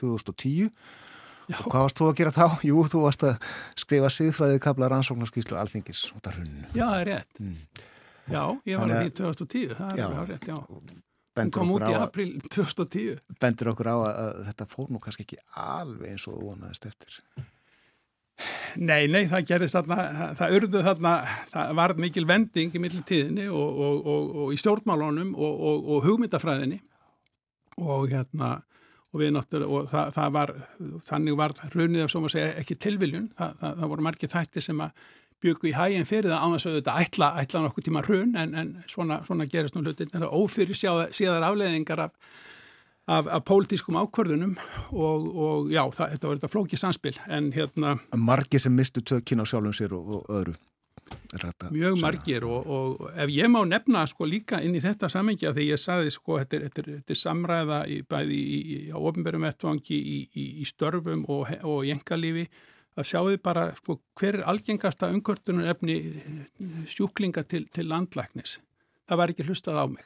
[0.00, 0.72] 2010 Já.
[1.58, 2.46] Og hvað varst þú að gera þá?
[2.66, 3.52] Jú, þú varst að
[3.82, 6.66] skrifa síðfræðið kabla rannsóknarskíslu alþingis út af hruninu.
[6.72, 7.40] Já, það er rétt.
[7.42, 7.86] Mm.
[8.30, 10.58] Já, ég var að því 2010, það er rétt, já.
[11.40, 13.22] Hún kom út í april 2010.
[13.40, 17.20] Bendur okkur á að, að þetta fór nú kannski ekki alveg eins og vonaðist eftir.
[18.80, 21.12] Nei, nei, það gerðist þarna, það urðu þarna,
[21.50, 26.80] það var mikil vending í mittiltíðinni og, og, og, og í stjórnmálunum og hugmyndafræðinni
[27.80, 28.60] og hérna
[29.10, 29.22] og
[29.66, 30.52] og það, það var
[31.06, 33.30] þannig var raunið af, svo maður segja, ekki tilviljun.
[33.38, 35.08] Það, það, það voru margir þættir sem að
[35.40, 38.72] byggu í hæginn fyrir það ánast að þetta ætla, ætla nokkuð tíma raun, en, en
[38.90, 42.16] svona, svona gerist nú hlutin, þetta ófyrir síðar afleðingar af,
[43.08, 44.56] af, af pólitískum ákvörðunum
[44.92, 49.48] og, og já, þetta var þetta flókið samspil, en hérna Margir sem mistu tökkin á
[49.48, 50.58] sjálfum sér og, og öðru
[51.70, 55.68] Mjög margir og, og ef ég má nefna sko líka inn í þetta samengja þegar
[55.68, 58.98] ég saði sko þetta er, þetta er, þetta er samræða í, bæði í, í, á
[58.98, 60.18] ofnbærum vettvangi í,
[60.60, 62.48] í störfum og, og í engalífi
[62.98, 65.96] að þið bara sko, hver er algengasta umkvörtunum efni
[66.90, 68.58] sjúklinga til, til landlæknis.
[69.08, 70.04] Það var ekki hlustað á mig.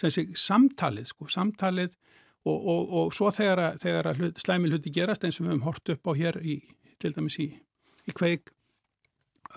[0.00, 1.92] Þessi samtalið, sko, samtalið
[2.46, 5.52] og, og, og svo þegar, að, þegar að hlut, slæmi hluti gerast eins og við
[5.52, 6.56] höfum hort upp á hér í,
[7.02, 7.48] til dæmis í,
[8.08, 8.54] í kveik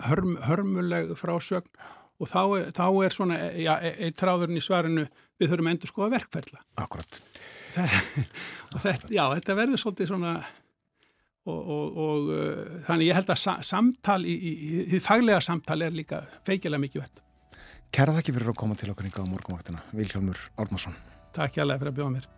[0.04, 1.70] hörm, hörmuleg frásögn
[2.16, 2.42] og þá,
[2.76, 5.06] þá er svona, já, eitt tráðurinn í svarinu
[5.36, 6.62] við þurfum endur skoða verkferðla.
[6.80, 7.20] Akkurat.
[7.76, 10.30] Þetta, já, þetta verður svolítið svona
[11.46, 15.78] og, og, og uh, þannig ég held að sa, samtal, í, í, í faglega samtal
[15.86, 17.22] er líka feikilega mikið vett.
[17.94, 20.96] Kæra þakki fyrir að koma til okkar í gáða morgunvaktina, Vilhjálmur Árnason.
[21.36, 22.32] Takk hjálpa fyrir að bjóða mér.